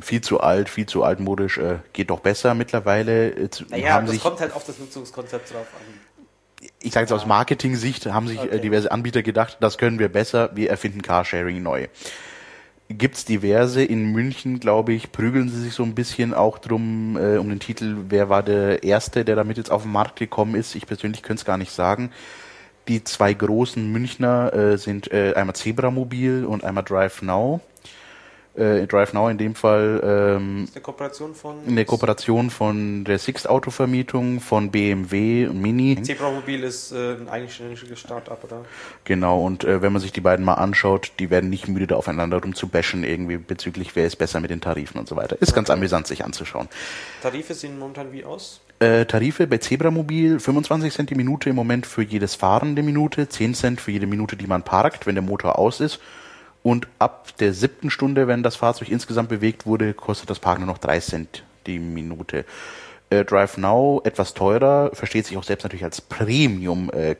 viel 0.00 0.22
zu 0.22 0.40
alt, 0.40 0.68
viel 0.70 0.86
zu 0.86 1.02
altmodisch, 1.02 1.58
äh, 1.58 1.78
geht 1.92 2.08
doch 2.08 2.20
besser 2.20 2.54
mittlerweile. 2.54 3.38
Jetzt 3.38 3.68
naja, 3.70 4.00
das 4.00 4.18
kommt 4.20 4.40
halt 4.40 4.54
auf 4.54 4.64
das 4.64 4.78
Nutzungskonzept 4.78 5.52
drauf 5.52 5.66
an 5.74 6.09
ich 6.82 6.92
sage 6.92 7.04
jetzt 7.04 7.12
aus 7.12 7.26
Marketing-Sicht, 7.26 8.06
haben 8.06 8.28
sich 8.28 8.38
äh, 8.38 8.44
okay. 8.44 8.60
diverse 8.60 8.90
Anbieter 8.90 9.22
gedacht, 9.22 9.58
das 9.60 9.78
können 9.78 9.98
wir 9.98 10.08
besser, 10.08 10.50
wir 10.54 10.70
erfinden 10.70 11.02
Carsharing 11.02 11.62
neu. 11.62 11.88
Gibt's 12.88 13.24
diverse, 13.24 13.84
in 13.84 14.10
München, 14.12 14.58
glaube 14.58 14.92
ich, 14.92 15.12
prügeln 15.12 15.48
sie 15.48 15.60
sich 15.60 15.74
so 15.74 15.84
ein 15.84 15.94
bisschen 15.94 16.34
auch 16.34 16.58
drum, 16.58 17.16
äh, 17.16 17.36
um 17.36 17.48
den 17.48 17.60
Titel, 17.60 17.96
wer 18.08 18.28
war 18.28 18.42
der 18.42 18.82
Erste, 18.82 19.24
der 19.24 19.36
damit 19.36 19.58
jetzt 19.58 19.70
auf 19.70 19.82
den 19.82 19.92
Markt 19.92 20.16
gekommen 20.18 20.54
ist. 20.56 20.74
Ich 20.74 20.86
persönlich 20.86 21.22
könnte 21.22 21.42
es 21.42 21.44
gar 21.44 21.56
nicht 21.56 21.70
sagen. 21.70 22.10
Die 22.88 23.04
zwei 23.04 23.32
großen 23.32 23.92
Münchner 23.92 24.52
äh, 24.52 24.78
sind 24.78 25.12
äh, 25.12 25.34
einmal 25.34 25.54
Zebramobil 25.54 26.44
und 26.44 26.64
einmal 26.64 26.82
Drive 26.82 27.22
Now 27.22 27.60
äh, 28.60 28.86
Drive 28.86 29.12
Now 29.12 29.28
in 29.28 29.38
dem 29.38 29.54
Fall 29.54 30.00
ähm, 30.04 30.68
eine 30.72 30.82
Kooperation 30.82 31.34
von 31.34 31.56
eine 31.66 31.84
Kooperation 31.84 32.50
von 32.50 33.04
der 33.04 33.18
Sixt 33.18 33.48
Autovermietung 33.48 34.40
von 34.40 34.70
BMW 34.70 35.46
und 35.46 35.60
Mini. 35.60 36.00
Zebramobil 36.02 36.62
ist 36.62 36.92
äh, 36.92 37.14
ein 37.14 37.28
eigenständiges 37.28 37.98
Startup, 37.98 38.42
oder? 38.44 38.64
Genau 39.04 39.44
und 39.44 39.64
äh, 39.64 39.82
wenn 39.82 39.92
man 39.92 40.02
sich 40.02 40.12
die 40.12 40.20
beiden 40.20 40.44
mal 40.44 40.54
anschaut, 40.54 41.12
die 41.18 41.30
werden 41.30 41.50
nicht 41.50 41.68
müde 41.68 41.86
da 41.86 41.96
aufeinander 41.96 42.40
rum 42.40 42.54
zu 42.54 42.68
bashen 42.68 43.02
irgendwie 43.02 43.38
bezüglich 43.38 43.96
wer 43.96 44.06
ist 44.06 44.16
besser 44.16 44.40
mit 44.40 44.50
den 44.50 44.60
Tarifen 44.60 45.00
und 45.00 45.08
so 45.08 45.16
weiter. 45.16 45.36
Ist 45.40 45.50
okay. 45.50 45.56
ganz 45.56 45.70
amüsant 45.70 46.06
sich 46.06 46.24
anzuschauen. 46.24 46.68
Tarife 47.22 47.54
sehen 47.54 47.78
momentan 47.78 48.12
wie 48.12 48.24
aus? 48.24 48.60
Äh, 48.78 49.06
Tarife 49.06 49.46
bei 49.46 49.58
Zebramobil 49.58 50.38
25 50.38 50.92
Cent 50.92 51.10
die 51.10 51.14
Minute 51.14 51.50
im 51.50 51.56
Moment 51.56 51.86
für 51.86 52.02
jedes 52.02 52.34
fahrende 52.34 52.82
Minute, 52.82 53.28
10 53.28 53.54
Cent 53.54 53.80
für 53.80 53.90
jede 53.90 54.06
Minute, 54.06 54.36
die 54.36 54.46
man 54.46 54.62
parkt, 54.62 55.06
wenn 55.06 55.14
der 55.14 55.22
Motor 55.22 55.58
aus 55.58 55.80
ist 55.80 56.00
und 56.62 56.88
ab 56.98 57.28
der 57.38 57.52
siebten 57.52 57.90
Stunde, 57.90 58.28
wenn 58.28 58.42
das 58.42 58.56
Fahrzeug 58.56 58.88
insgesamt 58.88 59.28
bewegt 59.28 59.66
wurde, 59.66 59.94
kostet 59.94 60.30
das 60.30 60.38
Parken 60.38 60.64
nur 60.64 60.74
noch 60.74 60.78
drei 60.78 61.00
Cent 61.00 61.44
die 61.66 61.78
Minute. 61.78 62.44
Äh, 63.10 63.24
Drive 63.24 63.56
Now 63.56 64.00
etwas 64.04 64.34
teurer, 64.34 64.90
versteht 64.92 65.26
sich 65.26 65.36
auch 65.36 65.42
selbst 65.42 65.64
natürlich 65.64 65.82
als 65.82 66.00
Premium 66.00 66.90
äh. 66.90 67.16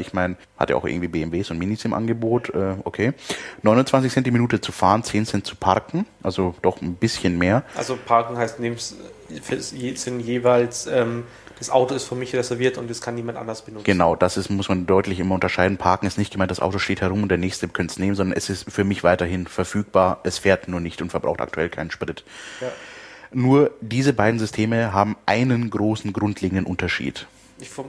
Ich 0.00 0.12
meine, 0.12 0.36
hat 0.58 0.70
ja 0.70 0.76
auch 0.76 0.84
irgendwie 0.84 1.06
BMWs 1.06 1.52
und 1.52 1.58
Minis 1.58 1.84
im 1.84 1.94
Angebot, 1.94 2.50
äh, 2.50 2.74
okay. 2.82 3.12
29 3.62 4.12
Cent 4.12 4.26
die 4.26 4.32
Minute 4.32 4.60
zu 4.60 4.72
fahren, 4.72 5.04
10 5.04 5.26
Cent 5.26 5.46
zu 5.46 5.54
parken, 5.54 6.06
also 6.24 6.56
doch 6.62 6.82
ein 6.82 6.94
bisschen 6.94 7.38
mehr. 7.38 7.62
Also 7.76 7.96
parken 7.96 8.36
heißt, 8.36 8.58
sind 8.58 10.20
jeweils 10.20 10.86
ähm, 10.88 11.22
das 11.62 11.70
Auto 11.70 11.94
ist 11.94 12.04
für 12.04 12.16
mich 12.16 12.34
reserviert 12.34 12.76
und 12.76 12.90
das 12.90 13.00
kann 13.00 13.14
niemand 13.14 13.38
anders 13.38 13.62
benutzen. 13.62 13.84
Genau, 13.84 14.16
das 14.16 14.36
ist, 14.36 14.50
muss 14.50 14.68
man 14.68 14.84
deutlich 14.84 15.20
immer 15.20 15.36
unterscheiden. 15.36 15.76
Parken 15.76 16.06
ist 16.06 16.18
nicht 16.18 16.32
gemeint, 16.32 16.50
das 16.50 16.58
Auto 16.58 16.78
steht 16.78 17.00
herum 17.00 17.22
und 17.22 17.28
der 17.28 17.38
nächste 17.38 17.68
könnte 17.68 17.92
es 17.92 17.98
nehmen, 18.00 18.16
sondern 18.16 18.36
es 18.36 18.50
ist 18.50 18.68
für 18.68 18.82
mich 18.82 19.04
weiterhin 19.04 19.46
verfügbar. 19.46 20.18
Es 20.24 20.38
fährt 20.38 20.66
nur 20.66 20.80
nicht 20.80 21.00
und 21.00 21.10
verbraucht 21.10 21.40
aktuell 21.40 21.68
keinen 21.68 21.92
Sprit. 21.92 22.24
Ja. 22.60 22.66
Nur 23.30 23.70
diese 23.80 24.12
beiden 24.12 24.40
Systeme 24.40 24.92
haben 24.92 25.16
einen 25.24 25.70
großen 25.70 26.12
grundlegenden 26.12 26.66
Unterschied. 26.66 27.28
Vom, 27.70 27.86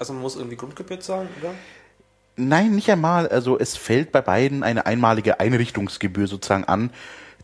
also 0.00 0.12
man 0.12 0.22
muss 0.22 0.34
irgendwie 0.34 0.56
Grundgebühr 0.56 0.98
zahlen, 0.98 1.28
oder? 1.40 1.54
Nein, 2.34 2.74
nicht 2.74 2.90
einmal. 2.90 3.28
Also 3.28 3.60
es 3.60 3.76
fällt 3.76 4.10
bei 4.10 4.22
beiden 4.22 4.64
eine 4.64 4.86
einmalige 4.86 5.38
Einrichtungsgebühr 5.38 6.26
sozusagen 6.26 6.64
an 6.64 6.90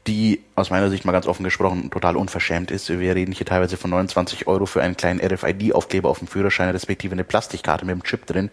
die 0.06 0.42
aus 0.54 0.70
meiner 0.70 0.90
Sicht 0.90 1.04
mal 1.04 1.12
ganz 1.12 1.26
offen 1.26 1.44
gesprochen 1.44 1.90
total 1.90 2.16
unverschämt 2.16 2.70
ist. 2.70 2.88
Wir 2.88 3.14
reden 3.14 3.32
hier 3.32 3.46
teilweise 3.46 3.76
von 3.76 3.90
29 3.90 4.46
Euro 4.46 4.66
für 4.66 4.82
einen 4.82 4.96
kleinen 4.96 5.20
RFID-Aufkleber 5.20 6.08
auf 6.08 6.18
dem 6.18 6.28
Führerschein, 6.28 6.70
respektive 6.70 7.12
eine 7.12 7.24
Plastikkarte 7.24 7.84
mit 7.84 7.92
einem 7.92 8.02
Chip 8.02 8.26
drin. 8.26 8.50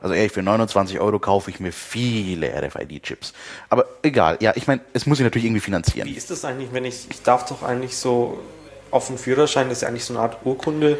Also 0.00 0.14
ehrlich, 0.14 0.32
für 0.32 0.42
29 0.42 0.98
Euro 0.98 1.18
kaufe 1.18 1.50
ich 1.50 1.60
mir 1.60 1.72
viele 1.72 2.50
RFID-Chips. 2.54 3.34
Aber 3.68 3.84
egal, 4.02 4.38
ja, 4.40 4.52
ich 4.56 4.66
meine, 4.66 4.80
es 4.94 5.04
muss 5.04 5.18
sich 5.18 5.24
natürlich 5.24 5.44
irgendwie 5.44 5.60
finanzieren. 5.60 6.08
Wie 6.08 6.14
ist 6.14 6.30
das 6.30 6.44
eigentlich, 6.44 6.72
wenn 6.72 6.86
ich, 6.86 7.06
ich 7.10 7.22
darf 7.22 7.44
doch 7.46 7.62
eigentlich 7.62 7.96
so 7.96 8.38
auf 8.90 9.08
dem 9.08 9.18
Führerschein, 9.18 9.68
das 9.68 9.78
ist 9.78 9.82
ja 9.82 9.88
eigentlich 9.88 10.04
so 10.04 10.14
eine 10.14 10.22
Art 10.22 10.38
Urkunde, 10.44 10.98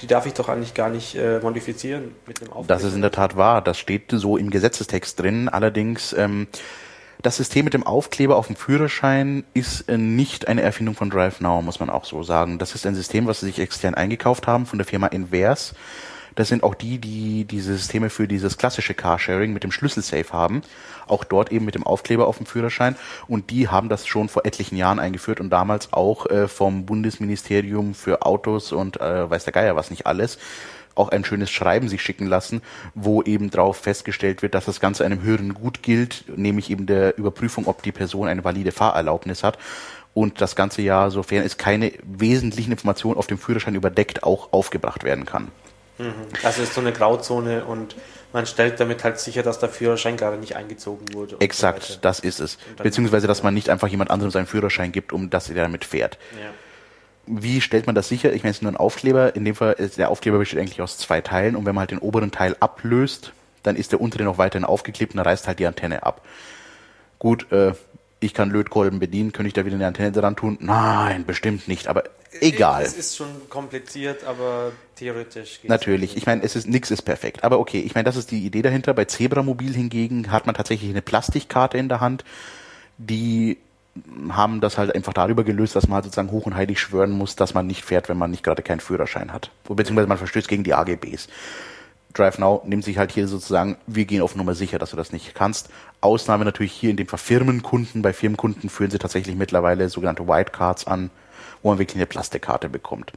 die 0.00 0.06
darf 0.06 0.26
ich 0.26 0.32
doch 0.32 0.48
eigentlich 0.48 0.74
gar 0.74 0.88
nicht 0.88 1.14
äh, 1.14 1.40
modifizieren 1.40 2.14
mit 2.26 2.40
einem 2.40 2.52
Aufkleber. 2.52 2.74
Das 2.74 2.84
ist 2.84 2.94
in 2.94 3.02
der 3.02 3.10
Tat 3.10 3.36
wahr, 3.36 3.60
das 3.60 3.78
steht 3.78 4.10
so 4.12 4.36
im 4.36 4.48
Gesetzestext 4.48 5.20
drin. 5.20 5.48
Allerdings 5.48 6.14
ähm, 6.14 6.46
das 7.22 7.36
System 7.36 7.64
mit 7.64 7.74
dem 7.74 7.84
Aufkleber 7.84 8.36
auf 8.36 8.46
dem 8.46 8.56
Führerschein 8.56 9.44
ist 9.54 9.88
äh, 9.88 9.98
nicht 9.98 10.48
eine 10.48 10.62
Erfindung 10.62 10.94
von 10.94 11.10
DriveNow, 11.10 11.62
muss 11.62 11.80
man 11.80 11.90
auch 11.90 12.04
so 12.04 12.22
sagen. 12.22 12.58
Das 12.58 12.74
ist 12.74 12.86
ein 12.86 12.94
System, 12.94 13.26
was 13.26 13.40
sie 13.40 13.46
sich 13.46 13.58
extern 13.58 13.94
eingekauft 13.94 14.46
haben 14.46 14.66
von 14.66 14.78
der 14.78 14.86
Firma 14.86 15.08
Inverse. 15.08 15.74
Das 16.36 16.48
sind 16.48 16.62
auch 16.62 16.76
die, 16.76 16.98
die 16.98 17.44
diese 17.44 17.76
Systeme 17.76 18.10
für 18.10 18.28
dieses 18.28 18.58
klassische 18.58 18.94
Carsharing 18.94 19.52
mit 19.52 19.64
dem 19.64 19.72
Schlüsselsafe 19.72 20.32
haben. 20.32 20.62
Auch 21.08 21.24
dort 21.24 21.50
eben 21.50 21.64
mit 21.64 21.74
dem 21.74 21.82
Aufkleber 21.82 22.28
auf 22.28 22.36
dem 22.36 22.46
Führerschein. 22.46 22.94
Und 23.26 23.50
die 23.50 23.66
haben 23.66 23.88
das 23.88 24.06
schon 24.06 24.28
vor 24.28 24.46
etlichen 24.46 24.76
Jahren 24.76 25.00
eingeführt 25.00 25.40
und 25.40 25.50
damals 25.50 25.92
auch 25.92 26.26
äh, 26.26 26.46
vom 26.46 26.86
Bundesministerium 26.86 27.94
für 27.94 28.22
Autos 28.22 28.70
und 28.70 29.00
äh, 29.00 29.28
weiß 29.28 29.42
der 29.44 29.52
Geier 29.52 29.74
was 29.74 29.90
nicht 29.90 30.06
alles 30.06 30.38
auch 30.98 31.08
ein 31.08 31.24
schönes 31.24 31.50
Schreiben 31.50 31.88
sich 31.88 32.02
schicken 32.02 32.26
lassen, 32.26 32.62
wo 32.94 33.22
eben 33.22 33.50
darauf 33.50 33.76
festgestellt 33.78 34.42
wird, 34.42 34.54
dass 34.54 34.64
das 34.64 34.80
Ganze 34.80 35.04
einem 35.04 35.22
höheren 35.22 35.54
Gut 35.54 35.82
gilt, 35.82 36.24
nämlich 36.36 36.70
eben 36.70 36.86
der 36.86 37.16
Überprüfung, 37.18 37.66
ob 37.66 37.82
die 37.82 37.92
Person 37.92 38.28
eine 38.28 38.44
valide 38.44 38.72
Fahrerlaubnis 38.72 39.42
hat 39.42 39.58
und 40.14 40.40
das 40.40 40.56
ganze 40.56 40.82
Jahr, 40.82 41.10
sofern 41.10 41.44
es 41.44 41.58
keine 41.58 41.92
wesentlichen 42.02 42.72
Informationen 42.72 43.16
auf 43.16 43.26
dem 43.26 43.38
Führerschein 43.38 43.74
überdeckt, 43.74 44.24
auch 44.24 44.52
aufgebracht 44.52 45.04
werden 45.04 45.26
kann. 45.26 45.48
Mhm. 45.98 46.12
Also 46.42 46.62
ist 46.62 46.74
so 46.74 46.80
eine 46.80 46.92
Grauzone 46.92 47.64
und 47.64 47.96
man 48.32 48.46
stellt 48.46 48.78
damit 48.78 49.04
halt 49.04 49.18
sicher, 49.18 49.42
dass 49.42 49.58
der 49.58 49.68
Führerschein 49.68 50.16
gerade 50.16 50.36
nicht 50.36 50.54
eingezogen 50.56 51.14
wurde. 51.14 51.36
Exakt, 51.40 51.84
so 51.84 51.98
das 52.00 52.20
ist 52.20 52.40
es. 52.40 52.58
Beziehungsweise, 52.76 53.26
dass 53.26 53.42
man 53.42 53.54
nicht 53.54 53.70
einfach 53.70 53.88
jemand 53.88 54.10
anderem 54.10 54.30
seinen 54.30 54.46
Führerschein 54.46 54.92
gibt, 54.92 55.12
um 55.12 55.30
dass 55.30 55.48
er 55.48 55.54
damit 55.54 55.84
fährt. 55.84 56.18
Ja 56.32 56.50
wie 57.30 57.60
stellt 57.60 57.86
man 57.86 57.94
das 57.94 58.08
sicher? 58.08 58.32
Ich 58.32 58.42
meine, 58.42 58.50
es 58.50 58.58
ist 58.58 58.62
nur 58.62 58.72
ein 58.72 58.76
Aufkleber. 58.76 59.36
In 59.36 59.44
dem 59.44 59.54
Fall 59.54 59.74
ist 59.74 59.98
der 59.98 60.10
Aufkleber 60.10 60.38
besteht 60.38 60.60
eigentlich 60.60 60.82
aus 60.82 60.98
zwei 60.98 61.20
Teilen 61.20 61.56
und 61.56 61.66
wenn 61.66 61.74
man 61.74 61.80
halt 61.80 61.90
den 61.90 61.98
oberen 61.98 62.30
Teil 62.30 62.56
ablöst, 62.60 63.32
dann 63.62 63.76
ist 63.76 63.92
der 63.92 64.00
untere 64.00 64.24
noch 64.24 64.38
weiterhin 64.38 64.64
aufgeklebt 64.64 65.12
und 65.12 65.18
dann 65.18 65.26
reißt 65.26 65.46
halt 65.46 65.58
die 65.58 65.66
Antenne 65.66 66.02
ab. 66.02 66.24
Gut, 67.18 67.50
äh, 67.52 67.72
ich 68.20 68.34
kann 68.34 68.50
Lötkolben 68.50 68.98
bedienen, 68.98 69.32
könnte 69.32 69.48
ich 69.48 69.54
da 69.54 69.64
wieder 69.64 69.76
eine 69.76 69.86
Antenne 69.86 70.12
dran 70.12 70.36
tun? 70.36 70.58
Nein, 70.60 71.24
bestimmt 71.24 71.68
nicht, 71.68 71.86
aber 71.86 72.04
egal. 72.40 72.82
Es 72.82 72.96
ist 72.96 73.16
schon 73.16 73.48
kompliziert, 73.48 74.24
aber 74.24 74.72
theoretisch 74.96 75.60
geht 75.60 75.70
Natürlich, 75.70 76.16
ich 76.16 76.26
meine, 76.26 76.42
es 76.42 76.56
ist 76.56 76.66
nichts 76.66 76.90
ist 76.90 77.02
perfekt, 77.02 77.44
aber 77.44 77.58
okay, 77.58 77.80
ich 77.80 77.94
meine, 77.94 78.04
das 78.04 78.16
ist 78.16 78.30
die 78.30 78.44
Idee 78.44 78.62
dahinter. 78.62 78.94
Bei 78.94 79.04
Zebramobil 79.04 79.74
hingegen 79.74 80.32
hat 80.32 80.46
man 80.46 80.54
tatsächlich 80.54 80.90
eine 80.90 81.02
Plastikkarte 81.02 81.78
in 81.78 81.88
der 81.88 82.00
Hand, 82.00 82.24
die 82.96 83.58
haben 84.30 84.60
das 84.60 84.78
halt 84.78 84.94
einfach 84.94 85.12
darüber 85.12 85.44
gelöst, 85.44 85.76
dass 85.76 85.88
man 85.88 85.96
halt 85.96 86.04
sozusagen 86.04 86.30
hoch 86.30 86.46
und 86.46 86.54
heilig 86.54 86.80
schwören 86.80 87.10
muss, 87.10 87.36
dass 87.36 87.54
man 87.54 87.66
nicht 87.66 87.84
fährt, 87.84 88.08
wenn 88.08 88.18
man 88.18 88.30
nicht 88.30 88.42
gerade 88.42 88.62
keinen 88.62 88.80
Führerschein 88.80 89.32
hat. 89.32 89.50
Beziehungsweise 89.68 90.08
man 90.08 90.18
verstößt 90.18 90.48
gegen 90.48 90.64
die 90.64 90.74
AGBs. 90.74 91.28
DriveNow 92.14 92.64
nimmt 92.64 92.84
sich 92.84 92.98
halt 92.98 93.12
hier 93.12 93.28
sozusagen, 93.28 93.76
wir 93.86 94.04
gehen 94.04 94.22
auf 94.22 94.34
Nummer 94.34 94.54
sicher, 94.54 94.78
dass 94.78 94.90
du 94.90 94.96
das 94.96 95.12
nicht 95.12 95.34
kannst. 95.34 95.70
Ausnahme 96.00 96.44
natürlich 96.44 96.72
hier 96.72 96.90
in 96.90 96.96
dem 96.96 97.06
Fall 97.06 97.18
Firmenkunden. 97.18 98.02
Bei 98.02 98.12
Firmenkunden 98.12 98.68
führen 98.70 98.90
sie 98.90 98.98
tatsächlich 98.98 99.36
mittlerweile 99.36 99.88
sogenannte 99.88 100.26
Whitecards 100.26 100.86
an, 100.86 101.10
wo 101.62 101.68
man 101.68 101.78
wirklich 101.78 101.96
eine 101.96 102.06
Plastikkarte 102.06 102.68
bekommt. 102.68 103.12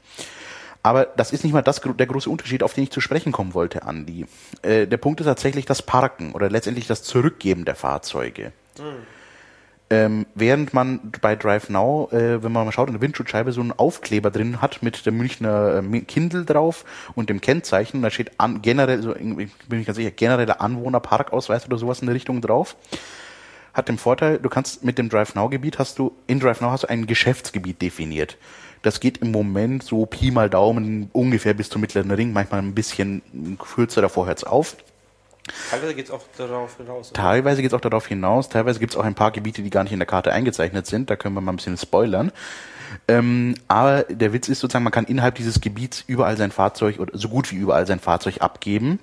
Aber 0.84 1.06
das 1.06 1.32
ist 1.32 1.44
nicht 1.44 1.54
mal 1.54 1.62
das, 1.62 1.80
der 1.80 2.08
große 2.08 2.30
Unterschied, 2.30 2.64
auf 2.64 2.74
den 2.74 2.86
ich 2.86 2.92
zu 2.92 3.02
sprechen 3.02 3.32
kommen 3.32 3.54
wollte, 3.54 3.84
Andi. 3.84 4.26
Äh, 4.64 4.88
der 4.88 4.98
Punkt 4.98 5.20
ist 5.20 5.28
tatsächlich 5.28 5.66
das 5.66 5.82
Parken 5.82 6.34
oder 6.34 6.50
letztendlich 6.50 6.88
das 6.88 7.04
Zurückgeben 7.04 7.66
der 7.66 7.76
Fahrzeuge. 7.76 8.52
Mhm. 8.80 9.06
Ähm, 9.92 10.26
während 10.36 10.74
man 10.74 11.12
bei 11.22 11.36
Drive 11.36 11.70
Now, 11.70 12.08
äh, 12.14 12.42
wenn 12.42 12.54
man 12.54 12.64
mal 12.64 12.72
schaut, 12.72 12.88
in 12.88 12.94
der 12.94 13.02
Windschutzscheibe 13.02 13.52
so 13.52 13.60
einen 13.60 13.74
Aufkleber 13.74 14.32
drin 14.32 14.62
hat 14.62 14.82
mit 14.82 15.06
der 15.06 15.12
Münchner 15.12 15.84
äh, 15.84 16.00
Kindle 16.02 16.46
drauf 16.46 16.86
und 17.14 17.30
dem 17.30 17.42
Kennzeichen, 17.42 18.02
da 18.02 18.10
steht 18.10 18.40
an, 18.40 18.62
generell, 18.62 19.02
so, 19.02 19.14
bin 19.14 19.50
ich 19.82 19.86
ganz 19.86 19.98
sicher, 19.98 20.12
genereller 20.12 20.62
Anwohnerparkausweis 20.62 21.66
oder 21.66 21.78
sowas 21.78 22.00
in 22.00 22.06
der 22.06 22.16
Richtung 22.16 22.40
drauf. 22.40 22.78
hat 23.74 23.90
den 23.90 23.98
Vorteil, 23.98 24.40
du 24.40 24.48
kannst 24.48 24.86
mit 24.86 24.98
dem 24.98 25.10
Drive 25.10 25.36
Now 25.36 25.50
Gebiet 25.50 25.78
hast 25.78 26.00
du, 26.00 26.14
in 26.26 26.40
Drive 26.40 26.62
Now 26.62 26.72
hast 26.72 26.84
du 26.84 26.90
ein 26.90 27.06
Geschäftsgebiet 27.06 27.82
definiert. 27.82 28.38
Das 28.84 29.02
geht 29.02 29.18
im 29.18 29.32
Moment 29.32 29.84
so 29.84 30.06
Pi 30.06 30.32
mal 30.32 30.50
Daumen 30.50 31.10
ungefähr 31.12 31.54
bis 31.54 31.70
zum 31.70 31.82
mittleren 31.82 32.12
Ring, 32.12 32.32
manchmal 32.32 32.62
ein 32.62 32.74
bisschen 32.74 33.22
kürzer, 33.60 34.02
davor 34.02 34.26
hört's 34.26 34.46
auf. 34.46 34.78
Teilweise 35.70 35.96
geht 35.96 36.06
es 36.06 36.12
auch 36.12 36.22
darauf 36.38 36.78
hinaus. 36.78 37.12
Oder? 37.12 37.22
Teilweise 37.22 37.62
geht 37.62 37.72
es 37.72 37.74
auch 37.76 37.82
darauf 37.82 38.08
hinaus. 38.08 38.50
Teilweise 38.50 38.80
gibt 38.80 38.94
es 38.94 38.98
auch 38.98 39.04
ein 39.04 39.16
paar 39.16 39.32
Gebiete, 39.32 39.62
die 39.62 39.70
gar 39.70 39.84
nicht 39.84 39.94
in 39.94 40.00
der 40.00 40.08
Karte 40.08 40.32
eingezeichnet 40.32 40.86
sind. 40.86 41.10
Da 41.10 41.16
können 41.16 41.36
wir 41.36 41.42
mal 41.42 41.54
ein 41.54 41.58
bisschen 41.58 41.78
spoilern. 41.78 42.32
Ähm, 43.08 43.56
aber 43.68 44.04
der 44.04 44.34
Witz 44.34 44.50
ist 44.50 44.60
sozusagen, 44.60 44.84
man 44.84 44.92
kann 44.92 45.06
innerhalb 45.06 45.36
dieses 45.36 45.62
Gebiets 45.62 46.04
überall 46.08 46.38
sein 46.38 46.52
Fahrzeug 46.52 47.00
oder 47.00 47.18
so 47.18 47.30
gut 47.30 47.52
wie 47.52 47.56
überall 47.56 47.88
sein 47.88 48.00
Fahrzeug 48.00 48.42
abgeben. 48.42 49.00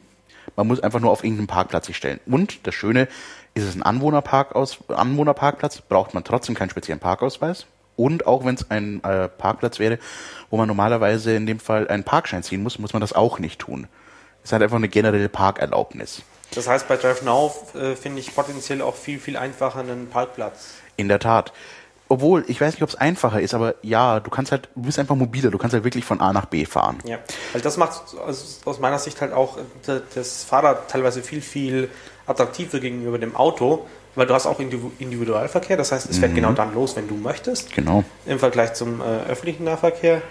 Man 0.57 0.67
muss 0.67 0.81
einfach 0.81 1.01
nur 1.01 1.11
auf 1.11 1.25
irgendeinen 1.25 1.47
Parkplatz 1.47 1.87
sich 1.87 1.97
stellen. 1.97 2.21
Und 2.27 2.67
das 2.67 2.75
Schöne, 2.75 3.09
ist 3.55 3.65
es 3.65 3.75
ein 3.75 3.83
Anwohnerpark 3.83 4.55
aus, 4.55 4.79
Anwohnerparkplatz, 4.89 5.81
braucht 5.83 6.15
man 6.15 6.25
trotzdem 6.25 6.55
keinen 6.55 6.71
speziellen 6.71 7.01
Parkausweis. 7.01 7.67
Und 7.97 8.27
auch 8.27 8.45
wenn 8.45 8.55
es 8.55 8.71
ein 8.71 9.03
äh, 9.03 9.29
Parkplatz 9.29 9.81
wäre, 9.81 9.99
wo 10.51 10.57
man 10.57 10.69
normalerweise 10.69 11.35
in 11.35 11.47
dem 11.47 11.59
Fall 11.59 11.89
einen 11.89 12.05
Parkschein 12.05 12.45
ziehen 12.45 12.63
muss, 12.63 12.79
muss 12.79 12.93
man 12.93 13.01
das 13.01 13.13
auch 13.13 13.41
nicht 13.41 13.59
tun. 13.59 13.89
Es 14.45 14.53
hat 14.53 14.63
einfach 14.63 14.77
eine 14.77 14.89
generelle 14.89 15.29
Parkerlaubnis. 15.29 16.23
Das 16.55 16.69
heißt, 16.69 16.89
bei 16.89 16.97
Drive 16.97 17.23
Now 17.23 17.55
äh, 17.75 17.95
finde 17.95 18.21
ich 18.21 18.35
potenziell 18.35 18.83
auch 18.83 18.95
viel, 18.95 19.19
viel 19.19 19.37
einfacher 19.37 19.81
einen 19.81 20.09
Parkplatz. 20.09 20.75
In 20.97 21.09
der 21.09 21.19
Tat. 21.19 21.53
Obwohl, 22.11 22.45
ich 22.49 22.59
weiß 22.61 22.73
nicht, 22.75 22.83
ob 22.83 22.89
es 22.89 22.95
einfacher 22.95 23.41
ist, 23.41 23.53
aber 23.53 23.75
ja, 23.83 24.19
du 24.21 24.31
kannst 24.31 24.51
halt, 24.51 24.71
du 24.75 24.83
bist 24.83 24.99
einfach 24.99 25.15
mobiler, 25.15 25.51
du 25.51 25.59
kannst 25.59 25.75
halt 25.75 25.85
wirklich 25.85 26.07
von 26.07 26.21
A 26.23 26.33
nach 26.33 26.47
B 26.47 26.65
fahren. 26.65 26.99
Ja, 27.05 27.19
also 27.53 27.63
das 27.63 27.77
macht 27.77 28.01
aus 28.65 28.79
meiner 28.81 28.99
Sicht 28.99 29.21
halt 29.21 29.35
auch 29.35 29.59
das 30.15 30.45
Fahrrad 30.45 30.89
teilweise 30.91 31.23
viel, 31.23 31.43
viel 31.43 31.91
attraktiver 32.27 32.81
gegenüber 32.81 33.19
dem 33.19 33.37
Auto, 33.37 33.87
weil 34.15 34.27
du 34.27 34.33
hast 34.33 34.47
auch 34.47 34.59
Individualverkehr, 34.59 35.77
das 35.77 35.93
heißt, 35.93 36.09
es 36.09 36.19
fährt 36.19 36.33
mhm. 36.33 36.37
genau 36.37 36.53
dann 36.53 36.75
los, 36.75 36.97
wenn 36.97 37.09
du 37.09 37.15
möchtest. 37.15 37.75
Genau. 37.75 38.05
Im 38.25 38.39
Vergleich 38.39 38.73
zum 38.73 39.01
äh, 39.01 39.05
öffentlichen 39.29 39.65
Nahverkehr. 39.65 40.23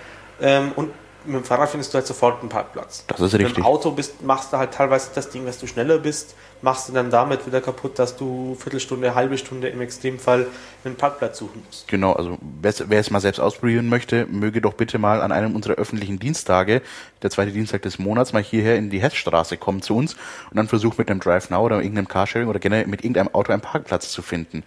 Ähm, 0.41 0.71
und 0.75 0.91
mit 1.27 1.35
dem 1.35 1.43
Fahrrad 1.43 1.69
findest 1.69 1.93
du 1.93 1.95
halt 1.95 2.07
sofort 2.07 2.41
einen 2.41 2.49
Parkplatz. 2.49 3.03
Das 3.07 3.19
ist 3.19 3.33
richtig. 3.33 3.49
Mit 3.49 3.57
dem 3.57 3.65
Auto 3.65 3.91
bist, 3.91 4.23
machst 4.23 4.53
du 4.53 4.57
halt 4.57 4.73
teilweise 4.73 5.09
das 5.13 5.29
Ding, 5.29 5.45
dass 5.45 5.59
du 5.59 5.67
schneller 5.67 5.99
bist, 5.99 6.35
machst 6.61 6.89
du 6.89 6.93
dann 6.93 7.11
damit 7.11 7.45
wieder 7.45 7.61
kaputt, 7.61 7.99
dass 7.99 8.15
du 8.15 8.55
Viertelstunde, 8.59 9.13
halbe 9.13 9.37
Stunde 9.37 9.67
im 9.67 9.81
Extremfall 9.81 10.47
einen 10.83 10.95
Parkplatz 10.95 11.37
suchen 11.37 11.63
musst. 11.65 11.87
Genau, 11.87 12.13
also 12.13 12.37
wer 12.61 12.99
es 12.99 13.11
mal 13.11 13.19
selbst 13.19 13.39
ausprobieren 13.39 13.89
möchte, 13.89 14.25
möge 14.25 14.61
doch 14.61 14.73
bitte 14.73 14.97
mal 14.97 15.21
an 15.21 15.31
einem 15.31 15.55
unserer 15.55 15.75
öffentlichen 15.75 16.19
Dienstage, 16.19 16.81
der 17.21 17.29
zweite 17.29 17.51
Dienstag 17.51 17.81
des 17.83 17.99
Monats, 17.99 18.33
mal 18.33 18.41
hierher 18.43 18.77
in 18.77 18.89
die 18.89 19.01
Hessstraße 19.01 19.57
kommen 19.57 19.81
zu 19.81 19.95
uns 19.95 20.15
und 20.49 20.57
dann 20.57 20.67
versucht 20.67 20.97
mit 20.97 21.09
einem 21.09 21.19
Drive 21.19 21.49
Now 21.49 21.61
oder 21.61 21.77
irgendeinem 21.77 22.07
Carsharing 22.07 22.47
oder 22.47 22.59
generell 22.59 22.87
mit 22.87 23.03
irgendeinem 23.03 23.33
Auto 23.33 23.51
einen 23.51 23.61
Parkplatz 23.61 24.09
zu 24.09 24.21
finden. 24.21 24.63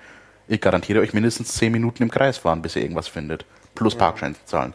Ich 0.49 0.61
garantiere 0.61 1.01
euch 1.01 1.15
mindestens 1.15 1.55
zehn 1.55 1.73
Minuten 1.73 2.03
im 2.03 2.11
Kreis 2.11 2.39
fahren, 2.39 2.61
bis 2.61 2.77
ihr 2.77 2.83
irgendwas 2.83 3.09
findet. 3.09 3.45
Plus 3.77 3.95
ja. 3.95 4.01
Parkschein 4.01 4.35
zahlen. 4.47 4.75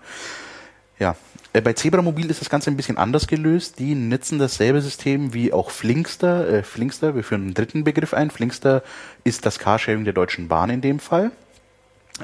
Ja, 0.99 1.15
äh, 1.53 1.61
bei 1.61 1.73
Zebramobil 1.73 2.29
ist 2.29 2.41
das 2.41 2.49
Ganze 2.49 2.69
ein 2.69 2.77
bisschen 2.77 2.97
anders 2.97 3.27
gelöst. 3.27 3.79
Die 3.79 3.95
nutzen 3.95 4.39
dasselbe 4.39 4.81
System 4.81 5.33
wie 5.33 5.53
auch 5.53 5.71
Flinkster. 5.71 6.47
Äh, 6.47 6.63
Flinkster, 6.63 7.15
wir 7.15 7.23
führen 7.23 7.43
einen 7.43 7.53
dritten 7.53 7.83
Begriff 7.83 8.13
ein. 8.13 8.29
Flinkster 8.29 8.83
ist 9.23 9.45
das 9.45 9.59
Carsharing 9.59 10.03
der 10.03 10.13
Deutschen 10.13 10.47
Bahn 10.47 10.69
in 10.69 10.81
dem 10.81 10.99
Fall. 10.99 11.31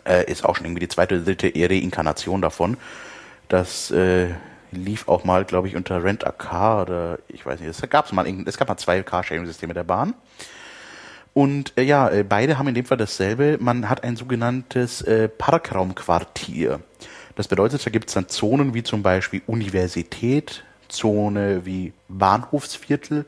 Äh, 0.06 0.30
ist 0.32 0.46
auch 0.46 0.56
schon 0.56 0.66
irgendwie 0.66 0.82
die 0.82 0.88
zweite 0.88 1.16
oder 1.16 1.26
dritte 1.26 1.52
Reinkarnation 1.56 2.42
davon. 2.42 2.78
Das 3.48 3.92
äh, 3.92 4.30
lief 4.72 5.08
auch 5.08 5.24
mal, 5.24 5.46
glaube 5.46 5.68
ich, 5.68 5.76
unter 5.76 6.04
Rent 6.04 6.26
a 6.26 6.32
Car 6.32 6.84
oder 6.84 7.20
ich 7.28 7.46
weiß 7.46 7.60
nicht. 7.60 7.70
Es 7.70 7.90
gab 7.90 8.12
mal, 8.14 8.26
es 8.46 8.58
gab 8.58 8.68
mal 8.70 8.78
zwei 8.78 9.02
Carsharing-Systeme 9.04 9.74
der 9.74 9.84
Bahn. 9.84 10.14
Und 11.34 11.74
äh, 11.78 11.84
ja, 11.84 12.10
äh, 12.10 12.24
beide 12.24 12.58
haben 12.58 12.68
in 12.68 12.76
dem 12.76 12.86
Fall 12.86 12.98
dasselbe. 12.98 13.58
Man 13.62 13.88
hat 13.88 14.04
ein 14.04 14.16
sogenanntes 14.18 15.02
äh, 15.02 15.30
Parkraumquartier. 15.30 16.82
Das 17.42 17.48
bedeutet, 17.48 17.84
da 17.84 17.90
gibt 17.90 18.08
es 18.08 18.14
dann 18.14 18.30
Zonen 18.30 18.76
wie 18.76 18.84
zum 18.84 19.02
Beispiel 19.02 19.42
Universität, 19.48 20.64
Zone 20.90 21.66
wie 21.66 21.92
Bahnhofsviertel. 22.08 23.26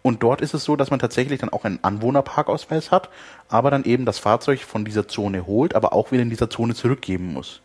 Und 0.00 0.22
dort 0.22 0.40
ist 0.40 0.54
es 0.54 0.64
so, 0.64 0.76
dass 0.76 0.90
man 0.90 0.98
tatsächlich 0.98 1.40
dann 1.40 1.50
auch 1.50 1.64
einen 1.64 1.78
Anwohnerparkausweis 1.82 2.90
hat, 2.90 3.10
aber 3.50 3.70
dann 3.70 3.84
eben 3.84 4.06
das 4.06 4.18
Fahrzeug 4.18 4.60
von 4.62 4.86
dieser 4.86 5.08
Zone 5.08 5.44
holt, 5.44 5.74
aber 5.74 5.92
auch 5.92 6.10
wieder 6.10 6.22
in 6.22 6.30
dieser 6.30 6.48
Zone 6.48 6.74
zurückgeben 6.74 7.34
muss. 7.34 7.60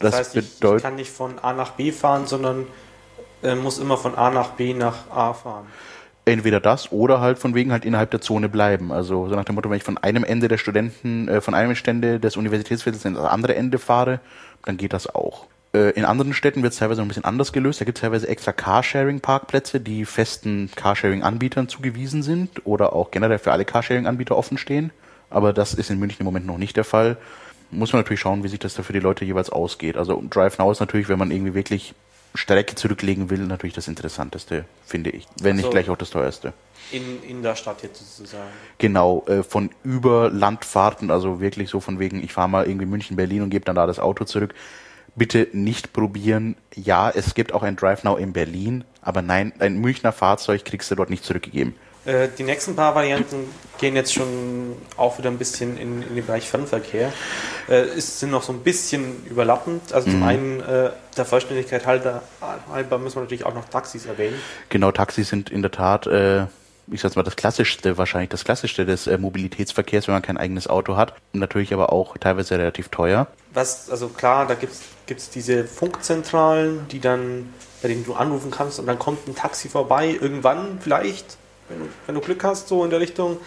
Das, 0.00 0.10
das 0.10 0.18
heißt, 0.18 0.36
ich, 0.38 0.60
ich, 0.60 0.82
kann 0.82 0.96
nicht 0.96 1.12
von 1.12 1.38
A 1.38 1.52
nach 1.52 1.70
B 1.70 1.92
fahren, 1.92 2.26
sondern 2.26 2.66
äh, 3.44 3.54
muss 3.54 3.78
immer 3.78 3.96
von 3.96 4.16
A 4.16 4.32
nach 4.32 4.50
B 4.54 4.74
nach 4.74 5.08
A 5.08 5.34
fahren. 5.34 5.66
Entweder 6.24 6.60
das 6.60 6.92
oder 6.92 7.20
halt 7.20 7.38
von 7.38 7.54
wegen 7.54 7.72
halt 7.72 7.84
innerhalb 7.84 8.10
der 8.10 8.20
Zone 8.20 8.48
bleiben. 8.48 8.92
Also 8.92 9.28
so 9.28 9.34
nach 9.34 9.44
dem 9.44 9.54
Motto, 9.54 9.70
wenn 9.70 9.78
ich 9.78 9.84
von 9.84 9.98
einem 9.98 10.22
Ende 10.22 10.48
der 10.48 10.58
Studenten, 10.58 11.28
äh, 11.28 11.40
von 11.40 11.54
einem 11.54 11.76
Stände 11.76 12.20
des 12.20 12.36
Universitätsviertels 12.36 13.04
ins 13.04 13.18
andere 13.18 13.54
Ende 13.54 13.78
fahre, 13.78 14.20
dann 14.64 14.76
geht 14.76 14.92
das 14.92 15.12
auch. 15.14 15.46
Äh, 15.72 15.90
in 15.90 16.04
anderen 16.04 16.34
Städten 16.34 16.62
wird 16.62 16.72
es 16.72 16.78
teilweise 16.78 17.00
noch 17.00 17.06
ein 17.06 17.08
bisschen 17.08 17.24
anders 17.24 17.52
gelöst. 17.52 17.80
Da 17.80 17.84
gibt 17.84 17.98
es 17.98 18.02
teilweise 18.02 18.28
extra 18.28 18.52
Carsharing-Parkplätze, 18.52 19.80
die 19.80 20.04
festen 20.04 20.70
Carsharing-Anbietern 20.74 21.68
zugewiesen 21.68 22.22
sind 22.22 22.66
oder 22.66 22.92
auch 22.92 23.10
generell 23.10 23.38
für 23.38 23.52
alle 23.52 23.64
Carsharing-Anbieter 23.64 24.36
offen 24.36 24.58
stehen. 24.58 24.90
Aber 25.28 25.52
das 25.52 25.74
ist 25.74 25.90
in 25.90 25.98
München 25.98 26.20
im 26.20 26.24
Moment 26.24 26.46
noch 26.46 26.58
nicht 26.58 26.76
der 26.76 26.84
Fall. 26.84 27.16
Muss 27.70 27.92
man 27.92 28.00
natürlich 28.00 28.20
schauen, 28.20 28.42
wie 28.42 28.48
sich 28.48 28.58
das 28.58 28.74
da 28.74 28.82
für 28.82 28.92
die 28.92 28.98
Leute 28.98 29.24
jeweils 29.24 29.50
ausgeht. 29.50 29.96
Also 29.96 30.22
Drive 30.28 30.58
Now 30.58 30.72
ist 30.72 30.80
natürlich, 30.80 31.08
wenn 31.08 31.20
man 31.20 31.30
irgendwie 31.30 31.54
wirklich 31.54 31.94
Strecke 32.34 32.74
zurücklegen 32.74 33.30
will, 33.30 33.40
natürlich 33.40 33.74
das 33.74 33.86
Interessanteste, 33.86 34.64
finde 34.84 35.10
ich. 35.10 35.26
Wenn 35.40 35.52
also 35.52 35.62
nicht 35.62 35.70
gleich 35.70 35.88
auch 35.88 35.96
das 35.96 36.10
teuerste. 36.10 36.52
In, 36.92 37.22
in 37.22 37.42
der 37.42 37.54
Stadt 37.54 37.82
jetzt 37.82 37.98
sozusagen. 37.98 38.50
Genau, 38.78 39.24
äh, 39.26 39.42
von 39.42 39.70
über 39.84 40.30
Landfahrten, 40.30 41.10
also 41.10 41.40
wirklich 41.40 41.70
so 41.70 41.80
von 41.80 41.98
wegen, 41.98 42.22
ich 42.22 42.32
fahre 42.32 42.48
mal 42.48 42.66
irgendwie 42.66 42.86
München, 42.86 43.16
Berlin 43.16 43.42
und 43.42 43.50
gebe 43.50 43.64
dann 43.64 43.76
da 43.76 43.86
das 43.86 43.98
Auto 43.98 44.24
zurück. 44.24 44.54
Bitte 45.16 45.48
nicht 45.52 45.92
probieren. 45.92 46.56
Ja, 46.74 47.10
es 47.10 47.34
gibt 47.34 47.52
auch 47.52 47.62
ein 47.62 47.76
Drive 47.76 48.04
Now 48.04 48.16
in 48.16 48.32
Berlin, 48.32 48.84
aber 49.02 49.22
nein, 49.22 49.52
ein 49.58 49.78
Münchner 49.78 50.12
Fahrzeug 50.12 50.64
kriegst 50.64 50.90
du 50.90 50.94
dort 50.94 51.10
nicht 51.10 51.24
zurückgegeben. 51.24 51.74
Äh, 52.06 52.28
die 52.38 52.44
nächsten 52.44 52.74
paar 52.74 52.94
Varianten 52.94 53.44
gehen 53.78 53.94
jetzt 53.94 54.14
schon 54.14 54.76
auch 54.96 55.18
wieder 55.18 55.30
ein 55.30 55.36
bisschen 55.36 55.76
in, 55.76 56.02
in 56.02 56.14
den 56.14 56.24
Bereich 56.24 56.48
Fernverkehr. 56.48 57.12
Äh, 57.68 57.88
ist, 57.96 58.20
sind 58.20 58.30
noch 58.30 58.42
so 58.42 58.52
ein 58.52 58.60
bisschen 58.60 59.24
überlappend. 59.26 59.92
Also 59.92 60.08
mhm. 60.08 60.12
zum 60.12 60.22
einen 60.22 60.60
äh, 60.60 60.90
der 61.16 61.24
Vollständigkeit 61.26 61.86
halber, 61.86 62.22
halber 62.72 62.98
müssen 62.98 63.16
wir 63.16 63.22
natürlich 63.22 63.44
auch 63.44 63.54
noch 63.54 63.66
Taxis 63.66 64.06
erwähnen. 64.06 64.36
Genau, 64.70 64.92
Taxis 64.92 65.28
sind 65.28 65.50
in 65.50 65.60
der 65.60 65.72
Tat, 65.72 66.06
äh, 66.06 66.46
ich 66.90 67.00
sag's 67.00 67.16
mal, 67.16 67.22
das 67.22 67.36
klassischste, 67.36 67.98
wahrscheinlich 67.98 68.30
das 68.30 68.44
klassischste 68.44 68.86
des 68.86 69.06
äh, 69.06 69.18
Mobilitätsverkehrs, 69.18 70.08
wenn 70.08 70.14
man 70.14 70.22
kein 70.22 70.36
eigenes 70.36 70.68
Auto 70.68 70.96
hat. 70.96 71.14
Natürlich 71.32 71.72
aber 71.72 71.92
auch 71.92 72.16
teilweise 72.18 72.58
relativ 72.58 72.88
teuer. 72.88 73.26
Was, 73.52 73.90
also 73.90 74.08
klar, 74.08 74.46
da 74.46 74.54
gibt's 74.54 74.82
gibt's 75.06 75.28
diese 75.28 75.64
Funkzentralen, 75.64 76.86
die 76.88 77.00
dann, 77.00 77.52
bei 77.82 77.88
denen 77.88 78.04
du 78.04 78.14
anrufen 78.14 78.52
kannst 78.52 78.78
und 78.78 78.86
dann 78.86 78.98
kommt 78.98 79.26
ein 79.26 79.34
Taxi 79.34 79.68
vorbei, 79.68 80.16
irgendwann 80.20 80.78
vielleicht 80.80 81.36
wenn, 81.70 81.88
wenn 82.06 82.14
du 82.14 82.20
Glück 82.20 82.44
hast, 82.44 82.68
so 82.68 82.84
in 82.84 82.90
der 82.90 83.00
Richtung. 83.00 83.38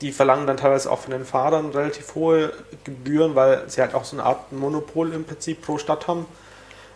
Die 0.00 0.12
verlangen 0.12 0.46
dann 0.46 0.56
teilweise 0.56 0.90
auch 0.90 0.98
von 0.98 1.12
den 1.12 1.24
Fahrern 1.24 1.70
relativ 1.70 2.14
hohe 2.14 2.52
Gebühren, 2.84 3.34
weil 3.34 3.68
sie 3.68 3.80
halt 3.80 3.94
auch 3.94 4.04
so 4.04 4.16
eine 4.16 4.24
Art 4.24 4.52
Monopol 4.52 5.12
im 5.12 5.24
Prinzip 5.24 5.62
pro 5.62 5.78
Stadt 5.78 6.08
haben. 6.08 6.26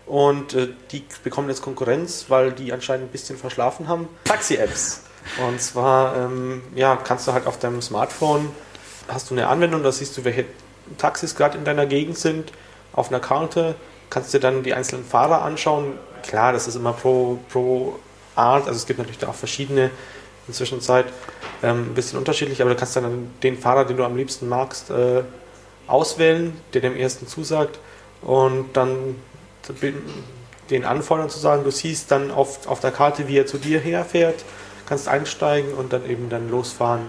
Und 0.06 0.54
äh, 0.54 0.68
die 0.90 1.04
bekommen 1.22 1.48
jetzt 1.48 1.62
Konkurrenz, 1.62 2.26
weil 2.28 2.52
die 2.52 2.72
anscheinend 2.72 3.08
ein 3.08 3.12
bisschen 3.12 3.38
verschlafen 3.38 3.88
haben. 3.88 4.08
Taxi-Apps. 4.24 5.02
Und 5.46 5.60
zwar, 5.60 6.16
ähm, 6.16 6.62
ja, 6.74 6.96
kannst 6.96 7.26
du 7.26 7.32
halt 7.32 7.46
auf 7.46 7.58
deinem 7.58 7.80
Smartphone, 7.80 8.50
hast 9.08 9.30
du 9.30 9.34
eine 9.34 9.48
Anwendung, 9.48 9.82
da 9.82 9.92
siehst 9.92 10.16
du, 10.16 10.24
welche 10.24 10.44
Taxis 10.98 11.34
gerade 11.34 11.56
in 11.56 11.64
deiner 11.64 11.86
Gegend 11.86 12.18
sind, 12.18 12.52
auf 12.92 13.08
einer 13.08 13.20
Karte, 13.20 13.74
kannst 14.10 14.34
dir 14.34 14.40
dann 14.40 14.62
die 14.62 14.74
einzelnen 14.74 15.04
Fahrer 15.04 15.42
anschauen. 15.42 15.98
Klar, 16.22 16.52
das 16.52 16.68
ist 16.68 16.76
immer 16.76 16.92
pro, 16.92 17.38
pro 17.50 17.98
Art, 18.34 18.66
also 18.66 18.76
es 18.76 18.86
gibt 18.86 18.98
natürlich 18.98 19.18
da 19.18 19.28
auch 19.28 19.34
verschiedene 19.34 19.86
in 19.86 19.90
der 20.48 20.54
Zwischenzeit. 20.54 21.06
Ähm, 21.62 21.90
ein 21.90 21.94
bisschen 21.94 22.18
unterschiedlich, 22.18 22.60
aber 22.60 22.70
du 22.70 22.76
kannst 22.76 22.96
dann 22.96 23.30
den 23.42 23.56
Fahrer, 23.58 23.84
den 23.84 23.96
du 23.96 24.04
am 24.04 24.16
liebsten 24.16 24.48
magst, 24.48 24.90
äh, 24.90 25.22
auswählen, 25.86 26.60
der 26.74 26.80
dem 26.80 26.96
ersten 26.96 27.26
zusagt 27.26 27.78
und 28.22 28.76
dann 28.76 29.16
den 30.70 30.84
anfordern 30.84 31.30
zu 31.30 31.38
sagen, 31.38 31.64
du 31.64 31.70
siehst 31.70 32.10
dann 32.10 32.30
auf, 32.30 32.66
auf 32.66 32.80
der 32.80 32.90
Karte, 32.90 33.28
wie 33.28 33.38
er 33.38 33.46
zu 33.46 33.58
dir 33.58 33.78
herfährt, 33.78 34.44
kannst 34.86 35.08
einsteigen 35.08 35.72
und 35.74 35.92
dann 35.92 36.08
eben 36.08 36.28
dann 36.28 36.50
losfahren, 36.50 37.02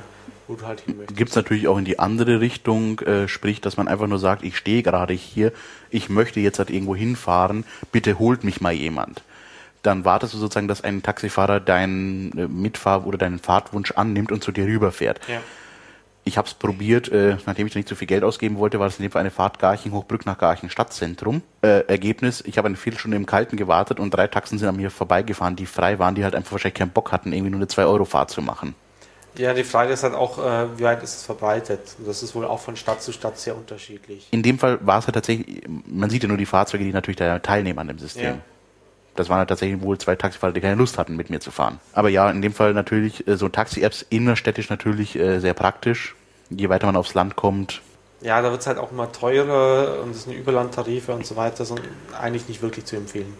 wo 0.47 0.55
du 0.55 0.65
halt 0.65 0.81
hin 0.81 0.97
möchtest. 0.97 1.17
Gibt 1.17 1.29
es 1.29 1.35
natürlich 1.35 1.67
auch 1.67 1.77
in 1.77 1.85
die 1.85 1.99
andere 1.99 2.39
Richtung, 2.39 2.99
äh, 2.99 3.27
sprich, 3.27 3.61
dass 3.61 3.77
man 3.77 3.87
einfach 3.87 4.07
nur 4.07 4.19
sagt, 4.19 4.43
ich 4.43 4.57
stehe 4.57 4.83
gerade 4.83 5.13
hier, 5.13 5.51
ich 5.89 6.09
möchte 6.09 6.39
jetzt 6.39 6.59
halt 6.59 6.69
irgendwo 6.69 6.95
hinfahren, 6.95 7.65
bitte 7.91 8.19
holt 8.19 8.43
mich 8.43 8.61
mal 8.61 8.73
jemand 8.73 9.23
dann 9.83 10.05
wartest 10.05 10.33
du 10.33 10.37
sozusagen, 10.37 10.67
dass 10.67 10.83
ein 10.83 11.03
Taxifahrer 11.03 11.59
deinen 11.59 12.31
äh, 12.37 12.47
Mitfahr- 12.47 13.05
oder 13.05 13.17
deinen 13.17 13.39
Fahrtwunsch 13.39 13.91
annimmt 13.91 14.31
und 14.31 14.43
zu 14.43 14.51
dir 14.51 14.65
rüberfährt. 14.65 15.19
Ja. 15.27 15.41
Ich 16.25 16.37
habe 16.37 16.47
es 16.47 16.53
probiert, 16.53 17.11
äh, 17.11 17.35
nachdem 17.45 17.67
ich 17.67 17.75
nicht 17.75 17.89
so 17.89 17.95
viel 17.95 18.07
Geld 18.07 18.23
ausgeben 18.23 18.57
wollte, 18.57 18.79
war 18.79 18.87
das 18.87 18.97
in 18.97 19.03
dem 19.03 19.11
Fall 19.11 19.19
eine 19.19 19.31
Fahrt 19.31 19.59
Garching-Hochbrück 19.59 20.25
nach 20.25 20.37
Garching 20.37 20.69
Stadtzentrum. 20.69 21.41
Äh, 21.61 21.85
Ergebnis, 21.87 22.41
ich 22.45 22.57
habe 22.57 22.67
eine 22.67 22.77
Viertelstunde 22.77 23.17
im 23.17 23.25
Kalten 23.25 23.57
gewartet 23.57 23.99
und 23.99 24.11
drei 24.11 24.27
Taxen 24.27 24.57
sind 24.57 24.69
an 24.69 24.77
mir 24.77 24.89
vorbeigefahren, 24.89 25.57
die 25.57 25.65
frei 25.65 25.99
waren, 25.99 26.15
die 26.15 26.23
halt 26.23 26.33
einfach 26.33 26.53
wahrscheinlich 26.53 26.75
keinen 26.75 26.91
Bock 26.91 27.11
hatten, 27.11 27.33
irgendwie 27.33 27.51
nur 27.51 27.59
eine 27.59 27.67
2-Euro-Fahrt 27.67 28.29
zu 28.29 28.41
machen. 28.41 28.73
Ja, 29.35 29.53
die 29.53 29.63
Frage 29.63 29.91
ist 29.91 30.03
halt 30.03 30.13
auch, 30.13 30.37
äh, 30.37 30.77
wie 30.77 30.83
weit 30.83 31.01
ist 31.03 31.15
es 31.15 31.23
verbreitet? 31.23 31.95
Das 32.05 32.21
ist 32.23 32.35
wohl 32.35 32.45
auch 32.45 32.59
von 32.59 32.75
Stadt 32.75 33.01
zu 33.01 33.11
Stadt 33.11 33.37
sehr 33.37 33.57
unterschiedlich. 33.57 34.27
In 34.31 34.43
dem 34.43 34.59
Fall 34.59 34.77
war 34.81 34.99
es 34.99 35.07
halt 35.07 35.15
tatsächlich, 35.15 35.63
man 35.87 36.09
sieht 36.09 36.21
ja 36.23 36.29
nur 36.29 36.37
die 36.37 36.45
Fahrzeuge, 36.45 36.83
die 36.83 36.93
natürlich 36.93 37.17
da 37.17 37.39
teilnehmen 37.39 37.79
an 37.79 37.87
dem 37.87 37.99
System. 37.99 38.23
Ja. 38.23 38.37
Das 39.15 39.29
waren 39.29 39.39
halt 39.39 39.49
tatsächlich 39.49 39.81
wohl 39.81 39.97
zwei 39.97 40.15
Taxifahrer, 40.15 40.53
die 40.53 40.61
keine 40.61 40.75
Lust 40.75 40.97
hatten, 40.97 41.15
mit 41.15 41.29
mir 41.29 41.39
zu 41.39 41.51
fahren. 41.51 41.79
Aber 41.93 42.09
ja, 42.09 42.29
in 42.29 42.41
dem 42.41 42.53
Fall 42.53 42.73
natürlich 42.73 43.27
äh, 43.27 43.37
so 43.37 43.49
Taxi-Apps 43.49 44.05
innerstädtisch 44.09 44.69
natürlich 44.69 45.15
äh, 45.15 45.39
sehr 45.39 45.53
praktisch. 45.53 46.15
Je 46.49 46.69
weiter 46.69 46.87
man 46.87 46.95
aufs 46.95 47.13
Land 47.13 47.35
kommt. 47.35 47.81
Ja, 48.21 48.41
da 48.41 48.51
wird 48.51 48.61
es 48.61 48.67
halt 48.67 48.77
auch 48.77 48.91
immer 48.91 49.11
teurer 49.11 50.01
und 50.01 50.11
es 50.11 50.23
sind 50.23 50.33
Überlandtarife 50.33 51.11
und 51.13 51.25
so 51.25 51.35
weiter, 51.35 51.65
sind 51.65 51.81
eigentlich 52.19 52.47
nicht 52.47 52.61
wirklich 52.61 52.85
zu 52.85 52.95
empfehlen. 52.95 53.33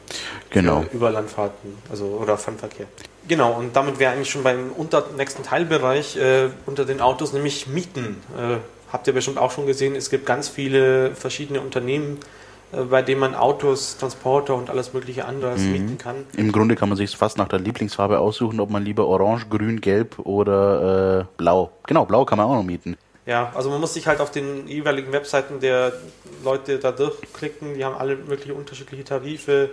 Genau. 0.50 0.82
Für 0.82 0.98
Überlandfahrten, 0.98 1.78
also 1.90 2.06
oder 2.06 2.38
Fernverkehr. 2.38 2.88
Genau, 3.26 3.54
und 3.54 3.74
damit 3.78 4.00
wäre 4.00 4.12
eigentlich 4.12 4.30
schon 4.30 4.44
beim 4.44 4.72
unter, 4.74 5.06
nächsten 5.16 5.44
Teilbereich 5.44 6.18
äh, 6.18 6.50
unter 6.66 6.84
den 6.84 7.00
Autos, 7.00 7.32
nämlich 7.32 7.68
Mieten. 7.68 8.22
Äh, 8.38 8.58
habt 8.92 9.08
ihr 9.08 9.14
bestimmt 9.14 9.38
auch 9.38 9.52
schon 9.52 9.68
gesehen, 9.68 9.96
es 9.96 10.10
gibt 10.10 10.26
ganz 10.26 10.50
viele 10.50 11.16
verschiedene 11.16 11.62
Unternehmen, 11.62 12.20
bei 12.90 13.02
denen 13.02 13.20
man 13.20 13.36
Autos, 13.36 13.98
Transporter 13.98 14.56
und 14.56 14.70
alles 14.70 14.94
mögliche 14.94 15.26
anderes 15.26 15.62
mhm. 15.62 15.72
mieten 15.72 15.98
kann. 15.98 16.16
Im 16.36 16.52
Grunde 16.52 16.76
kann 16.76 16.90
man 16.90 16.98
sich 16.98 17.16
fast 17.16 17.38
nach 17.38 17.48
der 17.48 17.60
Lieblingsfarbe 17.60 18.20
aussuchen, 18.20 18.60
ob 18.60 18.70
man 18.70 18.84
lieber 18.84 19.08
orange, 19.08 19.48
grün, 19.50 19.82
gelb 19.82 20.20
oder 20.20 21.20
äh, 21.22 21.26
blau. 21.38 21.72
Genau, 21.88 22.06
blau 22.06 22.26
kann 22.26 22.38
man 22.38 22.48
auch 22.48 22.56
noch 22.56 22.64
mieten. 22.64 22.98
Ja, 23.26 23.54
also 23.56 23.70
man 23.70 23.80
muss 23.80 23.94
sich 23.94 24.06
halt 24.08 24.20
auf 24.20 24.32
den 24.32 24.68
jeweiligen 24.68 25.14
Webseiten 25.14 25.62
der 25.62 25.94
Leute 26.44 26.78
da 26.78 26.92
durchklicken, 26.92 27.76
die 27.76 27.86
haben 27.86 27.96
alle 27.96 28.18
mögliche 28.18 28.54
unterschiedliche 28.54 29.06
Tarife 29.06 29.70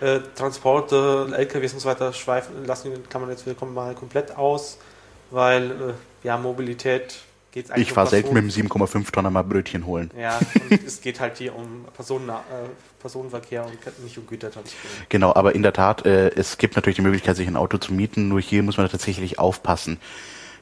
äh, 0.00 0.20
Transporte, 0.34 1.26
LKWs 1.36 1.74
und 1.74 1.80
so 1.80 1.88
weiter 1.88 2.12
schweifen 2.12 2.64
lassen, 2.64 2.92
kann 3.08 3.20
man 3.20 3.30
jetzt 3.30 3.46
willkommen 3.46 3.74
mal 3.74 3.94
komplett 3.94 4.36
aus, 4.36 4.78
weil 5.30 5.70
äh, 5.70 6.26
ja, 6.26 6.38
Mobilität 6.38 7.16
geht 7.54 7.70
eigentlich. 7.70 7.88
Ich 7.88 7.94
fahre 7.94 8.08
selten 8.08 8.34
mit 8.34 8.42
dem 8.42 8.50
7,5 8.50 9.12
Tonner 9.12 9.30
mal 9.30 9.42
Brötchen 9.42 9.86
holen. 9.86 10.10
Ja, 10.18 10.38
und 10.70 10.84
es 10.84 11.00
geht 11.00 11.20
halt 11.20 11.38
hier 11.38 11.54
um 11.54 11.84
Personen, 11.94 12.28
äh, 12.28 12.32
Personenverkehr 13.00 13.64
und 13.64 14.02
nicht 14.02 14.18
um 14.18 14.26
Gütertransport. 14.26 15.08
Genau, 15.08 15.34
aber 15.34 15.54
in 15.54 15.62
der 15.62 15.72
Tat, 15.72 16.04
äh, 16.04 16.30
es 16.30 16.58
gibt 16.58 16.76
natürlich 16.76 16.96
die 16.96 17.02
Möglichkeit, 17.02 17.36
sich 17.36 17.46
ein 17.46 17.56
Auto 17.56 17.78
zu 17.78 17.94
mieten, 17.94 18.28
nur 18.28 18.40
hier 18.40 18.62
muss 18.62 18.76
man 18.76 18.88
tatsächlich 18.88 19.38
aufpassen. 19.38 19.98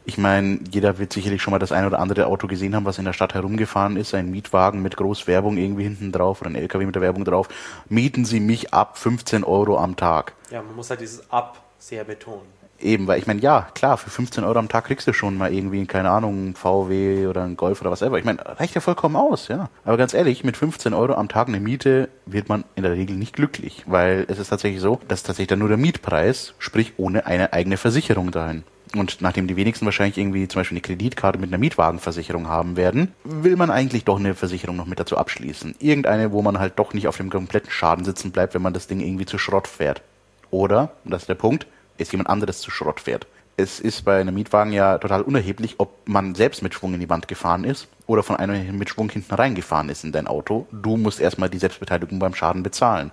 Ich 0.04 0.18
meine, 0.18 0.58
jeder 0.70 0.98
wird 0.98 1.12
sicherlich 1.12 1.40
schon 1.40 1.52
mal 1.52 1.60
das 1.60 1.70
ein 1.70 1.86
oder 1.86 2.00
andere 2.00 2.26
Auto 2.26 2.48
gesehen 2.48 2.74
haben, 2.74 2.84
was 2.84 2.98
in 2.98 3.04
der 3.04 3.12
Stadt 3.12 3.34
herumgefahren 3.34 3.96
ist. 3.96 4.14
Ein 4.14 4.32
Mietwagen 4.32 4.82
mit 4.82 4.96
Großwerbung 4.96 5.56
irgendwie 5.56 5.84
hinten 5.84 6.10
drauf 6.10 6.40
oder 6.40 6.50
ein 6.50 6.56
LKW 6.56 6.86
mit 6.86 6.96
der 6.96 7.02
Werbung 7.02 7.24
drauf. 7.24 7.48
Mieten 7.88 8.24
Sie 8.24 8.40
mich 8.40 8.74
ab 8.74 8.98
15 8.98 9.44
Euro 9.44 9.78
am 9.78 9.94
Tag. 9.94 10.34
Ja, 10.50 10.60
man 10.60 10.74
muss 10.74 10.90
halt 10.90 11.00
dieses 11.00 11.30
ab 11.30 11.62
sehr 11.78 12.02
betonen. 12.02 12.61
Eben, 12.82 13.06
weil 13.06 13.18
ich 13.18 13.26
meine, 13.26 13.40
ja, 13.40 13.68
klar, 13.74 13.96
für 13.96 14.10
15 14.10 14.42
Euro 14.42 14.58
am 14.58 14.68
Tag 14.68 14.86
kriegst 14.86 15.06
du 15.06 15.12
schon 15.12 15.36
mal 15.36 15.54
irgendwie, 15.54 15.86
keine 15.86 16.10
Ahnung, 16.10 16.48
ein 16.48 16.54
VW 16.54 17.28
oder 17.28 17.44
ein 17.44 17.56
Golf 17.56 17.80
oder 17.80 17.92
was 17.92 18.02
ever. 18.02 18.18
Ich 18.18 18.24
meine, 18.24 18.44
reicht 18.58 18.74
ja 18.74 18.80
vollkommen 18.80 19.14
aus, 19.14 19.48
ja. 19.48 19.70
Aber 19.84 19.96
ganz 19.96 20.14
ehrlich, 20.14 20.42
mit 20.42 20.56
15 20.56 20.92
Euro 20.92 21.14
am 21.14 21.28
Tag 21.28 21.48
eine 21.48 21.60
Miete 21.60 22.08
wird 22.26 22.48
man 22.48 22.64
in 22.74 22.82
der 22.82 22.92
Regel 22.92 23.16
nicht 23.16 23.34
glücklich, 23.34 23.84
weil 23.86 24.26
es 24.28 24.38
ist 24.38 24.48
tatsächlich 24.48 24.80
so, 24.80 24.98
dass 25.06 25.22
tatsächlich 25.22 25.48
dann 25.48 25.60
nur 25.60 25.68
der 25.68 25.76
Mietpreis, 25.76 26.54
sprich 26.58 26.94
ohne 26.96 27.26
eine 27.26 27.52
eigene 27.52 27.76
Versicherung 27.76 28.32
dahin. 28.32 28.64
Und 28.96 29.22
nachdem 29.22 29.46
die 29.46 29.56
wenigsten 29.56 29.86
wahrscheinlich 29.86 30.18
irgendwie 30.18 30.48
zum 30.48 30.60
Beispiel 30.60 30.76
eine 30.76 30.82
Kreditkarte 30.82 31.38
mit 31.38 31.50
einer 31.50 31.58
Mietwagenversicherung 31.58 32.48
haben 32.48 32.76
werden, 32.76 33.12
will 33.24 33.56
man 33.56 33.70
eigentlich 33.70 34.04
doch 34.04 34.18
eine 34.18 34.34
Versicherung 34.34 34.76
noch 34.76 34.86
mit 34.86 35.00
dazu 35.00 35.16
abschließen. 35.16 35.76
Irgendeine, 35.78 36.32
wo 36.32 36.42
man 36.42 36.58
halt 36.58 36.78
doch 36.78 36.92
nicht 36.92 37.08
auf 37.08 37.16
dem 37.16 37.30
kompletten 37.30 37.70
Schaden 37.70 38.04
sitzen 38.04 38.32
bleibt, 38.32 38.54
wenn 38.54 38.60
man 38.60 38.74
das 38.74 38.88
Ding 38.88 39.00
irgendwie 39.00 39.24
zu 39.24 39.38
Schrott 39.38 39.68
fährt. 39.68 40.02
Oder, 40.50 40.92
und 41.04 41.12
das 41.12 41.22
ist 41.22 41.28
der 41.28 41.36
Punkt, 41.36 41.66
ist 41.98 42.12
jemand 42.12 42.30
anderes 42.30 42.60
zu 42.60 42.70
Schrott 42.70 43.00
fährt. 43.00 43.26
Es 43.56 43.80
ist 43.80 44.04
bei 44.04 44.20
einem 44.20 44.34
Mietwagen 44.34 44.72
ja 44.72 44.98
total 44.98 45.22
unerheblich, 45.22 45.74
ob 45.78 46.08
man 46.08 46.34
selbst 46.34 46.62
mit 46.62 46.72
Schwung 46.72 46.94
in 46.94 47.00
die 47.00 47.10
Wand 47.10 47.28
gefahren 47.28 47.64
ist 47.64 47.86
oder 48.06 48.22
von 48.22 48.36
einem 48.36 48.78
mit 48.78 48.88
Schwung 48.88 49.10
hinten 49.10 49.34
reingefahren 49.34 49.90
ist 49.90 50.04
in 50.04 50.12
dein 50.12 50.26
Auto. 50.26 50.66
Du 50.72 50.96
musst 50.96 51.20
erstmal 51.20 51.50
die 51.50 51.58
Selbstbeteiligung 51.58 52.18
beim 52.18 52.34
Schaden 52.34 52.62
bezahlen. 52.62 53.12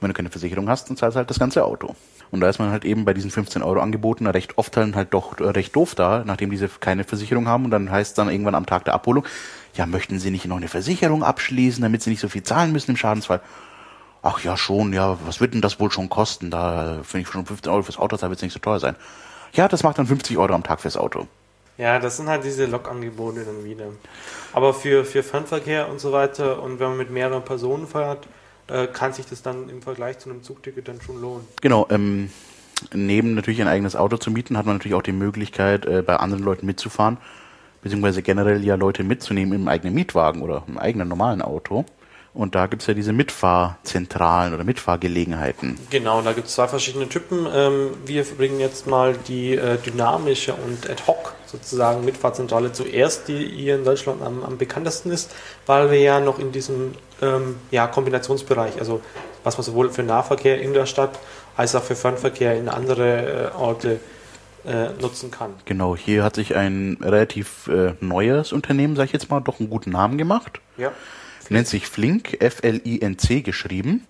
Wenn 0.00 0.08
du 0.08 0.14
keine 0.14 0.30
Versicherung 0.30 0.68
hast, 0.68 0.90
dann 0.90 0.96
zahlst 0.96 1.14
du 1.14 1.18
halt 1.18 1.30
das 1.30 1.38
ganze 1.38 1.64
Auto. 1.64 1.94
Und 2.32 2.40
da 2.40 2.48
ist 2.48 2.58
man 2.58 2.70
halt 2.70 2.84
eben 2.84 3.04
bei 3.04 3.14
diesen 3.14 3.30
15 3.30 3.62
Euro 3.62 3.80
Angeboten 3.80 4.26
recht 4.26 4.58
oft 4.58 4.76
halt 4.76 5.14
doch 5.14 5.38
recht 5.38 5.76
doof 5.76 5.94
da, 5.94 6.24
nachdem 6.26 6.50
diese 6.50 6.66
keine 6.68 7.04
Versicherung 7.04 7.46
haben. 7.46 7.66
Und 7.66 7.70
dann 7.70 7.90
heißt 7.90 8.10
es 8.10 8.14
dann 8.14 8.30
irgendwann 8.30 8.54
am 8.54 8.66
Tag 8.66 8.84
der 8.84 8.94
Abholung, 8.94 9.24
ja, 9.74 9.86
möchten 9.86 10.18
Sie 10.18 10.30
nicht 10.30 10.46
noch 10.46 10.56
eine 10.56 10.68
Versicherung 10.68 11.22
abschließen, 11.22 11.82
damit 11.82 12.02
Sie 12.02 12.10
nicht 12.10 12.20
so 12.20 12.28
viel 12.28 12.42
zahlen 12.42 12.72
müssen 12.72 12.92
im 12.92 12.96
Schadensfall? 12.96 13.42
Ach 14.22 14.40
ja, 14.44 14.56
schon, 14.56 14.92
ja, 14.92 15.18
was 15.26 15.40
wird 15.40 15.52
denn 15.52 15.60
das 15.60 15.80
wohl 15.80 15.90
schon 15.90 16.08
kosten? 16.08 16.50
Da 16.50 17.00
finde 17.02 17.22
ich 17.22 17.28
schon 17.28 17.44
15 17.44 17.72
Euro 17.72 17.82
fürs 17.82 17.98
Auto, 17.98 18.16
da 18.16 18.28
wird 18.28 18.38
es 18.38 18.42
nicht 18.42 18.52
so 18.52 18.60
teuer 18.60 18.78
sein. 18.78 18.94
Ja, 19.52 19.68
das 19.68 19.82
macht 19.82 19.98
dann 19.98 20.06
50 20.06 20.38
Euro 20.38 20.54
am 20.54 20.62
Tag 20.62 20.80
fürs 20.80 20.96
Auto. 20.96 21.26
Ja, 21.76 21.98
das 21.98 22.18
sind 22.18 22.28
halt 22.28 22.44
diese 22.44 22.66
Lokangebote 22.66 23.44
dann 23.44 23.64
wieder. 23.64 23.86
Aber 24.52 24.74
für, 24.74 25.04
für 25.04 25.22
Fernverkehr 25.22 25.90
und 25.90 25.98
so 25.98 26.12
weiter 26.12 26.62
und 26.62 26.78
wenn 26.78 26.90
man 26.90 26.98
mit 26.98 27.10
mehreren 27.10 27.44
Personen 27.44 27.86
fährt, 27.86 28.28
äh, 28.68 28.86
kann 28.86 29.12
sich 29.12 29.26
das 29.26 29.42
dann 29.42 29.68
im 29.68 29.82
Vergleich 29.82 30.18
zu 30.18 30.30
einem 30.30 30.42
Zugticket 30.42 30.86
dann 30.86 31.00
schon 31.00 31.20
lohnen. 31.20 31.44
Genau, 31.60 31.86
ähm, 31.90 32.30
neben 32.94 33.34
natürlich 33.34 33.60
ein 33.60 33.68
eigenes 33.68 33.96
Auto 33.96 34.18
zu 34.18 34.30
mieten, 34.30 34.56
hat 34.56 34.66
man 34.66 34.76
natürlich 34.76 34.94
auch 34.94 35.02
die 35.02 35.12
Möglichkeit, 35.12 35.84
äh, 35.86 36.02
bei 36.02 36.16
anderen 36.16 36.44
Leuten 36.44 36.66
mitzufahren, 36.66 37.18
beziehungsweise 37.82 38.22
generell 38.22 38.62
ja 38.64 38.76
Leute 38.76 39.02
mitzunehmen 39.02 39.54
im 39.54 39.68
eigenen 39.68 39.94
Mietwagen 39.94 40.42
oder 40.42 40.62
im 40.68 40.78
eigenen 40.78 41.08
normalen 41.08 41.42
Auto. 41.42 41.84
Und 42.34 42.54
da 42.54 42.66
gibt 42.66 42.82
es 42.82 42.88
ja 42.88 42.94
diese 42.94 43.12
Mitfahrzentralen 43.12 44.54
oder 44.54 44.64
Mitfahrgelegenheiten. 44.64 45.78
Genau, 45.90 46.22
da 46.22 46.32
gibt 46.32 46.46
es 46.46 46.54
zwei 46.54 46.66
verschiedene 46.66 47.08
Typen. 47.08 47.46
Ähm, 47.52 47.90
wir 48.06 48.24
bringen 48.24 48.58
jetzt 48.58 48.86
mal 48.86 49.14
die 49.28 49.54
äh, 49.54 49.76
dynamische 49.76 50.54
und 50.54 50.88
ad 50.88 51.02
hoc 51.06 51.34
sozusagen 51.46 52.04
Mitfahrzentrale 52.06 52.72
zuerst, 52.72 53.28
die 53.28 53.46
hier 53.46 53.76
in 53.76 53.84
Deutschland 53.84 54.22
am, 54.22 54.42
am 54.42 54.56
bekanntesten 54.56 55.10
ist, 55.10 55.30
weil 55.66 55.90
wir 55.90 56.00
ja 56.00 56.20
noch 56.20 56.38
in 56.38 56.52
diesem 56.52 56.94
ähm, 57.20 57.56
ja, 57.70 57.86
Kombinationsbereich, 57.86 58.78
also 58.78 59.02
was 59.44 59.58
man 59.58 59.64
sowohl 59.64 59.90
für 59.90 60.02
Nahverkehr 60.02 60.60
in 60.62 60.72
der 60.72 60.86
Stadt 60.86 61.18
als 61.54 61.74
auch 61.74 61.82
für 61.82 61.96
Fernverkehr 61.96 62.56
in 62.56 62.70
andere 62.70 63.50
äh, 63.52 63.56
Orte 63.56 64.00
äh, 64.64 64.90
nutzen 65.00 65.30
kann. 65.30 65.54
Genau, 65.66 65.96
hier 65.96 66.24
hat 66.24 66.36
sich 66.36 66.54
ein 66.54 66.96
relativ 67.02 67.66
äh, 67.66 67.92
neues 68.00 68.52
Unternehmen, 68.52 68.96
sag 68.96 69.06
ich 69.06 69.12
jetzt 69.12 69.30
mal, 69.30 69.40
doch 69.40 69.60
einen 69.60 69.68
guten 69.68 69.90
Namen 69.90 70.16
gemacht. 70.16 70.60
Ja. 70.78 70.92
Nennt 71.52 71.68
sich 71.68 71.86
Flink, 71.86 72.40
F-L-I-N-C 72.40 73.42
geschrieben. 73.42 74.06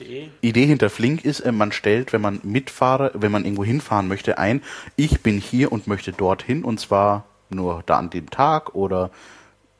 .de. 0.00 0.28
Idee 0.40 0.66
hinter 0.66 0.88
Flink 0.88 1.24
ist, 1.24 1.40
äh, 1.40 1.52
man 1.52 1.70
stellt, 1.70 2.12
wenn 2.12 2.22
man 2.22 2.40
mitfahre, 2.42 3.10
wenn 3.14 3.30
man 3.30 3.44
irgendwo 3.44 3.64
hinfahren 3.64 4.08
möchte, 4.08 4.38
ein, 4.38 4.62
ich 4.96 5.20
bin 5.20 5.38
hier 5.38 5.70
und 5.70 5.86
möchte 5.86 6.12
dorthin 6.12 6.64
und 6.64 6.80
zwar 6.80 7.24
nur 7.50 7.82
da 7.84 7.98
an 7.98 8.08
dem 8.08 8.30
Tag 8.30 8.74
oder 8.74 9.10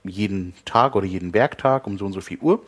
jeden 0.05 0.55
Tag 0.65 0.95
oder 0.97 1.07
jeden 1.07 1.33
Werktag 1.33 1.87
um 1.87 1.99
so 1.99 2.05
und 2.05 2.13
so 2.13 2.21
viel 2.21 2.39
Uhr 2.39 2.63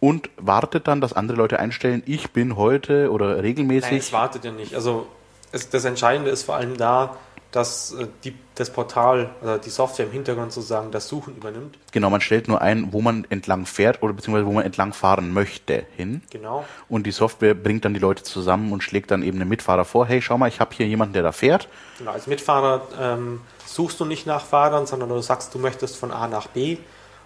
und 0.00 0.30
wartet 0.36 0.88
dann, 0.88 1.00
dass 1.00 1.12
andere 1.12 1.36
Leute 1.36 1.58
einstellen, 1.58 2.02
ich 2.06 2.30
bin 2.30 2.56
heute 2.56 3.10
oder 3.10 3.42
regelmäßig. 3.42 3.90
Nein, 3.90 4.00
es 4.00 4.12
wartet 4.12 4.44
ja 4.44 4.52
nicht. 4.52 4.74
Also 4.74 5.06
es, 5.52 5.70
das 5.70 5.84
Entscheidende 5.84 6.30
ist 6.30 6.44
vor 6.44 6.56
allem 6.56 6.76
da, 6.76 7.16
dass 7.50 7.92
äh, 7.92 8.06
die, 8.24 8.34
das 8.54 8.70
Portal 8.70 9.30
oder 9.42 9.58
die 9.58 9.70
Software 9.70 10.06
im 10.06 10.12
Hintergrund 10.12 10.52
sozusagen 10.52 10.90
das 10.90 11.08
Suchen 11.08 11.36
übernimmt. 11.36 11.78
Genau, 11.92 12.10
man 12.10 12.20
stellt 12.20 12.48
nur 12.48 12.60
ein, 12.60 12.92
wo 12.92 13.00
man 13.00 13.26
entlang 13.30 13.64
fährt 13.64 14.02
oder 14.02 14.12
beziehungsweise 14.12 14.46
wo 14.46 14.52
man 14.52 14.64
entlang 14.64 14.92
fahren 14.92 15.32
möchte 15.32 15.86
hin. 15.96 16.22
Genau. 16.30 16.64
Und 16.88 17.06
die 17.06 17.10
Software 17.10 17.54
bringt 17.54 17.84
dann 17.84 17.94
die 17.94 18.00
Leute 18.00 18.22
zusammen 18.22 18.72
und 18.72 18.82
schlägt 18.82 19.10
dann 19.10 19.22
eben 19.22 19.38
den 19.38 19.48
Mitfahrer 19.48 19.84
vor, 19.84 20.06
hey, 20.06 20.20
schau 20.20 20.36
mal, 20.36 20.48
ich 20.48 20.60
habe 20.60 20.74
hier 20.74 20.86
jemanden, 20.86 21.14
der 21.14 21.22
da 21.22 21.32
fährt. 21.32 21.68
Genau, 21.98 22.12
als 22.12 22.26
Mitfahrer 22.26 22.82
ähm, 23.00 23.40
suchst 23.64 23.98
du 24.00 24.04
nicht 24.04 24.26
nach 24.26 24.44
Fahrern, 24.44 24.86
sondern 24.86 25.08
du 25.08 25.20
sagst, 25.20 25.54
du 25.54 25.58
möchtest 25.58 25.96
von 25.96 26.10
A 26.10 26.28
nach 26.28 26.48
B 26.48 26.78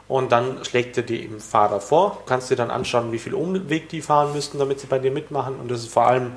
und 0.06 0.30
dann 0.30 0.64
schlägt 0.64 0.96
er 0.96 1.02
dir 1.02 1.20
eben 1.20 1.40
Fahrer 1.40 1.80
vor. 1.80 2.18
Du 2.20 2.26
kannst 2.26 2.50
dir 2.50 2.56
dann 2.56 2.70
anschauen, 2.70 3.10
wie 3.10 3.18
viel 3.18 3.34
Umweg 3.34 3.88
die 3.88 4.02
fahren 4.02 4.32
müssten, 4.32 4.58
damit 4.58 4.78
sie 4.78 4.86
bei 4.86 4.98
dir 5.00 5.10
mitmachen 5.10 5.56
und 5.56 5.70
das 5.70 5.80
ist 5.80 5.92
vor 5.92 6.06
allem 6.06 6.32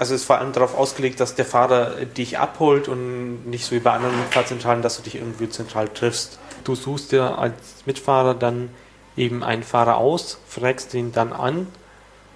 also 0.00 0.14
ist 0.14 0.24
vor 0.24 0.38
allem 0.38 0.52
darauf 0.52 0.74
ausgelegt, 0.74 1.20
dass 1.20 1.34
der 1.34 1.44
Fahrer 1.44 2.06
dich 2.06 2.38
abholt 2.38 2.88
und 2.88 3.46
nicht 3.46 3.66
so 3.66 3.72
wie 3.72 3.80
bei 3.80 3.90
anderen 3.90 4.14
Fahrzentralen, 4.30 4.80
dass 4.80 4.96
du 4.96 5.02
dich 5.02 5.16
irgendwie 5.16 5.50
zentral 5.50 5.90
triffst. 5.90 6.38
Du 6.64 6.74
suchst 6.74 7.12
dir 7.12 7.36
als 7.38 7.52
Mitfahrer 7.84 8.32
dann 8.32 8.70
eben 9.14 9.44
einen 9.44 9.62
Fahrer 9.62 9.98
aus, 9.98 10.38
fragst 10.48 10.94
ihn 10.94 11.12
dann 11.12 11.34
an 11.34 11.66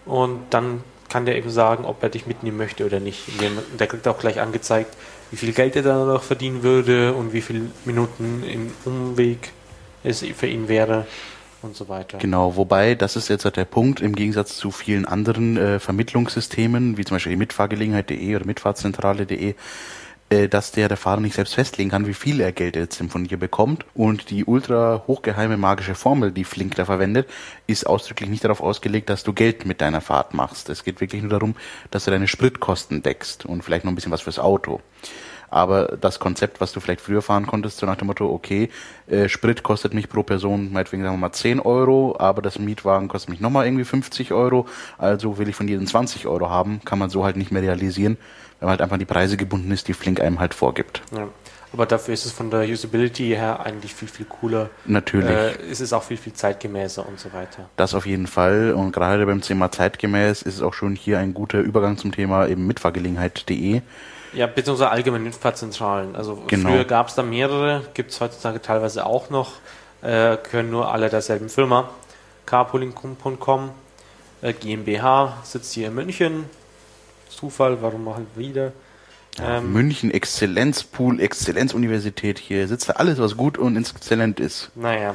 und 0.04 0.40
dann 0.50 0.84
kann 1.08 1.24
der 1.24 1.38
eben 1.38 1.48
sagen, 1.48 1.86
ob 1.86 2.02
er 2.02 2.10
dich 2.10 2.26
mitnehmen 2.26 2.58
möchte 2.58 2.84
oder 2.84 3.00
nicht. 3.00 3.22
Der 3.78 3.86
kriegt 3.86 4.06
auch 4.08 4.18
gleich 4.18 4.40
angezeigt, 4.40 4.94
wie 5.30 5.38
viel 5.38 5.54
Geld 5.54 5.74
er 5.74 5.82
dann 5.84 6.06
noch 6.06 6.22
verdienen 6.22 6.62
würde 6.62 7.14
und 7.14 7.32
wie 7.32 7.40
viele 7.40 7.70
Minuten 7.86 8.44
im 8.44 8.72
Umweg 8.84 9.52
es 10.02 10.22
für 10.36 10.48
ihn 10.48 10.68
wäre 10.68 11.06
und 11.64 11.76
so 11.76 11.88
weiter. 11.88 12.18
Genau, 12.18 12.56
wobei, 12.56 12.94
das 12.94 13.16
ist 13.16 13.28
jetzt 13.28 13.44
halt 13.44 13.56
der 13.56 13.64
Punkt, 13.64 14.00
im 14.00 14.14
Gegensatz 14.14 14.56
zu 14.56 14.70
vielen 14.70 15.04
anderen 15.06 15.56
äh, 15.56 15.80
Vermittlungssystemen, 15.80 16.96
wie 16.96 17.04
zum 17.04 17.16
Beispiel 17.16 17.36
mitfahrgelegenheit.de 17.36 18.36
oder 18.36 18.46
mitfahrzentrale.de, 18.46 19.54
äh, 20.30 20.48
dass 20.48 20.72
der 20.72 20.88
der 20.88 20.96
Fahrer 20.96 21.20
nicht 21.20 21.34
selbst 21.34 21.54
festlegen 21.54 21.90
kann, 21.90 22.06
wie 22.06 22.14
viel 22.14 22.40
er 22.40 22.52
Geld 22.52 22.76
jetzt 22.76 23.02
von 23.08 23.24
dir 23.24 23.38
bekommt. 23.38 23.84
Und 23.94 24.30
die 24.30 24.44
ultra 24.44 25.04
hochgeheime 25.06 25.56
magische 25.56 25.94
Formel, 25.94 26.32
die 26.32 26.44
Flink 26.44 26.74
da 26.76 26.84
verwendet, 26.84 27.28
ist 27.66 27.86
ausdrücklich 27.86 28.30
nicht 28.30 28.44
darauf 28.44 28.60
ausgelegt, 28.60 29.08
dass 29.10 29.24
du 29.24 29.32
Geld 29.32 29.66
mit 29.66 29.80
deiner 29.80 30.00
Fahrt 30.00 30.34
machst. 30.34 30.68
Es 30.68 30.84
geht 30.84 31.00
wirklich 31.00 31.22
nur 31.22 31.30
darum, 31.30 31.56
dass 31.90 32.04
du 32.04 32.10
deine 32.10 32.28
Spritkosten 32.28 33.02
deckst 33.02 33.46
und 33.46 33.62
vielleicht 33.62 33.84
noch 33.84 33.92
ein 33.92 33.96
bisschen 33.96 34.12
was 34.12 34.22
fürs 34.22 34.38
Auto. 34.38 34.80
Aber 35.55 35.96
das 36.00 36.18
Konzept, 36.18 36.61
was 36.61 36.72
du 36.72 36.80
vielleicht 36.80 37.00
früher 37.00 37.22
fahren 37.22 37.46
konntest, 37.46 37.78
so 37.78 37.86
nach 37.86 37.94
dem 37.94 38.09
Motto, 38.09 38.28
okay, 38.28 38.70
äh, 39.07 39.28
Sprit 39.28 39.62
kostet 39.62 39.94
mich 39.94 40.09
pro 40.09 40.24
Person, 40.24 40.72
meinetwegen 40.72 41.05
sagen 41.05 41.14
wir 41.14 41.20
mal 41.20 41.32
10 41.32 41.61
Euro, 41.61 42.16
aber 42.18 42.42
das 42.42 42.59
Mietwagen 42.59 43.07
kostet 43.07 43.30
mich 43.30 43.38
nochmal 43.38 43.64
irgendwie 43.64 43.84
50 43.84 44.32
Euro, 44.32 44.66
also 44.98 45.38
will 45.38 45.48
ich 45.48 45.55
von 45.55 45.68
jedem 45.68 45.86
20 45.86 46.26
Euro 46.26 46.50
haben, 46.50 46.80
kann 46.84 46.98
man 46.98 47.09
so 47.09 47.24
halt 47.24 47.36
nicht 47.36 47.52
mehr 47.52 47.62
realisieren, 47.62 48.16
weil 48.59 48.66
man 48.66 48.70
halt 48.70 48.82
einfach 48.82 48.98
die 48.98 49.05
Preise 49.05 49.36
gebunden 49.36 49.70
ist, 49.70 49.86
die 49.86 49.94
Flink 49.94 50.20
einem 50.20 50.40
halt 50.40 50.55
vorgibt. 50.55 51.02
Ja. 51.16 51.28
Aber 51.72 51.86
dafür 51.86 52.14
ist 52.14 52.26
es 52.26 52.32
von 52.32 52.50
der 52.50 52.68
Usability 52.68 53.28
her 53.28 53.64
eigentlich 53.64 53.94
viel, 53.94 54.09
viel 54.09 54.26
cooler. 54.26 54.70
Natürlich. 54.86 55.30
Äh, 55.30 55.70
ist 55.70 55.80
es 55.80 55.92
auch 55.92 56.02
viel, 56.02 56.16
viel 56.16 56.32
zeitgemäßer 56.32 57.07
und 57.07 57.20
so 57.20 57.32
weiter. 57.32 57.68
Das 57.76 57.94
auf 57.94 58.07
jeden 58.07 58.26
Fall. 58.26 58.72
Und 58.72 58.90
gerade 58.90 59.24
beim 59.24 59.40
Thema 59.40 59.70
zeitgemäß 59.70 60.42
ist 60.42 60.55
es 60.57 60.62
auch 60.62 60.74
schon 60.74 60.96
hier 60.96 61.20
ein 61.20 61.32
guter 61.32 61.61
Übergang 61.61 61.96
zum 61.96 62.11
Thema 62.11 62.48
eben 62.48 62.66
mitfahrgelegenheit.de. 62.66 63.82
Ja, 64.35 64.47
beziehungsweise 64.47 64.91
allgemeine 64.91 65.24
Mitfahrzentralen. 65.24 66.16
Also 66.16 66.43
genau. 66.47 66.70
früher 66.70 66.85
gab 66.85 67.09
es 67.09 67.14
da 67.14 67.22
mehrere, 67.22 67.82
gibt 67.95 68.11
es 68.11 68.20
heutzutage 68.20 68.61
teilweise 68.61 69.07
auch 69.07 69.30
noch, 69.30 69.53
äh, 70.03 70.37
können 70.37 70.70
nur 70.70 70.93
alle 70.93 71.09
derselben 71.09 71.49
Firma. 71.49 71.91
carpooling.com, 72.47 73.70
äh, 74.43 74.53
GmbH, 74.53 75.39
sitzt 75.45 75.72
hier 75.72 75.89
in 75.89 75.95
München. 75.95 76.45
Zufall, 77.28 77.80
warum 77.80 78.05
machen 78.05 78.26
wir 78.35 78.47
wieder? 78.47 78.72
Ja, 79.39 79.59
ähm, 79.59 79.72
München, 79.72 80.11
Exzellenzpool, 80.11 81.20
Exzellenzuniversität, 81.20 82.39
hier 82.39 82.68
sitzt 82.68 82.89
da 82.89 82.95
alles, 82.95 83.18
was 83.18 83.37
gut 83.37 83.59
und 83.59 83.76
exzellent 83.76 84.41
ist. 84.41 84.70
Naja. 84.74 85.14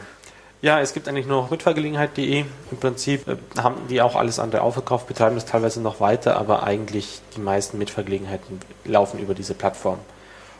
Ja, 0.61 0.81
es 0.81 0.93
gibt 0.93 1.07
eigentlich 1.07 1.25
nur 1.25 1.47
mitfahrgelegenheit.de. 1.49 2.43
Im 2.71 2.77
Prinzip 2.77 3.27
äh, 3.27 3.37
haben 3.57 3.87
die 3.89 4.01
auch 4.01 4.15
alles 4.15 4.39
andere 4.39 4.61
aufgekauft, 4.61 5.07
betreiben 5.07 5.35
das 5.35 5.45
teilweise 5.45 5.81
noch 5.81 6.01
weiter, 6.01 6.35
aber 6.35 6.63
eigentlich 6.63 7.21
die 7.35 7.39
meisten 7.39 7.77
Mitfahrgelegenheiten 7.77 8.59
laufen 8.83 9.19
über 9.19 9.33
diese 9.33 9.53
Plattform. 9.53 9.99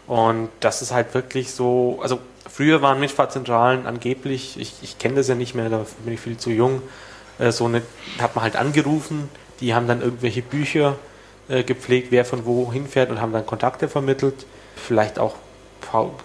Und 0.08 0.50
das 0.62 0.82
ist 0.82 0.94
halt 0.94 1.14
wirklich 1.14 1.52
so, 1.52 2.00
also 2.02 2.20
früher 2.50 2.82
waren 2.82 3.00
Mitfahrzentralen 3.00 3.86
angeblich, 3.86 4.58
ich, 4.58 4.76
ich 4.82 4.98
kenne 5.00 5.16
das 5.16 5.28
ja 5.28 5.36
nicht 5.36 5.54
mehr, 5.54 5.70
da 5.70 5.86
bin 6.06 6.14
ich 6.14 6.20
viel 6.22 6.38
zu 6.38 6.50
jung, 6.50 6.82
äh, 7.38 7.52
so 7.52 7.66
eine, 7.66 7.82
hat 8.20 8.36
man 8.36 8.44
halt 8.44 8.56
angerufen, 8.56 9.30
die 9.60 9.76
haben 9.76 9.88
dann 9.88 10.02
irgendwelche 10.02 10.42
Bücher 10.42 10.96
äh, 11.50 11.64
gepflegt, 11.64 12.08
wer 12.12 12.24
von 12.24 12.46
wo 12.46 12.72
hinfährt 12.72 13.10
und 13.12 13.20
haben 13.20 13.34
dann 13.34 13.46
Kontakte 13.46 13.90
vermittelt. 13.90 14.46
Vielleicht 14.78 15.20
auch 15.20 15.36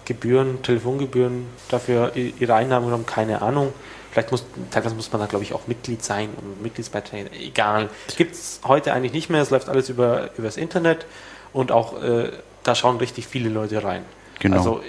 Gebühren, 0.05 0.61
Telefongebühren 0.61 1.47
dafür 1.69 2.15
ihre 2.15 2.53
Einnahmen 2.53 2.85
genommen, 2.85 3.05
keine 3.05 3.41
Ahnung. 3.41 3.73
Vielleicht 4.11 4.31
muss, 4.31 4.45
teilweise 4.71 4.95
muss 4.95 5.11
man 5.11 5.19
da, 5.19 5.27
glaube 5.27 5.43
ich, 5.43 5.53
auch 5.53 5.67
Mitglied 5.67 6.03
sein 6.03 6.29
und 6.41 6.61
Mitgliedsbeiträge, 6.61 7.31
egal. 7.31 7.89
Gibt 8.15 8.33
es 8.33 8.61
heute 8.65 8.93
eigentlich 8.93 9.11
nicht 9.11 9.29
mehr, 9.29 9.41
es 9.41 9.49
läuft 9.49 9.67
alles 9.67 9.89
über 9.89 10.29
das 10.37 10.57
Internet 10.57 11.05
und 11.51 11.71
auch 11.71 12.01
äh, 12.01 12.31
da 12.63 12.75
schauen 12.75 12.97
richtig 12.97 13.27
viele 13.27 13.49
Leute 13.49 13.83
rein. 13.83 14.03
Genau. 14.39 14.57
Also 14.57 14.81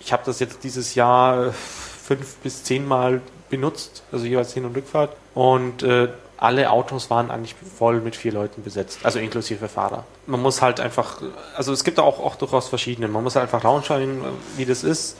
ich 0.00 0.12
habe 0.12 0.22
das 0.26 0.40
jetzt 0.40 0.64
dieses 0.64 0.94
Jahr 0.94 1.52
fünf 1.52 2.36
bis 2.36 2.64
zehn 2.64 2.86
Mal 2.86 3.20
benutzt, 3.50 4.02
also 4.12 4.24
jeweils 4.24 4.52
Hin- 4.52 4.64
und 4.64 4.76
Rückfahrt. 4.76 5.16
Und 5.34 5.82
äh, 5.82 6.08
alle 6.40 6.70
Autos 6.70 7.10
waren 7.10 7.30
eigentlich 7.30 7.54
voll 7.54 8.00
mit 8.00 8.16
vier 8.16 8.32
Leuten 8.32 8.62
besetzt, 8.62 9.00
also 9.02 9.18
inklusive 9.18 9.68
Fahrer. 9.68 10.04
Man 10.26 10.40
muss 10.40 10.62
halt 10.62 10.80
einfach, 10.80 11.20
also 11.54 11.72
es 11.72 11.84
gibt 11.84 12.00
auch, 12.00 12.18
auch 12.18 12.36
durchaus 12.36 12.68
verschiedene, 12.68 13.08
man 13.08 13.22
muss 13.22 13.36
halt 13.36 13.44
einfach 13.44 13.62
rausschauen, 13.62 14.22
wie 14.56 14.64
das 14.64 14.82
ist. 14.82 15.16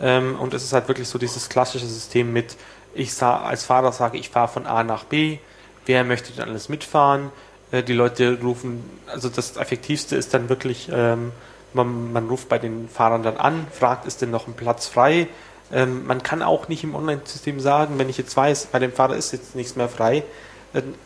Ähm, 0.00 0.38
und 0.38 0.54
es 0.54 0.62
ist 0.62 0.72
halt 0.72 0.86
wirklich 0.86 1.08
so 1.08 1.18
dieses 1.18 1.48
klassische 1.48 1.86
System 1.86 2.32
mit, 2.32 2.56
ich 2.94 3.12
sah, 3.12 3.40
als 3.42 3.64
Fahrer 3.64 3.92
sage, 3.92 4.16
ich 4.16 4.30
fahre 4.30 4.48
von 4.48 4.66
A 4.66 4.84
nach 4.84 5.04
B, 5.04 5.38
wer 5.86 6.04
möchte 6.04 6.32
denn 6.32 6.48
alles 6.48 6.68
mitfahren? 6.68 7.32
Äh, 7.72 7.82
die 7.82 7.92
Leute 7.92 8.38
rufen, 8.40 8.88
also 9.08 9.28
das 9.28 9.56
Effektivste 9.56 10.14
ist 10.14 10.32
dann 10.34 10.48
wirklich, 10.48 10.88
ähm, 10.92 11.32
man, 11.74 12.12
man 12.12 12.28
ruft 12.28 12.48
bei 12.48 12.58
den 12.58 12.88
Fahrern 12.88 13.24
dann 13.24 13.36
an, 13.36 13.66
fragt, 13.72 14.06
ist 14.06 14.22
denn 14.22 14.30
noch 14.30 14.46
ein 14.46 14.54
Platz 14.54 14.86
frei? 14.86 15.26
Ähm, 15.72 16.06
man 16.06 16.22
kann 16.22 16.42
auch 16.42 16.68
nicht 16.68 16.84
im 16.84 16.94
Online-System 16.94 17.58
sagen, 17.58 17.98
wenn 17.98 18.08
ich 18.08 18.18
jetzt 18.18 18.36
weiß, 18.36 18.66
bei 18.66 18.78
dem 18.78 18.92
Fahrer 18.92 19.16
ist 19.16 19.32
jetzt 19.32 19.56
nichts 19.56 19.74
mehr 19.74 19.88
frei, 19.88 20.22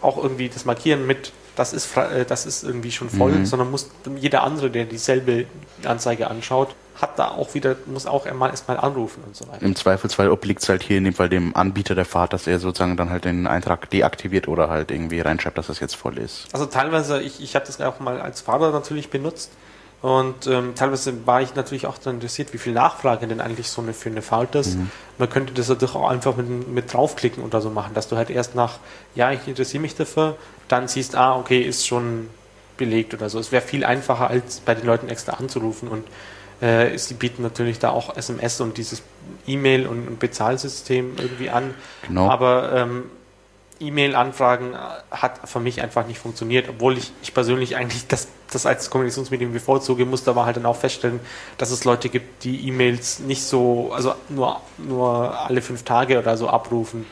auch 0.00 0.22
irgendwie 0.22 0.48
das 0.48 0.64
Markieren 0.64 1.06
mit, 1.06 1.32
das 1.56 1.72
ist, 1.72 1.96
äh, 1.96 2.24
das 2.24 2.46
ist 2.46 2.64
irgendwie 2.64 2.90
schon 2.90 3.08
voll, 3.08 3.32
mhm. 3.32 3.46
sondern 3.46 3.70
muss 3.70 3.90
jeder 4.16 4.42
andere, 4.42 4.70
der 4.70 4.84
dieselbe 4.84 5.46
Anzeige 5.84 6.28
anschaut, 6.28 6.74
hat 7.00 7.18
da 7.18 7.28
auch 7.28 7.54
wieder, 7.54 7.76
muss 7.86 8.06
auch 8.06 8.26
erstmal, 8.26 8.50
erstmal 8.50 8.76
anrufen 8.78 9.24
und 9.26 9.34
so 9.34 9.48
weiter. 9.48 9.62
Im 9.62 9.74
Zweifelsfall 9.74 10.30
obliegt 10.30 10.62
es 10.62 10.68
halt 10.68 10.82
hier 10.82 10.98
in 10.98 11.04
dem 11.04 11.14
Fall 11.14 11.28
dem 11.28 11.56
Anbieter 11.56 11.94
der 11.94 12.04
Fahrt, 12.04 12.32
dass 12.32 12.46
er 12.46 12.58
sozusagen 12.58 12.96
dann 12.96 13.10
halt 13.10 13.24
den 13.24 13.46
Eintrag 13.46 13.90
deaktiviert 13.90 14.48
oder 14.48 14.68
halt 14.68 14.90
irgendwie 14.90 15.20
reinschreibt, 15.20 15.58
dass 15.58 15.66
das 15.66 15.80
jetzt 15.80 15.96
voll 15.96 16.18
ist. 16.18 16.46
Also 16.52 16.66
teilweise, 16.66 17.20
ich, 17.20 17.42
ich 17.42 17.56
habe 17.56 17.66
das 17.66 17.80
auch 17.80 17.98
mal 18.00 18.20
als 18.20 18.42
Fahrer 18.42 18.70
natürlich 18.70 19.10
benutzt 19.10 19.50
und 20.04 20.46
ähm, 20.48 20.74
teilweise 20.74 21.26
war 21.26 21.40
ich 21.40 21.54
natürlich 21.54 21.86
auch 21.86 21.96
dann 21.96 22.16
interessiert, 22.16 22.52
wie 22.52 22.58
viel 22.58 22.74
Nachfrage 22.74 23.26
denn 23.26 23.40
eigentlich 23.40 23.70
so 23.70 23.80
eine 23.80 23.94
für 23.94 24.10
eine 24.10 24.20
Fahrt 24.20 24.54
ist. 24.54 24.76
Mhm. 24.76 24.90
Man 25.16 25.30
könnte 25.30 25.54
das 25.54 25.70
natürlich 25.70 25.94
auch 25.94 26.10
einfach 26.10 26.36
mit, 26.36 26.68
mit 26.68 26.92
draufklicken 26.92 27.42
oder 27.42 27.62
so 27.62 27.70
machen, 27.70 27.94
dass 27.94 28.08
du 28.08 28.16
halt 28.18 28.28
erst 28.28 28.54
nach, 28.54 28.80
ja, 29.14 29.32
ich 29.32 29.48
interessiere 29.48 29.80
mich 29.80 29.94
dafür, 29.94 30.36
dann 30.68 30.88
siehst, 30.88 31.16
ah, 31.16 31.38
okay, 31.38 31.62
ist 31.62 31.86
schon 31.86 32.28
belegt 32.76 33.14
oder 33.14 33.30
so. 33.30 33.38
Es 33.38 33.50
wäre 33.50 33.62
viel 33.62 33.82
einfacher, 33.82 34.28
als 34.28 34.60
bei 34.60 34.74
den 34.74 34.84
Leuten 34.84 35.08
extra 35.08 35.38
anzurufen 35.38 35.88
und 35.88 36.04
äh, 36.60 36.98
sie 36.98 37.14
bieten 37.14 37.42
natürlich 37.42 37.78
da 37.78 37.88
auch 37.88 38.14
SMS 38.14 38.60
und 38.60 38.76
dieses 38.76 39.02
E-Mail 39.46 39.86
und, 39.86 40.18
Bezahlsystem 40.18 41.14
irgendwie 41.16 41.48
an. 41.48 41.72
Genau. 42.06 42.28
Aber 42.28 42.74
ähm, 42.74 43.04
E-Mail-Anfragen 43.80 44.74
hat 45.10 45.48
für 45.48 45.60
mich 45.60 45.82
einfach 45.82 46.06
nicht 46.06 46.18
funktioniert, 46.18 46.68
obwohl 46.68 46.96
ich, 46.96 47.12
ich 47.22 47.34
persönlich 47.34 47.76
eigentlich 47.76 48.06
das, 48.06 48.28
das 48.50 48.66
als 48.66 48.88
Kommunikationsmedium 48.90 49.52
bevorzuge, 49.52 50.06
musste 50.06 50.30
aber 50.30 50.46
halt 50.46 50.56
dann 50.56 50.66
auch 50.66 50.76
feststellen, 50.76 51.20
dass 51.58 51.70
es 51.70 51.84
Leute 51.84 52.08
gibt, 52.08 52.44
die 52.44 52.68
E-Mails 52.68 53.18
nicht 53.20 53.42
so, 53.42 53.92
also 53.92 54.14
nur, 54.28 54.60
nur 54.78 55.38
alle 55.38 55.60
fünf 55.60 55.82
Tage 55.82 56.18
oder 56.18 56.36
so 56.36 56.48
abrufen 56.48 57.04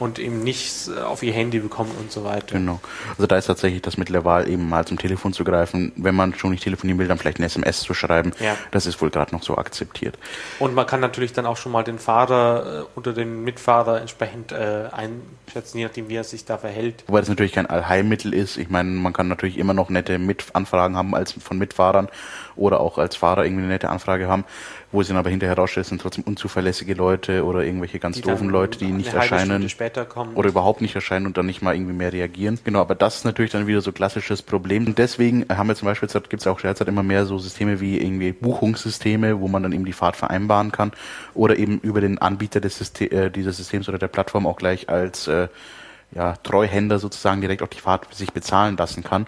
und 0.00 0.18
eben 0.18 0.42
nicht 0.42 0.90
auf 1.04 1.22
ihr 1.22 1.32
Handy 1.32 1.60
bekommen 1.60 1.92
und 2.00 2.10
so 2.10 2.24
weiter. 2.24 2.58
Genau. 2.58 2.80
Also 3.10 3.26
da 3.26 3.36
ist 3.36 3.46
tatsächlich 3.46 3.82
das 3.82 3.98
Mittel 3.98 4.14
der 4.14 4.24
Wahl, 4.24 4.48
eben 4.48 4.68
mal 4.68 4.86
zum 4.86 4.98
Telefon 4.98 5.32
zu 5.32 5.44
greifen. 5.44 5.92
Wenn 5.96 6.14
man 6.14 6.34
schon 6.34 6.50
nicht 6.50 6.64
telefonieren 6.64 6.98
will, 6.98 7.06
dann 7.06 7.18
vielleicht 7.18 7.36
eine 7.36 7.46
SMS 7.46 7.80
zu 7.80 7.92
schreiben. 7.94 8.32
Ja. 8.40 8.56
Das 8.70 8.86
ist 8.86 9.00
wohl 9.02 9.10
gerade 9.10 9.34
noch 9.34 9.42
so 9.42 9.56
akzeptiert. 9.56 10.18
Und 10.58 10.74
man 10.74 10.86
kann 10.86 11.00
natürlich 11.00 11.32
dann 11.32 11.46
auch 11.46 11.58
schon 11.58 11.70
mal 11.70 11.84
den 11.84 11.98
Fahrer 11.98 12.80
äh, 12.80 12.98
oder 12.98 13.12
den 13.12 13.44
Mitfahrer 13.44 14.00
entsprechend 14.00 14.52
äh, 14.52 14.88
einschätzen, 14.90 15.78
je 15.78 15.84
nachdem, 15.84 16.08
wie 16.08 16.16
er 16.16 16.24
sich 16.24 16.46
da 16.46 16.56
verhält. 16.56 17.04
Wobei 17.06 17.20
das 17.20 17.28
natürlich 17.28 17.52
kein 17.52 17.66
Allheilmittel 17.66 18.32
ist. 18.32 18.56
Ich 18.56 18.70
meine, 18.70 18.88
man 18.90 19.12
kann 19.12 19.28
natürlich 19.28 19.58
immer 19.58 19.74
noch 19.74 19.90
nette 19.90 20.18
Mitanfragen 20.18 20.96
haben 20.96 21.14
als 21.14 21.32
von 21.32 21.58
Mitfahrern 21.58 22.08
oder 22.56 22.80
auch 22.80 22.96
als 22.96 23.16
Fahrer 23.16 23.44
irgendwie 23.44 23.64
eine 23.64 23.72
nette 23.72 23.90
Anfrage 23.90 24.28
haben 24.28 24.44
wo 24.92 25.00
es 25.00 25.08
dann 25.08 25.16
aber 25.16 25.30
hinterher 25.30 25.56
rausstellt, 25.56 25.86
sind 25.86 26.00
trotzdem 26.00 26.24
unzuverlässige 26.24 26.94
Leute 26.94 27.44
oder 27.44 27.64
irgendwelche 27.64 27.98
ganz 27.98 28.16
die 28.16 28.22
doofen 28.22 28.48
Leute, 28.48 28.78
die 28.78 28.86
nicht 28.86 29.12
erscheinen 29.12 29.68
oder 30.34 30.48
überhaupt 30.48 30.80
nicht 30.80 30.94
erscheinen 30.94 31.26
und 31.26 31.36
dann 31.36 31.46
nicht 31.46 31.62
mal 31.62 31.74
irgendwie 31.74 31.92
mehr 31.92 32.12
reagieren. 32.12 32.58
Genau, 32.64 32.80
aber 32.80 32.94
das 32.94 33.16
ist 33.16 33.24
natürlich 33.24 33.52
dann 33.52 33.66
wieder 33.66 33.80
so 33.80 33.92
klassisches 33.92 34.42
Problem. 34.42 34.86
Und 34.86 34.98
deswegen 34.98 35.46
haben 35.48 35.68
wir 35.68 35.76
zum 35.76 35.86
Beispiel, 35.86 36.08
gibt 36.08 36.40
es 36.40 36.46
auch 36.46 36.60
derzeit 36.60 36.88
immer 36.88 37.02
mehr 37.02 37.24
so 37.24 37.38
Systeme 37.38 37.80
wie 37.80 37.98
irgendwie 37.98 38.32
Buchungssysteme, 38.32 39.40
wo 39.40 39.48
man 39.48 39.62
dann 39.62 39.72
eben 39.72 39.84
die 39.84 39.92
Fahrt 39.92 40.16
vereinbaren 40.16 40.72
kann 40.72 40.92
oder 41.34 41.56
eben 41.56 41.78
über 41.80 42.00
den 42.00 42.18
Anbieter 42.18 42.60
des 42.60 42.78
System, 42.78 43.10
äh, 43.12 43.30
dieses 43.30 43.58
Systems 43.58 43.88
oder 43.88 43.98
der 43.98 44.08
Plattform 44.08 44.46
auch 44.46 44.56
gleich 44.56 44.88
als 44.88 45.28
äh, 45.28 45.48
ja, 46.12 46.34
Treuhänder 46.42 46.98
sozusagen 46.98 47.40
direkt 47.40 47.62
auch 47.62 47.68
die 47.68 47.78
Fahrt 47.78 48.12
sich 48.14 48.32
bezahlen 48.32 48.76
lassen 48.76 49.04
kann, 49.04 49.26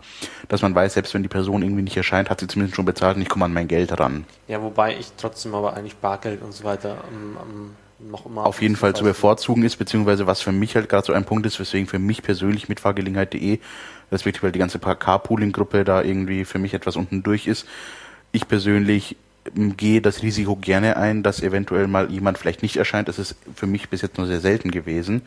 dass 0.49 0.63
man 0.63 0.75
weiß, 0.75 0.95
selbst 0.95 1.15
wenn 1.15 1.23
die 1.23 1.29
Person 1.29 1.63
irgendwie 1.63 1.83
nicht 1.83 1.97
erscheint, 1.97 2.29
hat 2.29 2.41
sie 2.41 2.49
zumindest 2.49 2.77
schon 2.77 2.85
bezahlt 2.85 3.17
und 3.17 3.23
ich 3.23 3.29
komme 3.29 3.45
an 3.45 3.53
mein 3.53 3.69
Geld 3.69 3.99
ran. 3.99 4.25
Ja, 4.49 4.63
wobei 4.63 4.97
ich 4.97 5.13
trotzdem 5.17 5.55
aber 5.55 5.75
eigentlich 5.75 5.97
Bargeld 5.97 6.43
und 6.43 6.53
so 6.53 6.65
weiter 6.65 6.97
um, 7.11 7.37
um, 7.37 8.11
noch 8.11 8.27
immer 8.27 8.45
auf 8.45 8.61
jeden 8.61 8.75
Fall 8.75 8.95
zu 8.95 9.05
bevorzugen 9.05 9.63
ist, 9.63 9.77
beziehungsweise 9.77 10.27
was 10.27 10.41
für 10.41 10.51
mich 10.51 10.75
halt 10.75 10.89
gerade 10.89 11.07
so 11.07 11.13
ein 11.13 11.25
Punkt 11.25 11.47
ist, 11.47 11.61
weswegen 11.61 11.87
für 11.87 12.01
mich 12.01 12.23
persönlich 12.23 12.69
Mitfahrgelegenheit.de, 12.69 13.61
respektive 14.11 14.45
weil 14.45 14.53
die 14.53 14.59
ganze 14.59 14.81
Carpooling-Gruppe 14.81 15.85
da 15.85 16.03
irgendwie 16.03 16.45
für 16.45 16.59
mich 16.59 16.75
etwas 16.75 16.97
unten 16.97 17.23
durch 17.23 17.47
ist, 17.47 17.67
ich 18.33 18.49
persönlich 18.49 19.17
ähm, 19.57 19.77
gehe 19.77 20.01
das 20.01 20.23
Risiko 20.23 20.57
gerne 20.57 20.97
ein, 20.97 21.23
dass 21.23 21.43
eventuell 21.43 21.87
mal 21.87 22.11
jemand 22.11 22.39
vielleicht 22.39 22.63
nicht 22.63 22.77
erscheint. 22.77 23.07
Das 23.07 23.21
ist 23.21 23.37
für 23.55 23.69
mich 23.69 23.89
bis 23.89 24.03
jetzt 24.03 24.19
nur 24.19 24.27
sehr 24.27 24.41
selten 24.41 24.73
gewesen 24.73 25.23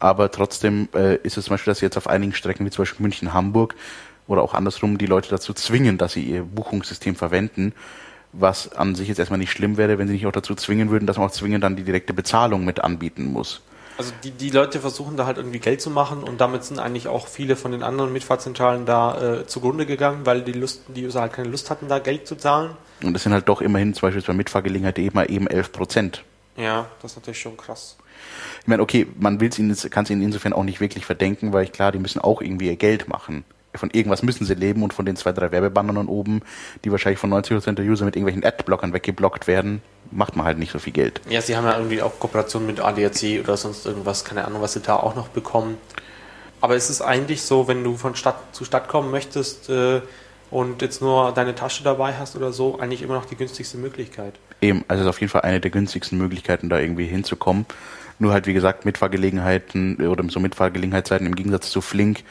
aber 0.00 0.30
trotzdem 0.30 0.88
äh, 0.94 1.16
ist 1.16 1.36
es 1.36 1.44
zum 1.44 1.54
Beispiel, 1.54 1.70
dass 1.70 1.78
sie 1.78 1.86
jetzt 1.86 1.96
auf 1.96 2.08
einigen 2.08 2.32
Strecken, 2.32 2.66
wie 2.66 2.70
zum 2.70 2.82
Beispiel 2.82 3.02
München-Hamburg 3.02 3.76
oder 4.26 4.42
auch 4.42 4.54
andersrum, 4.54 4.98
die 4.98 5.06
Leute 5.06 5.28
dazu 5.28 5.52
zwingen, 5.52 5.98
dass 5.98 6.14
sie 6.14 6.22
ihr 6.22 6.42
Buchungssystem 6.42 7.14
verwenden, 7.14 7.74
was 8.32 8.72
an 8.72 8.94
sich 8.94 9.08
jetzt 9.08 9.18
erstmal 9.18 9.38
nicht 9.38 9.50
schlimm 9.52 9.76
wäre, 9.76 9.98
wenn 9.98 10.08
sie 10.08 10.14
nicht 10.14 10.26
auch 10.26 10.32
dazu 10.32 10.54
zwingen 10.54 10.90
würden, 10.90 11.06
dass 11.06 11.18
man 11.18 11.28
auch 11.28 11.32
zwingend 11.32 11.62
dann 11.62 11.76
die 11.76 11.82
direkte 11.82 12.14
Bezahlung 12.14 12.64
mit 12.64 12.80
anbieten 12.82 13.26
muss. 13.26 13.60
Also 13.98 14.12
die, 14.24 14.30
die 14.30 14.48
Leute 14.48 14.80
versuchen 14.80 15.18
da 15.18 15.26
halt 15.26 15.36
irgendwie 15.36 15.58
Geld 15.58 15.82
zu 15.82 15.90
machen 15.90 16.22
und 16.22 16.40
damit 16.40 16.64
sind 16.64 16.78
eigentlich 16.78 17.06
auch 17.06 17.26
viele 17.26 17.54
von 17.54 17.72
den 17.72 17.82
anderen 17.82 18.14
Mitfahrzentralen 18.14 18.86
da 18.86 19.40
äh, 19.40 19.46
zugrunde 19.46 19.84
gegangen, 19.84 20.24
weil 20.24 20.40
die 20.40 20.52
Lust, 20.52 20.84
die 20.88 21.04
User 21.04 21.20
halt 21.20 21.34
keine 21.34 21.48
Lust 21.48 21.68
hatten, 21.68 21.88
da 21.88 21.98
Geld 21.98 22.26
zu 22.26 22.36
zahlen. 22.36 22.70
Und 23.02 23.12
das 23.12 23.24
sind 23.24 23.34
halt 23.34 23.46
doch 23.50 23.60
immerhin 23.60 23.92
zum 23.92 24.08
Beispiel 24.08 24.22
bei 24.22 24.32
Mitfahrgelegenheit 24.32 24.98
eben 24.98 25.14
mal 25.14 25.30
eben 25.30 25.46
11 25.46 25.72
Prozent. 25.72 26.24
Ja, 26.56 26.86
das 27.02 27.12
ist 27.12 27.16
natürlich 27.18 27.40
schon 27.40 27.58
krass. 27.58 27.98
Ich 28.62 28.68
meine, 28.68 28.82
okay, 28.82 29.06
man 29.18 29.40
will 29.40 29.48
es 29.48 29.58
ihnen, 29.58 29.74
kann 29.90 30.04
es 30.04 30.10
ihnen 30.10 30.22
insofern 30.22 30.52
auch 30.52 30.64
nicht 30.64 30.80
wirklich 30.80 31.06
verdenken, 31.06 31.52
weil 31.52 31.66
klar, 31.66 31.92
die 31.92 31.98
müssen 31.98 32.20
auch 32.20 32.40
irgendwie 32.42 32.66
ihr 32.66 32.76
Geld 32.76 33.08
machen. 33.08 33.44
von 33.74 33.90
irgendwas 33.90 34.22
müssen 34.22 34.44
sie 34.44 34.54
leben 34.54 34.82
und 34.82 34.92
von 34.92 35.06
den 35.06 35.16
zwei, 35.16 35.32
drei 35.32 35.52
Werbebannern 35.52 36.08
oben, 36.08 36.42
die 36.84 36.90
wahrscheinlich 36.90 37.20
von 37.20 37.32
90% 37.32 37.74
der 37.74 37.84
User 37.84 38.04
mit 38.04 38.16
irgendwelchen 38.16 38.44
Adblockern 38.44 38.92
weggeblockt 38.92 39.46
werden, 39.46 39.80
macht 40.10 40.36
man 40.36 40.44
halt 40.44 40.58
nicht 40.58 40.72
so 40.72 40.78
viel 40.78 40.92
Geld. 40.92 41.20
Ja, 41.28 41.40
sie 41.40 41.56
haben 41.56 41.64
ja 41.64 41.76
irgendwie 41.76 42.02
auch 42.02 42.18
Kooperationen 42.18 42.66
mit 42.66 42.80
ADAC 42.80 43.40
oder 43.42 43.56
sonst 43.56 43.86
irgendwas, 43.86 44.24
keine 44.24 44.44
Ahnung, 44.44 44.60
was 44.60 44.72
sie 44.72 44.80
da 44.80 44.96
auch 44.96 45.14
noch 45.14 45.28
bekommen. 45.28 45.78
Aber 46.60 46.76
es 46.76 46.90
ist 46.90 47.00
eigentlich 47.00 47.42
so, 47.42 47.68
wenn 47.68 47.82
du 47.84 47.96
von 47.96 48.14
Stadt 48.14 48.54
zu 48.54 48.64
Stadt 48.64 48.88
kommen 48.88 49.10
möchtest 49.10 49.70
äh, 49.70 50.02
und 50.50 50.82
jetzt 50.82 51.00
nur 51.00 51.32
deine 51.32 51.54
Tasche 51.54 51.82
dabei 51.82 52.14
hast 52.14 52.36
oder 52.36 52.52
so, 52.52 52.78
eigentlich 52.78 53.02
immer 53.02 53.14
noch 53.14 53.24
die 53.24 53.36
günstigste 53.36 53.78
Möglichkeit. 53.78 54.34
Eben, 54.60 54.84
also 54.88 55.00
es 55.00 55.06
ist 55.06 55.10
auf 55.10 55.20
jeden 55.20 55.30
Fall 55.30 55.42
eine 55.42 55.60
der 55.60 55.70
günstigsten 55.70 56.18
Möglichkeiten, 56.18 56.68
da 56.68 56.78
irgendwie 56.78 57.06
hinzukommen. 57.06 57.66
Nur 58.20 58.32
halt, 58.32 58.46
wie 58.46 58.52
gesagt, 58.52 58.84
Mitfahrgelegenheiten 58.84 59.96
oder 59.96 60.22
so 60.28 60.38
Mitfahrgelegenheitszeiten 60.38 61.26
im 61.26 61.34
Gegensatz 61.34 61.70
zu 61.70 61.80
Flink 61.80 62.22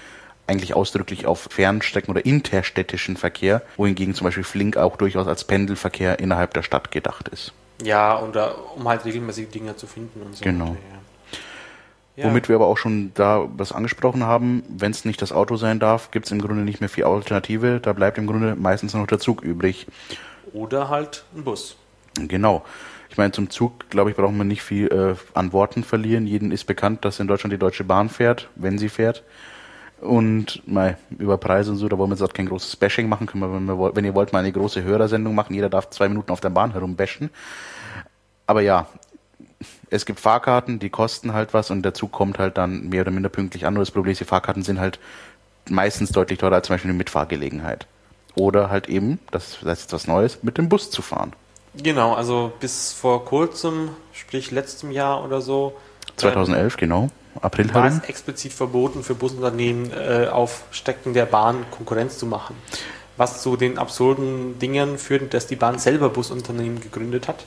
eigentlich 0.48 0.74
ausdrücklich 0.74 1.26
auf 1.26 1.48
Fernstrecken 1.52 2.12
oder 2.12 2.26
interstädtischen 2.26 3.18
Verkehr, 3.18 3.62
wohingegen 3.76 4.14
zum 4.16 4.26
Beispiel 4.26 4.44
Flink 4.44 4.78
auch 4.78 4.98
durchaus 4.98 5.28
als 5.28 5.44
Pendelverkehr 5.44 6.20
innerhalb 6.20 6.54
der 6.54 6.64
Stadt 6.64 6.92
gedacht 6.92 7.28
ist. 7.28 7.54
Ja, 7.84 8.16
und 8.16 8.36
da, 8.36 8.56
um 8.76 8.88
halt 8.88 9.06
regelmäßig 9.06 9.50
Dinge 9.50 9.76
zu 9.76 9.88
finden 9.88 10.22
und 10.22 10.36
so. 10.36 10.44
Genau. 10.44 10.78
Ja. 12.16 12.26
Womit 12.26 12.50
wir 12.50 12.56
aber 12.56 12.68
auch 12.68 12.78
schon 12.78 13.12
da 13.14 13.48
was 13.56 13.72
angesprochen 13.72 14.24
haben, 14.24 14.64
wenn 14.68 14.92
es 14.92 15.06
nicht 15.06 15.22
das 15.22 15.32
Auto 15.32 15.56
sein 15.56 15.80
darf, 15.80 16.12
gibt 16.12 16.26
es 16.26 16.32
im 16.32 16.42
Grunde 16.42 16.64
nicht 16.64 16.82
mehr 16.82 16.90
viel 16.90 17.06
Alternative. 17.06 17.80
Da 17.82 17.94
bleibt 17.94 18.18
im 18.18 18.28
Grunde 18.28 18.56
meistens 18.56 18.94
noch 18.94 19.08
der 19.08 19.20
Zug 19.20 19.42
übrig. 19.42 19.88
Oder 20.52 20.90
halt 20.90 21.24
ein 21.34 21.44
Bus. 21.44 21.78
Genau. 22.16 22.66
Ich 23.10 23.18
meine, 23.18 23.32
zum 23.32 23.50
Zug, 23.50 23.90
glaube 23.90 24.12
ich, 24.12 24.16
braucht 24.16 24.34
man 24.34 24.48
nicht 24.48 24.62
viel 24.62 24.88
äh, 24.88 25.16
an 25.34 25.52
Worten 25.52 25.84
verlieren. 25.84 26.28
Jeden 26.28 26.52
ist 26.52 26.66
bekannt, 26.66 27.04
dass 27.06 27.20
in 27.20 27.28
Deutschland 27.28 27.52
die 27.52 27.58
Deutsche 27.58 27.84
Bahn 27.84 28.10
fährt, 28.10 28.50
wenn 28.56 28.78
sie 28.78 28.90
fährt. 28.90 29.24
Und 30.00 30.66
mal 30.66 30.98
über 31.18 31.38
Preise 31.38 31.72
und 31.72 31.78
so, 31.78 31.90
da 31.90 31.98
wollen 31.98 32.10
wir 32.10 32.16
jetzt 32.16 32.24
auch 32.24 32.34
kein 32.34 32.48
großes 32.48 32.76
Bashing 32.78 33.10
machen. 33.10 33.28
Können 33.28 33.42
wir, 33.42 33.54
wenn, 33.54 33.66
wir, 33.66 33.96
wenn 33.96 34.06
ihr 34.06 34.16
wollt, 34.16 34.32
mal 34.32 34.40
eine 34.40 34.52
große 34.52 34.84
Hörersendung 34.84 35.36
machen. 35.36 35.54
Jeder 35.54 35.70
darf 35.70 35.90
zwei 35.90 36.08
Minuten 36.08 36.32
auf 36.32 36.40
der 36.40 36.52
Bahn 36.52 36.72
herumbashen. 36.72 37.32
Aber 38.46 38.62
ja, 38.62 38.88
es 39.90 40.06
gibt 40.06 40.20
Fahrkarten, 40.20 40.80
die 40.80 40.90
kosten 40.90 41.34
halt 41.34 41.54
was 41.54 41.72
und 41.72 41.84
der 41.84 41.94
Zug 41.94 42.12
kommt 42.12 42.40
halt 42.40 42.58
dann 42.58 42.90
mehr 42.90 43.02
oder 43.02 43.12
minder 43.12 43.30
pünktlich 43.30 43.66
an. 43.66 43.74
Nur 43.74 43.82
das 43.82 43.92
Problem 43.92 44.12
ist, 44.12 44.22
die 44.22 44.26
Fahrkarten 44.26 44.64
sind 44.64 44.80
halt 44.80 45.00
meistens 45.70 46.12
deutlich 46.12 46.40
teurer 46.40 46.56
als 46.56 46.68
zum 46.68 46.76
Beispiel 46.76 46.92
eine 46.92 46.98
Mitfahrgelegenheit. 46.98 47.88
Oder 48.36 48.70
halt 48.70 48.88
eben, 48.88 49.20
das 49.32 49.56
ist 49.56 49.64
jetzt 49.64 49.94
was 49.94 50.08
Neues, 50.08 50.44
mit 50.44 50.58
dem 50.58 50.70
Bus 50.70 50.92
zu 50.92 51.02
fahren. 51.02 51.34
Genau, 51.76 52.14
also 52.14 52.52
bis 52.60 52.94
vor 52.94 53.26
kurzem, 53.26 53.90
sprich 54.14 54.52
letztem 54.52 54.92
Jahr 54.92 55.24
oder 55.24 55.42
so. 55.42 55.74
2011, 56.18 56.74
ähm, 56.74 56.80
genau. 56.80 57.10
April 57.42 57.74
war 57.74 57.86
es 57.86 58.00
explizit 58.00 58.52
verboten 58.52 59.04
für 59.04 59.16
Busunternehmen 59.16 59.92
äh, 59.94 60.28
auf 60.28 60.64
Strecken 60.72 61.14
der 61.14 61.26
Bahn 61.26 61.66
Konkurrenz 61.72 62.18
zu 62.18 62.26
machen. 62.26 62.56
Was 63.18 63.42
zu 63.42 63.56
den 63.56 63.78
absurden 63.78 64.60
Dingen 64.60 64.98
führt, 64.98 65.34
dass 65.34 65.48
die 65.48 65.56
Bahn 65.56 65.78
selber 65.78 66.10
Busunternehmen 66.10 66.82
gegründet 66.82 67.28
hat 67.28 67.46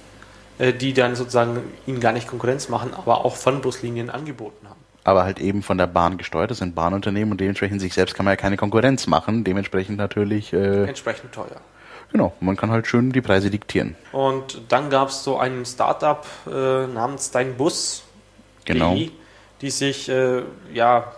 äh, 0.59 0.73
die 0.73 0.93
dann 0.93 1.17
sozusagen 1.17 1.63
ihnen 1.87 2.01
gar 2.01 2.13
nicht 2.13 2.29
Konkurrenz 2.29 2.69
machen, 2.69 2.93
aber 2.95 3.25
auch 3.25 3.37
von 3.37 3.61
Buslinien 3.63 4.11
angeboten 4.11 4.69
haben. 4.69 4.81
Aber 5.05 5.25
halt 5.25 5.41
eben 5.41 5.63
von 5.63 5.79
der 5.79 5.89
Bahn 5.89 6.19
gesteuert, 6.19 6.53
das 6.53 6.59
sind 6.59 6.75
Bahnunternehmen 6.75 7.33
und 7.33 7.41
dementsprechend 7.41 7.81
sich 7.81 7.95
selbst 7.95 8.15
kann 8.15 8.25
man 8.25 8.33
ja 8.33 8.37
keine 8.37 8.57
Konkurrenz 8.57 9.07
machen, 9.09 9.43
dementsprechend 9.43 9.97
natürlich. 9.99 10.53
Äh, 10.53 10.85
Entsprechend 10.85 11.33
teuer. 11.33 11.61
Genau, 12.13 12.35
man 12.41 12.57
kann 12.57 12.71
halt 12.71 12.87
schön 12.87 13.11
die 13.11 13.23
Preise 13.23 13.51
diktieren. 13.51 13.97
Und 14.13 14.61
dann 14.69 14.91
gab 14.91 15.09
es 15.09 15.25
so 15.25 15.39
ein 15.39 15.65
Startup 15.65 16.27
äh, 16.47 16.87
namens 16.87 17.31
Dein 17.31 17.57
Bus, 17.57 18.03
genau. 18.67 18.95
die, 18.95 19.11
die 19.63 19.71
sich, 19.71 20.11
äh, 20.11 20.43
ja, 20.75 21.11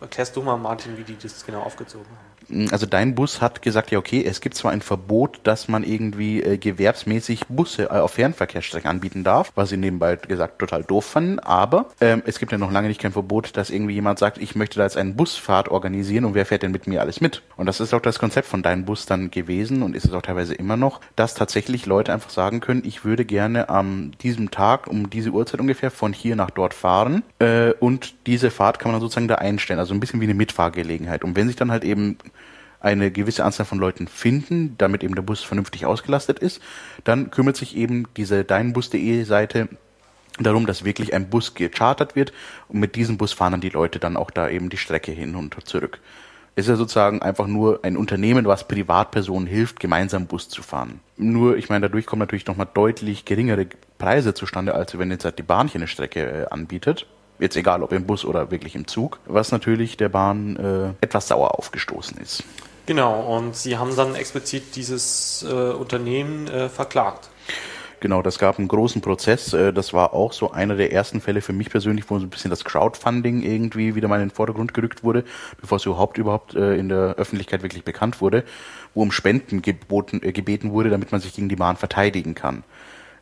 erklärst 0.00 0.36
du 0.36 0.42
mal, 0.42 0.58
Martin, 0.58 0.98
wie 0.98 1.04
die 1.04 1.16
das 1.16 1.44
genau 1.46 1.62
aufgezogen 1.62 2.06
haben. 2.06 2.21
Also 2.70 2.86
dein 2.86 3.14
Bus 3.14 3.40
hat 3.40 3.62
gesagt, 3.62 3.90
ja 3.90 3.98
okay, 3.98 4.24
es 4.24 4.40
gibt 4.40 4.54
zwar 4.54 4.72
ein 4.72 4.80
Verbot, 4.82 5.40
dass 5.44 5.68
man 5.68 5.84
irgendwie 5.84 6.42
äh, 6.42 6.58
gewerbsmäßig 6.58 7.46
Busse 7.48 7.84
äh, 7.84 7.88
auf 7.88 8.12
Fernverkehrsstrecken 8.12 8.90
anbieten 8.90 9.24
darf, 9.24 9.52
was 9.54 9.70
sie 9.70 9.76
nebenbei 9.76 10.16
gesagt 10.16 10.58
total 10.58 10.84
doof 10.84 11.04
fanden, 11.04 11.38
aber 11.38 11.86
ähm, 12.00 12.22
es 12.26 12.38
gibt 12.38 12.52
ja 12.52 12.58
noch 12.58 12.70
lange 12.70 12.88
nicht 12.88 13.00
kein 13.00 13.12
Verbot, 13.12 13.56
dass 13.56 13.70
irgendwie 13.70 13.94
jemand 13.94 14.18
sagt, 14.18 14.38
ich 14.38 14.54
möchte 14.54 14.78
da 14.78 14.84
jetzt 14.84 14.96
einen 14.96 15.16
Busfahrt 15.16 15.68
organisieren 15.68 16.24
und 16.24 16.34
wer 16.34 16.46
fährt 16.46 16.62
denn 16.62 16.72
mit 16.72 16.86
mir 16.86 17.00
alles 17.00 17.20
mit? 17.20 17.42
Und 17.56 17.66
das 17.66 17.80
ist 17.80 17.94
auch 17.94 18.00
das 18.00 18.18
Konzept 18.18 18.48
von 18.48 18.62
deinem 18.62 18.84
Bus 18.84 19.06
dann 19.06 19.30
gewesen 19.30 19.82
und 19.82 19.96
ist 19.96 20.04
es 20.04 20.12
auch 20.12 20.22
teilweise 20.22 20.54
immer 20.54 20.76
noch, 20.76 21.00
dass 21.16 21.34
tatsächlich 21.34 21.86
Leute 21.86 22.12
einfach 22.12 22.30
sagen 22.30 22.60
können, 22.60 22.82
ich 22.84 23.04
würde 23.04 23.24
gerne 23.24 23.68
am 23.68 24.12
diesem 24.22 24.50
Tag 24.50 24.86
um 24.86 25.10
diese 25.10 25.30
Uhrzeit 25.30 25.60
ungefähr 25.60 25.90
von 25.90 26.12
hier 26.12 26.36
nach 26.36 26.50
dort 26.50 26.74
fahren 26.74 27.22
äh, 27.38 27.72
und 27.72 28.14
diese 28.26 28.50
Fahrt 28.50 28.78
kann 28.78 28.90
man 28.90 28.96
dann 28.96 29.02
sozusagen 29.02 29.28
da 29.28 29.36
einstellen, 29.36 29.80
also 29.80 29.94
ein 29.94 30.00
bisschen 30.00 30.20
wie 30.20 30.24
eine 30.24 30.34
Mitfahrgelegenheit. 30.34 31.24
Und 31.24 31.36
wenn 31.36 31.46
sich 31.46 31.56
dann 31.56 31.70
halt 31.70 31.84
eben 31.84 32.18
eine 32.82 33.10
gewisse 33.10 33.44
Anzahl 33.44 33.66
von 33.66 33.78
Leuten 33.78 34.08
finden, 34.08 34.74
damit 34.76 35.02
eben 35.04 35.14
der 35.14 35.22
Bus 35.22 35.42
vernünftig 35.42 35.86
ausgelastet 35.86 36.38
ist, 36.38 36.60
dann 37.04 37.30
kümmert 37.30 37.56
sich 37.56 37.76
eben 37.76 38.06
diese 38.16 38.44
deinbus.de 38.44 39.24
Seite 39.24 39.68
darum, 40.40 40.66
dass 40.66 40.84
wirklich 40.84 41.14
ein 41.14 41.28
Bus 41.28 41.54
gechartert 41.54 42.16
wird 42.16 42.32
und 42.68 42.80
mit 42.80 42.96
diesem 42.96 43.18
Bus 43.18 43.32
fahren 43.32 43.52
dann 43.52 43.60
die 43.60 43.68
Leute 43.68 43.98
dann 43.98 44.16
auch 44.16 44.30
da 44.30 44.48
eben 44.48 44.70
die 44.70 44.76
Strecke 44.76 45.12
hin 45.12 45.34
und 45.34 45.56
zurück. 45.66 46.00
Ist 46.54 46.68
ja 46.68 46.76
sozusagen 46.76 47.22
einfach 47.22 47.46
nur 47.46 47.80
ein 47.82 47.96
Unternehmen, 47.96 48.44
was 48.44 48.68
Privatpersonen 48.68 49.46
hilft, 49.46 49.80
gemeinsam 49.80 50.26
Bus 50.26 50.50
zu 50.50 50.62
fahren. 50.62 51.00
Nur, 51.16 51.56
ich 51.56 51.70
meine, 51.70 51.88
dadurch 51.88 52.04
kommen 52.04 52.20
natürlich 52.20 52.46
nochmal 52.46 52.68
deutlich 52.72 53.24
geringere 53.24 53.66
Preise 53.96 54.34
zustande, 54.34 54.74
als 54.74 54.98
wenn 54.98 55.10
jetzt 55.10 55.24
halt 55.24 55.38
die 55.38 55.44
Bahn 55.44 55.68
hier 55.68 55.78
eine 55.78 55.88
Strecke 55.88 56.20
äh, 56.20 56.46
anbietet. 56.50 57.06
Jetzt 57.38 57.56
egal, 57.56 57.82
ob 57.82 57.92
im 57.92 58.06
Bus 58.06 58.24
oder 58.26 58.50
wirklich 58.50 58.74
im 58.74 58.86
Zug, 58.86 59.18
was 59.24 59.50
natürlich 59.50 59.96
der 59.96 60.10
Bahn 60.10 60.56
äh, 60.56 61.04
etwas 61.04 61.28
sauer 61.28 61.58
aufgestoßen 61.58 62.18
ist. 62.18 62.44
Genau, 62.86 63.36
und 63.36 63.54
sie 63.54 63.78
haben 63.78 63.94
dann 63.94 64.16
explizit 64.16 64.74
dieses 64.74 65.46
äh, 65.48 65.52
Unternehmen 65.52 66.48
äh, 66.48 66.68
verklagt. 66.68 67.28
Genau, 68.02 68.20
das 68.20 68.40
gab 68.40 68.58
einen 68.58 68.66
großen 68.66 69.00
Prozess. 69.00 69.52
Äh, 69.52 69.72
das 69.72 69.92
war 69.92 70.12
auch 70.12 70.32
so 70.32 70.50
einer 70.50 70.74
der 70.74 70.92
ersten 70.92 71.20
Fälle 71.20 71.40
für 71.40 71.52
mich 71.52 71.70
persönlich, 71.70 72.10
wo 72.10 72.18
so 72.18 72.26
ein 72.26 72.30
bisschen 72.30 72.50
das 72.50 72.64
Crowdfunding 72.64 73.44
irgendwie 73.44 73.94
wieder 73.94 74.08
mal 74.08 74.16
in 74.16 74.30
den 74.30 74.34
Vordergrund 74.34 74.74
gerückt 74.74 75.04
wurde, 75.04 75.22
bevor 75.60 75.76
es 75.76 75.86
überhaupt 75.86 76.18
überhaupt 76.18 76.56
äh, 76.56 76.74
in 76.74 76.88
der 76.88 77.14
Öffentlichkeit 77.14 77.62
wirklich 77.62 77.84
bekannt 77.84 78.20
wurde, 78.20 78.42
wo 78.94 79.02
um 79.02 79.12
Spenden 79.12 79.62
geboten, 79.62 80.20
äh, 80.24 80.32
gebeten 80.32 80.72
wurde, 80.72 80.90
damit 80.90 81.12
man 81.12 81.20
sich 81.20 81.32
gegen 81.32 81.48
die 81.48 81.54
Bahn 81.54 81.76
verteidigen 81.76 82.34
kann. 82.34 82.64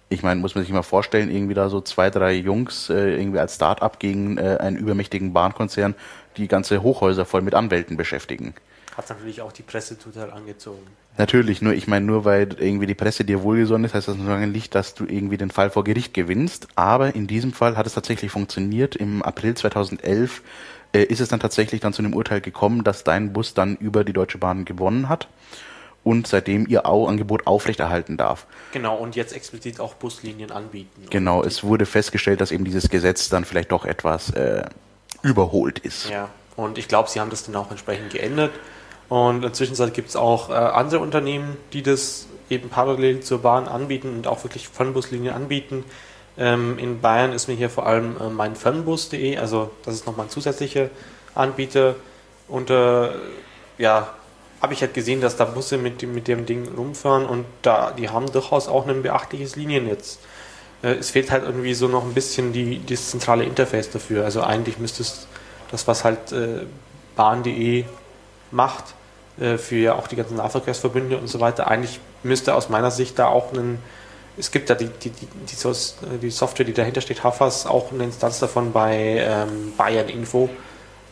Ich 0.08 0.22
meine, 0.22 0.40
muss 0.40 0.54
man 0.54 0.64
sich 0.64 0.72
mal 0.72 0.82
vorstellen, 0.82 1.30
irgendwie 1.30 1.54
da 1.54 1.68
so 1.68 1.82
zwei, 1.82 2.08
drei 2.08 2.32
Jungs 2.32 2.88
irgendwie 2.88 3.38
als 3.38 3.54
Start-up 3.56 4.00
gegen 4.00 4.40
einen 4.40 4.76
übermächtigen 4.76 5.32
Bahnkonzern, 5.32 5.94
die 6.36 6.48
ganze 6.48 6.82
Hochhäuser 6.82 7.24
voll 7.24 7.42
mit 7.42 7.54
Anwälten 7.54 7.96
beschäftigen 7.96 8.54
hat 9.08 9.18
natürlich 9.18 9.40
auch 9.40 9.52
die 9.52 9.62
Presse 9.62 9.98
total 9.98 10.30
angezogen. 10.30 10.86
Natürlich, 11.18 11.60
nur 11.60 11.74
ich 11.74 11.86
meine, 11.86 12.06
nur 12.06 12.24
weil 12.24 12.48
irgendwie 12.58 12.86
die 12.86 12.94
Presse 12.94 13.24
dir 13.24 13.42
wohlgesonnen 13.42 13.84
ist, 13.84 13.94
heißt 13.94 14.08
das 14.08 14.16
noch 14.16 14.38
nicht, 14.38 14.74
dass 14.74 14.94
du 14.94 15.04
irgendwie 15.04 15.36
den 15.36 15.50
Fall 15.50 15.70
vor 15.70 15.84
Gericht 15.84 16.14
gewinnst. 16.14 16.68
Aber 16.76 17.14
in 17.14 17.26
diesem 17.26 17.52
Fall 17.52 17.76
hat 17.76 17.86
es 17.86 17.94
tatsächlich 17.94 18.30
funktioniert. 18.30 18.96
Im 18.96 19.22
April 19.22 19.54
2011 19.54 20.42
äh, 20.92 21.02
ist 21.02 21.20
es 21.20 21.28
dann 21.28 21.40
tatsächlich 21.40 21.80
dann 21.80 21.92
zu 21.92 22.02
einem 22.02 22.14
Urteil 22.14 22.40
gekommen, 22.40 22.84
dass 22.84 23.04
dein 23.04 23.32
Bus 23.32 23.54
dann 23.54 23.76
über 23.76 24.04
die 24.04 24.12
Deutsche 24.12 24.38
Bahn 24.38 24.64
gewonnen 24.64 25.08
hat 25.08 25.28
und 26.04 26.26
seitdem 26.26 26.66
ihr 26.66 26.86
Angebot 26.86 27.46
aufrechterhalten 27.46 28.16
darf. 28.16 28.46
Genau, 28.72 28.96
und 28.96 29.16
jetzt 29.16 29.34
explizit 29.34 29.80
auch 29.80 29.94
Buslinien 29.94 30.50
anbieten. 30.50 31.06
Genau, 31.10 31.42
es 31.42 31.62
wurde 31.62 31.86
festgestellt, 31.86 32.40
dass 32.40 32.52
eben 32.52 32.64
dieses 32.64 32.88
Gesetz 32.88 33.28
dann 33.28 33.44
vielleicht 33.44 33.72
doch 33.72 33.84
etwas 33.84 34.30
äh, 34.30 34.64
überholt 35.22 35.78
ist. 35.80 36.08
Ja, 36.08 36.30
und 36.56 36.78
ich 36.78 36.88
glaube, 36.88 37.10
sie 37.10 37.20
haben 37.20 37.30
das 37.30 37.44
dann 37.44 37.56
auch 37.56 37.70
entsprechend 37.70 38.10
geändert. 38.10 38.52
Und 39.10 39.44
inzwischen 39.44 39.74
gibt 39.92 40.08
es 40.08 40.16
auch 40.16 40.50
äh, 40.50 40.54
andere 40.54 41.00
Unternehmen, 41.00 41.56
die 41.72 41.82
das 41.82 42.26
eben 42.48 42.68
parallel 42.68 43.20
zur 43.20 43.42
Bahn 43.42 43.68
anbieten 43.68 44.14
und 44.14 44.26
auch 44.26 44.44
wirklich 44.44 44.68
Fernbuslinien 44.68 45.34
anbieten. 45.34 45.84
Ähm, 46.38 46.78
in 46.78 47.00
Bayern 47.00 47.32
ist 47.32 47.48
mir 47.48 47.54
hier 47.54 47.70
vor 47.70 47.86
allem 47.86 48.16
äh, 48.18 48.30
mein 48.30 48.54
Fernbus.de, 48.54 49.36
also 49.36 49.72
das 49.84 49.94
ist 49.94 50.06
nochmal 50.06 50.26
ein 50.26 50.30
zusätzlicher 50.30 50.90
Anbieter. 51.34 51.96
Und 52.46 52.70
äh, 52.70 53.10
ja, 53.78 54.14
habe 54.62 54.74
ich 54.74 54.80
halt 54.80 54.94
gesehen, 54.94 55.20
dass 55.20 55.36
da 55.36 55.44
Busse 55.44 55.76
mit, 55.76 56.02
mit 56.02 56.28
dem 56.28 56.46
Ding 56.46 56.68
rumfahren 56.76 57.26
und 57.26 57.46
da, 57.62 57.90
die 57.90 58.10
haben 58.10 58.30
durchaus 58.30 58.68
auch 58.68 58.86
ein 58.86 59.02
beachtliches 59.02 59.56
Liniennetz. 59.56 60.20
Äh, 60.82 60.94
es 60.94 61.10
fehlt 61.10 61.32
halt 61.32 61.42
irgendwie 61.42 61.74
so 61.74 61.88
noch 61.88 62.04
ein 62.04 62.14
bisschen 62.14 62.52
die, 62.52 62.80
das 62.86 63.10
zentrale 63.10 63.42
Interface 63.42 63.90
dafür. 63.90 64.24
Also 64.24 64.42
eigentlich 64.42 64.78
müsste 64.78 65.02
es 65.02 65.26
das, 65.72 65.88
was 65.88 66.04
halt 66.04 66.30
äh, 66.30 66.66
Bahn.de 67.16 67.84
macht, 68.52 68.94
für 69.58 69.76
ja 69.76 69.94
auch 69.94 70.06
die 70.06 70.16
ganzen 70.16 70.36
Nahverkehrsverbünde 70.36 71.16
und 71.16 71.28
so 71.28 71.40
weiter. 71.40 71.68
Eigentlich 71.68 72.00
müsste 72.22 72.54
aus 72.54 72.68
meiner 72.68 72.90
Sicht 72.90 73.18
da 73.18 73.28
auch 73.28 73.52
ein, 73.52 73.78
es 74.36 74.50
gibt 74.50 74.70
da 74.70 74.74
die, 74.74 74.88
die, 74.88 75.10
die, 75.10 75.26
die 76.18 76.30
Software, 76.30 76.66
die 76.66 76.72
dahinter 76.72 77.00
steht, 77.00 77.24
Hafas, 77.24 77.66
auch 77.66 77.92
eine 77.92 78.04
Instanz 78.04 78.38
davon 78.38 78.72
bei 78.72 79.24
ähm, 79.26 79.72
Bayern 79.76 80.08
Info, 80.08 80.48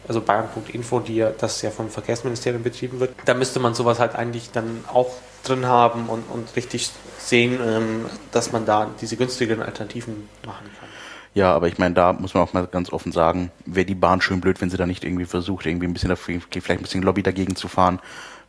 also 0.06 0.20
bayern.info, 0.20 1.00
die 1.00 1.16
ja, 1.16 1.30
das 1.30 1.60
ja 1.62 1.70
vom 1.70 1.90
Verkehrsministerium 1.90 2.62
betrieben 2.62 3.00
wird. 3.00 3.14
Da 3.24 3.34
müsste 3.34 3.60
man 3.60 3.74
sowas 3.74 3.98
halt 3.98 4.14
eigentlich 4.14 4.50
dann 4.50 4.84
auch 4.92 5.10
drin 5.44 5.66
haben 5.66 6.08
und, 6.08 6.24
und 6.30 6.54
richtig 6.56 6.90
sehen, 7.18 7.58
ähm, 7.64 8.06
dass 8.32 8.52
man 8.52 8.66
da 8.66 8.90
diese 9.00 9.16
günstigeren 9.16 9.62
Alternativen 9.62 10.28
machen 10.44 10.70
kann. 10.78 10.87
Ja, 11.34 11.54
aber 11.54 11.68
ich 11.68 11.78
meine, 11.78 11.94
da 11.94 12.12
muss 12.12 12.34
man 12.34 12.42
auch 12.42 12.52
mal 12.52 12.66
ganz 12.66 12.92
offen 12.92 13.12
sagen, 13.12 13.50
wäre 13.66 13.86
die 13.86 13.94
Bahn 13.94 14.20
schön 14.20 14.40
blöd, 14.40 14.60
wenn 14.60 14.70
sie 14.70 14.76
da 14.76 14.86
nicht 14.86 15.04
irgendwie 15.04 15.26
versucht, 15.26 15.66
irgendwie 15.66 15.86
ein 15.86 15.92
bisschen 15.92 16.08
dafür, 16.08 16.40
vielleicht 16.50 16.70
ein 16.70 16.82
bisschen 16.82 17.02
Lobby 17.02 17.22
dagegen 17.22 17.54
zu 17.54 17.68
fahren. 17.68 18.00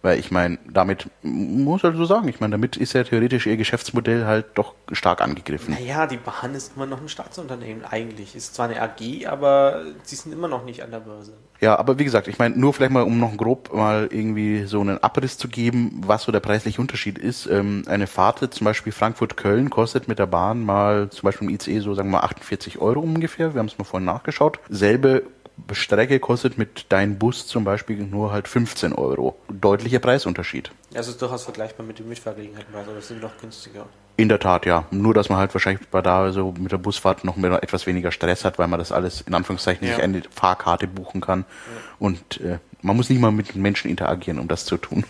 Weil 0.01 0.17
ich 0.17 0.31
meine, 0.31 0.57
damit 0.69 1.09
muss 1.23 1.83
halt 1.83 1.97
so 1.97 2.05
sagen, 2.05 2.29
ich 2.29 2.39
meine, 2.39 2.51
damit 2.51 2.77
ist 2.77 2.93
ja 2.93 3.03
theoretisch 3.03 3.47
ihr 3.47 3.57
Geschäftsmodell 3.57 4.25
halt 4.25 4.45
doch 4.55 4.73
stark 4.93 5.21
angegriffen. 5.21 5.73
Naja, 5.73 6.07
die 6.07 6.17
Bahn 6.17 6.55
ist 6.55 6.73
immer 6.75 6.85
noch 6.85 7.01
ein 7.01 7.09
Staatsunternehmen 7.09 7.83
eigentlich. 7.83 8.33
Ist 8.33 8.55
zwar 8.55 8.69
eine 8.69 8.81
AG, 8.81 9.27
aber 9.27 9.83
sie 10.03 10.15
sind 10.15 10.31
immer 10.31 10.47
noch 10.47 10.63
nicht 10.63 10.83
an 10.83 10.91
der 10.91 11.01
Börse. 11.01 11.33
Ja, 11.59 11.77
aber 11.77 11.99
wie 11.99 12.05
gesagt, 12.05 12.29
ich 12.29 12.39
meine, 12.39 12.57
nur 12.57 12.73
vielleicht 12.73 12.93
mal, 12.93 13.03
um 13.03 13.19
noch 13.19 13.35
grob 13.35 13.73
mal 13.73 14.07
irgendwie 14.09 14.63
so 14.63 14.79
einen 14.79 15.03
Abriss 15.03 15.37
zu 15.37 15.49
geben, 15.49 16.01
was 16.05 16.23
so 16.23 16.31
der 16.31 16.39
preisliche 16.39 16.79
Unterschied 16.79 17.17
ist. 17.17 17.47
Ähm, 17.47 17.83
eine 17.87 18.07
Fahrt 18.07 18.53
zum 18.53 18.63
Beispiel 18.63 18.93
Frankfurt-Köln 18.93 19.69
kostet 19.69 20.07
mit 20.07 20.19
der 20.19 20.27
Bahn 20.27 20.63
mal 20.63 21.09
zum 21.09 21.23
Beispiel 21.23 21.49
im 21.49 21.53
ICE 21.53 21.81
so, 21.81 21.93
sagen 21.93 22.09
wir 22.09 22.19
mal, 22.19 22.23
48 22.23 22.79
Euro 22.79 23.01
ungefähr. 23.01 23.53
Wir 23.53 23.59
haben 23.59 23.67
es 23.67 23.77
mal 23.77 23.83
vorhin 23.83 24.05
nachgeschaut. 24.05 24.59
Selbe 24.69 25.23
Strecke 25.71 26.19
kostet 26.19 26.57
mit 26.57 26.85
deinem 26.89 27.17
Bus 27.17 27.47
zum 27.47 27.63
Beispiel 27.63 27.97
nur 27.97 28.31
halt 28.31 28.47
15 28.47 28.93
Euro. 28.93 29.37
Deutlicher 29.49 29.99
Preisunterschied. 29.99 30.71
Also 30.93 31.11
ist 31.11 31.21
durchaus 31.21 31.43
vergleichbar 31.43 31.85
mit 31.85 31.99
dem 31.99 32.09
Mitfahrgelegenheitenpreis, 32.09 32.87
aber 32.87 33.01
sind 33.01 33.21
noch 33.21 33.37
günstiger. 33.39 33.85
In 34.17 34.27
der 34.27 34.39
Tat, 34.39 34.65
ja. 34.65 34.85
Nur, 34.91 35.13
dass 35.13 35.29
man 35.29 35.37
halt 35.37 35.53
wahrscheinlich 35.53 35.87
bei 35.87 36.01
da 36.01 36.31
so 36.31 36.53
mit 36.59 36.71
der 36.71 36.77
Busfahrt 36.77 37.23
noch 37.23 37.37
mehr, 37.37 37.63
etwas 37.63 37.87
weniger 37.87 38.11
Stress 38.11 38.43
hat, 38.43 38.59
weil 38.59 38.67
man 38.67 38.79
das 38.79 38.91
alles 38.91 39.21
in 39.21 39.33
Anführungszeichen 39.33 39.87
ja. 39.87 39.93
nicht 39.93 40.03
eine 40.03 40.21
Fahrkarte 40.29 40.87
buchen 40.87 41.21
kann. 41.21 41.45
Ja. 41.47 41.81
Und 41.99 42.41
äh, 42.41 42.59
man 42.81 42.97
muss 42.97 43.09
nicht 43.09 43.19
mal 43.19 43.31
mit 43.31 43.55
den 43.55 43.61
Menschen 43.61 43.89
interagieren, 43.89 44.39
um 44.39 44.47
das 44.47 44.65
zu 44.65 44.77
tun. 44.77 45.05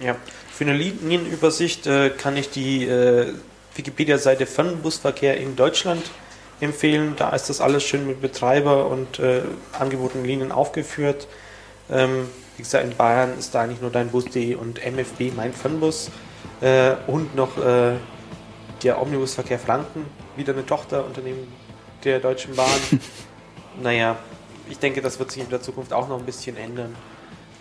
Ja, 0.00 0.16
für 0.52 0.64
eine 0.64 0.74
Linienübersicht 0.74 1.86
äh, 1.86 2.10
kann 2.10 2.36
ich 2.36 2.50
die 2.50 2.84
äh, 2.84 3.32
Wikipedia-Seite 3.74 4.46
Fernbusverkehr 4.46 5.36
in 5.36 5.56
Deutschland 5.56 6.02
empfehlen. 6.60 7.14
Da 7.16 7.30
ist 7.30 7.50
das 7.50 7.60
alles 7.60 7.82
schön 7.84 8.06
mit 8.06 8.20
Betreiber 8.20 8.86
und 8.86 9.18
äh, 9.18 9.42
angebotenen 9.78 10.24
Linien 10.24 10.52
aufgeführt. 10.52 11.28
Ähm, 11.90 12.28
wie 12.56 12.62
gesagt, 12.62 12.84
in 12.84 12.96
Bayern 12.96 13.38
ist 13.38 13.54
da 13.54 13.62
eigentlich 13.62 13.80
nur 13.80 13.90
dein 13.90 14.08
Bus.de 14.08 14.54
und 14.54 14.80
MFB, 14.84 15.34
mein 15.34 15.52
Fernbus. 15.52 16.10
Äh, 16.60 16.94
und 17.06 17.34
noch 17.34 17.58
äh, 17.58 17.94
der 18.82 19.00
Omnibusverkehr 19.00 19.58
Franken, 19.58 20.06
wieder 20.36 20.52
eine 20.52 20.64
Tochterunternehmen 20.64 21.48
der 22.04 22.20
Deutschen 22.20 22.54
Bahn. 22.54 22.68
naja, 23.82 24.16
ich 24.68 24.78
denke, 24.78 25.02
das 25.02 25.18
wird 25.18 25.30
sich 25.30 25.42
in 25.42 25.50
der 25.50 25.62
Zukunft 25.62 25.92
auch 25.92 26.08
noch 26.08 26.18
ein 26.18 26.24
bisschen 26.24 26.56
ändern. 26.56 26.94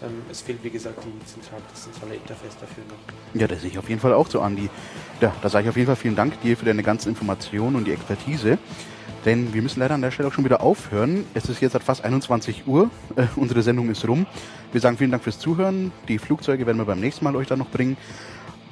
Ähm, 0.03 0.21
es 0.29 0.41
fehlt, 0.41 0.63
wie 0.63 0.69
gesagt, 0.69 0.99
die 1.03 1.25
zentrale, 1.25 1.61
das 1.71 1.83
zentrale 1.83 2.15
Interface 2.15 2.57
dafür 2.59 2.83
noch. 2.89 3.39
Ja, 3.39 3.47
das 3.47 3.61
sehe 3.61 3.69
ich 3.69 3.77
auf 3.77 3.89
jeden 3.89 4.01
Fall 4.01 4.13
auch 4.13 4.27
so, 4.27 4.41
Andi. 4.41 4.69
Ja, 5.21 5.33
da 5.41 5.49
sage 5.49 5.65
ich 5.65 5.69
auf 5.69 5.77
jeden 5.77 5.87
Fall 5.87 5.95
vielen 5.95 6.15
Dank 6.15 6.39
dir 6.41 6.57
für 6.57 6.65
deine 6.65 6.83
ganzen 6.83 7.09
Informationen 7.09 7.75
und 7.75 7.85
die 7.85 7.91
Expertise. 7.91 8.57
Denn 9.25 9.53
wir 9.53 9.61
müssen 9.61 9.79
leider 9.79 9.95
an 9.95 10.01
der 10.01 10.11
Stelle 10.11 10.27
auch 10.27 10.33
schon 10.33 10.43
wieder 10.43 10.61
aufhören. 10.61 11.25
Es 11.33 11.45
ist 11.45 11.61
jetzt 11.61 11.77
fast 11.77 12.03
21 12.03 12.67
Uhr. 12.67 12.89
Äh, 13.15 13.27
unsere 13.37 13.61
Sendung 13.61 13.89
ist 13.89 14.05
rum. 14.07 14.25
Wir 14.71 14.81
sagen 14.81 14.97
vielen 14.97 15.11
Dank 15.11 15.23
fürs 15.23 15.39
Zuhören. 15.39 15.91
Die 16.07 16.19
Flugzeuge 16.19 16.65
werden 16.65 16.77
wir 16.77 16.85
beim 16.85 16.99
nächsten 16.99 17.23
Mal 17.23 17.35
euch 17.35 17.47
dann 17.47 17.59
noch 17.59 17.69
bringen. 17.69 17.95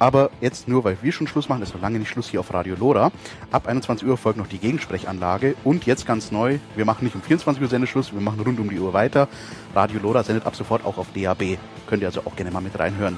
Aber 0.02 0.30
jetzt 0.40 0.66
nur, 0.66 0.82
weil 0.82 0.96
wir 1.00 1.12
schon 1.12 1.28
Schluss 1.28 1.48
machen, 1.48 1.62
ist 1.62 1.74
noch 1.74 1.80
lange 1.80 2.00
nicht 2.00 2.08
Schluss 2.08 2.28
hier 2.28 2.40
auf 2.40 2.52
Radio 2.52 2.74
Lora. 2.74 3.12
Ab 3.52 3.68
21 3.68 4.08
Uhr 4.08 4.16
folgt 4.16 4.36
noch 4.36 4.48
die 4.48 4.58
Gegensprechanlage. 4.58 5.54
Und 5.62 5.86
jetzt 5.86 6.06
ganz 6.06 6.32
neu, 6.32 6.58
wir 6.74 6.84
machen 6.84 7.04
nicht 7.04 7.14
um 7.14 7.22
24 7.22 7.62
Uhr 7.62 7.68
Sendeschluss, 7.68 8.12
wir 8.12 8.20
machen 8.20 8.40
rund 8.40 8.58
um 8.58 8.68
die 8.68 8.80
Uhr 8.80 8.92
weiter. 8.94 9.28
Radio 9.76 10.00
Lora 10.02 10.24
sendet 10.24 10.44
ab 10.44 10.56
sofort 10.56 10.84
auch 10.84 10.98
auf 10.98 11.06
DAB. 11.14 11.56
Könnt 11.86 12.02
ihr 12.02 12.08
also 12.08 12.22
auch 12.24 12.34
gerne 12.34 12.50
mal 12.50 12.60
mit 12.60 12.76
reinhören. 12.76 13.16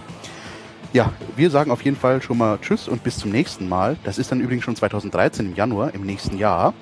Ja, 0.93 1.11
wir 1.37 1.49
sagen 1.49 1.70
auf 1.70 1.80
jeden 1.80 1.97
Fall 1.97 2.20
schon 2.20 2.37
mal 2.37 2.59
Tschüss 2.61 2.87
und 2.87 3.03
bis 3.03 3.16
zum 3.16 3.30
nächsten 3.30 3.66
Mal. 3.66 3.97
Das 4.05 4.18
ist 4.18 4.30
dann 4.30 4.41
übrigens 4.41 4.64
schon 4.64 4.76
2013 4.76 5.47
im 5.47 5.55
Januar, 5.55 5.95
im 5.95 6.03
nächsten 6.05 6.37
Jahr. 6.37 6.74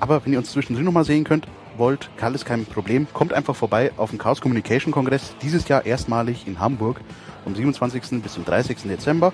Aber 0.00 0.24
wenn 0.24 0.32
ihr 0.32 0.38
uns 0.38 0.52
zwischendrin 0.52 0.86
nochmal 0.86 1.04
sehen 1.04 1.24
könnt, 1.24 1.46
wollt, 1.76 2.08
ist 2.32 2.46
kein 2.46 2.64
Problem. 2.64 3.06
Kommt 3.12 3.34
einfach 3.34 3.54
vorbei 3.54 3.90
auf 3.98 4.08
dem 4.08 4.18
Chaos 4.18 4.40
Communication 4.40 4.90
Kongress. 4.90 5.34
Dieses 5.42 5.68
Jahr 5.68 5.84
erstmalig 5.84 6.46
in 6.46 6.60
Hamburg 6.60 7.02
vom 7.44 7.54
27. 7.54 8.22
bis 8.22 8.34
zum 8.34 8.44
30. 8.44 8.78
Dezember. 8.84 9.32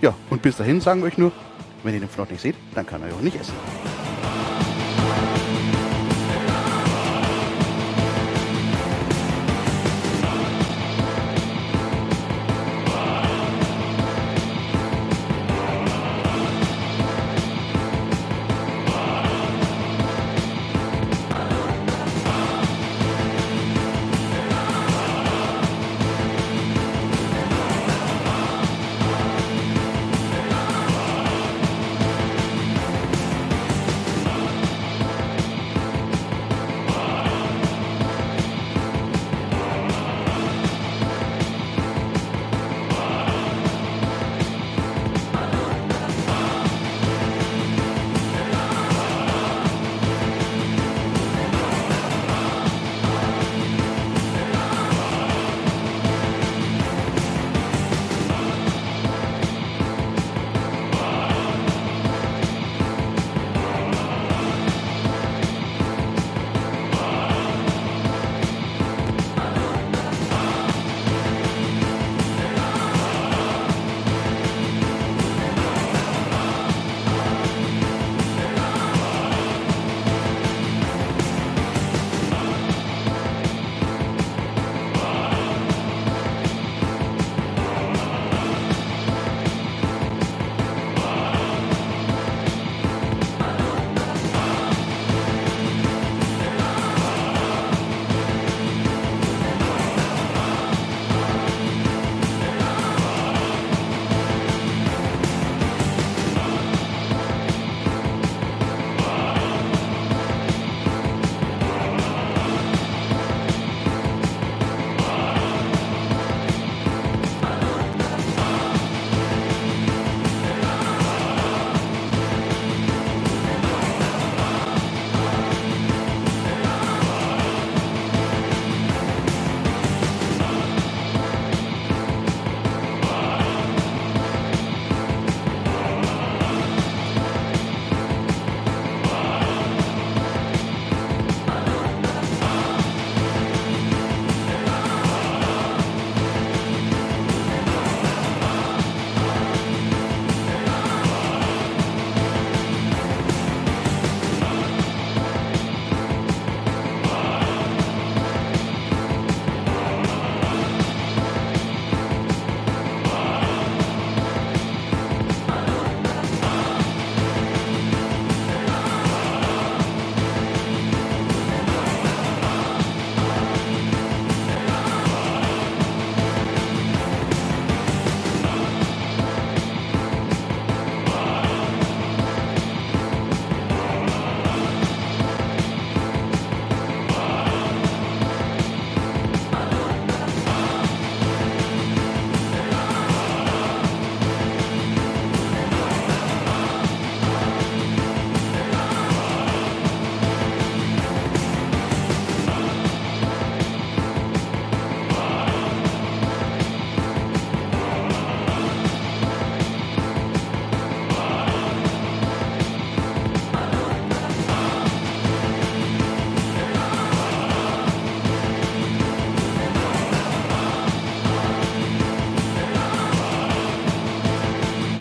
Ja, 0.00 0.14
und 0.30 0.42
bis 0.42 0.56
dahin 0.56 0.80
sagen 0.80 1.00
wir 1.00 1.06
euch 1.06 1.18
nur, 1.18 1.32
wenn 1.82 1.94
ihr 1.94 2.00
den 2.00 2.08
Flot 2.08 2.30
nicht 2.30 2.40
seht, 2.40 2.56
dann 2.74 2.86
kann 2.86 3.02
er 3.02 3.08
ja 3.08 3.14
auch 3.14 3.20
nicht 3.20 3.38
essen. 3.38 3.54